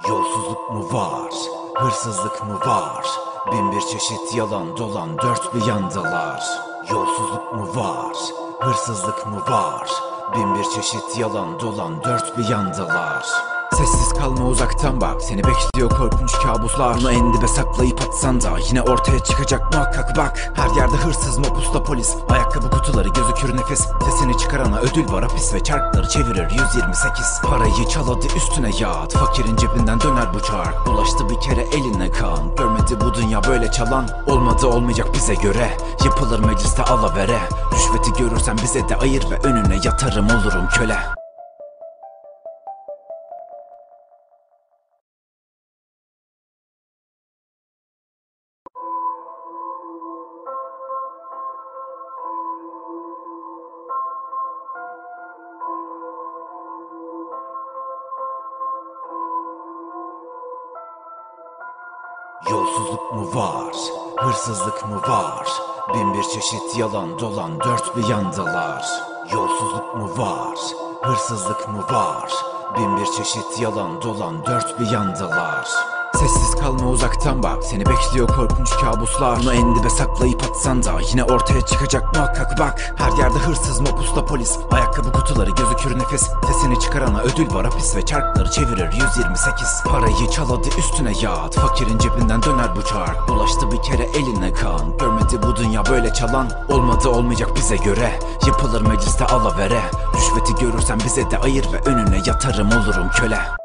Yolsuzluk 0.09 0.71
mu 0.71 0.93
var, 0.93 1.33
hırsızlık 1.75 2.45
mı 2.47 2.59
var? 2.67 3.07
Bin 3.53 3.73
bir 3.73 3.81
çeşit 3.81 4.35
yalan 4.35 4.77
dolan 4.77 5.19
dört 5.19 5.55
bir 5.55 5.67
yandalar. 5.67 6.43
Yolsuzluk 6.91 7.53
mu 7.53 7.67
var, 7.75 8.17
hırsızlık 8.61 9.27
mı 9.27 9.41
var? 9.49 9.91
Bin 10.37 10.55
bir 10.55 10.65
çeşit 10.65 11.19
yalan 11.19 11.61
dolan 11.61 12.05
dört 12.05 12.39
bir 12.39 12.49
yandalar. 12.49 13.58
Sessiz 13.77 14.09
kalma 14.09 14.45
uzaktan 14.45 15.01
bak. 15.01 15.23
Seni 15.23 15.43
bekliyor 15.45 15.91
korkunç 15.91 16.33
kabuslar. 16.33 16.97
Bunu 16.97 17.13
en 17.13 17.33
dibe 17.33 17.49
saklayıp 17.49 18.01
atsan 18.09 18.41
da 18.41 18.59
Yine 18.69 18.83
ortaya 18.83 19.19
çıkacak 19.19 19.75
muhakkak 19.75 20.17
bak. 20.17 20.53
Her 20.55 20.77
yerde 20.77 20.97
hırsız 20.97 21.39
mopusla 21.39 21.83
polis. 21.83 22.15
Ayakkabı 22.29 22.71
kutuları 22.71 23.09
gözükür 23.09 23.57
nefis 23.57 23.89
Sesini 24.05 24.39
çıkarana 24.39 24.79
ödül 24.79 25.13
var 25.13 25.23
hapis 25.23 25.55
Ve 25.55 25.65
çarkları 25.65 26.09
çevirir. 26.09 26.51
128 26.51 27.41
Parayı 27.45 27.89
çaladı 27.89 28.27
üstüne 28.37 28.71
yat 28.81 29.13
Fakirin 29.13 29.57
cebinden 29.57 30.01
döner 30.01 30.35
bu 30.35 30.41
çark. 30.41 30.87
Bulaştı 30.87 31.29
bir 31.29 31.41
kere 31.41 31.63
eline 31.63 32.11
kan. 32.11 32.57
Görmedi 32.57 33.01
bu 33.01 33.15
dünya 33.15 33.45
böyle 33.45 33.71
çalan. 33.71 34.09
Olmadı 34.27 34.67
olmayacak 34.67 35.15
bize 35.15 35.35
göre. 35.35 35.77
Yapılır 36.05 36.41
mecliste 36.41 36.83
alavere. 36.83 37.39
Rüşveti 37.73 38.23
görürsen 38.23 38.57
bize 38.63 38.89
de 38.89 38.97
ayır 38.97 39.31
Ve 39.31 39.39
önüne 39.49 39.77
yatarım 39.85 40.27
olurum 40.27 40.69
köle 40.69 41.18
Var, 63.35 63.75
hırsızlık 64.17 64.89
mı 64.89 65.03
var? 65.09 65.49
Bin 65.95 66.15
bir 66.15 66.23
çeşit 66.23 66.79
yalan 66.79 67.19
dolan 67.19 67.61
dört 67.61 67.97
bir 67.97 68.09
yandalar. 68.09 68.87
Yolsuzluk 69.33 69.95
mu 69.95 70.19
var, 70.19 70.59
hırsızlık 71.03 71.69
mı 71.69 71.83
var? 71.91 72.33
Bin 72.79 72.97
bir 72.97 73.07
çeşit 73.07 73.61
yalan 73.61 74.03
dolan 74.03 74.47
dört 74.47 74.81
bir 74.81 74.91
yandalar. 74.91 75.98
Sessiz 76.19 76.55
kalma 76.55 76.89
uzaktan 76.89 77.43
bak. 77.43 77.65
Seni 77.65 77.87
bekliyor 77.87 78.29
korkunç 78.29 78.71
kabuslar. 78.71 79.39
Bunu 79.39 79.55
en 79.55 79.77
dibe 79.77 79.91
saklayıp 79.91 80.43
atsan 80.43 80.83
da 80.83 80.93
Yine 81.11 81.25
ortaya 81.25 81.61
çıkacak 81.61 82.15
muhakkak. 82.15 82.59
Bak 82.59 82.93
Her 82.97 83.19
yerde 83.19 83.39
hırsız 83.39 83.81
mapusla 83.81 84.25
polis. 84.25 84.59
Ayakkabı 84.71 85.13
kutuları 85.13 85.51
gözükür 85.51 85.99
nefes. 85.99 86.31
Sesini 86.47 86.81
çıkarana 86.81 87.21
ödül 87.21 87.55
var 87.55 87.65
hapis 87.65 87.97
Ve 87.97 88.07
çarkları 88.07 88.51
çevirir. 88.51 88.93
128 88.93 89.83
Parayı 89.87 90.31
çal 90.31 90.49
hadi 90.49 90.69
üstüne 90.79 91.13
yat 91.23 91.55
Fakirin 91.55 91.99
cebinden 91.99 92.43
döner 92.43 92.77
bu 92.77 92.83
çark. 92.83 93.29
Bulaştı 93.29 93.73
bir 93.73 93.83
kere 93.83 94.03
eline 94.03 94.53
kan. 94.53 94.97
Görmedi 94.99 95.43
bu 95.43 95.57
dünya 95.57 95.87
böyle 95.87 96.13
çalan. 96.13 96.51
Olmadı 96.69 97.09
olmayacak 97.09 97.57
bize 97.57 97.77
göre. 97.77 98.21
Yapılır 98.47 98.81
mecliste 98.81 99.25
alavere. 99.25 99.81
Rüşveti 100.17 100.65
görürsen 100.65 101.01
bize 101.05 101.31
de 101.31 101.39
ayır 101.39 101.73
Ve 101.73 101.91
önüne 101.91 102.17
yatarım 102.27 102.69
olurum 102.69 103.09
köle 103.21 103.58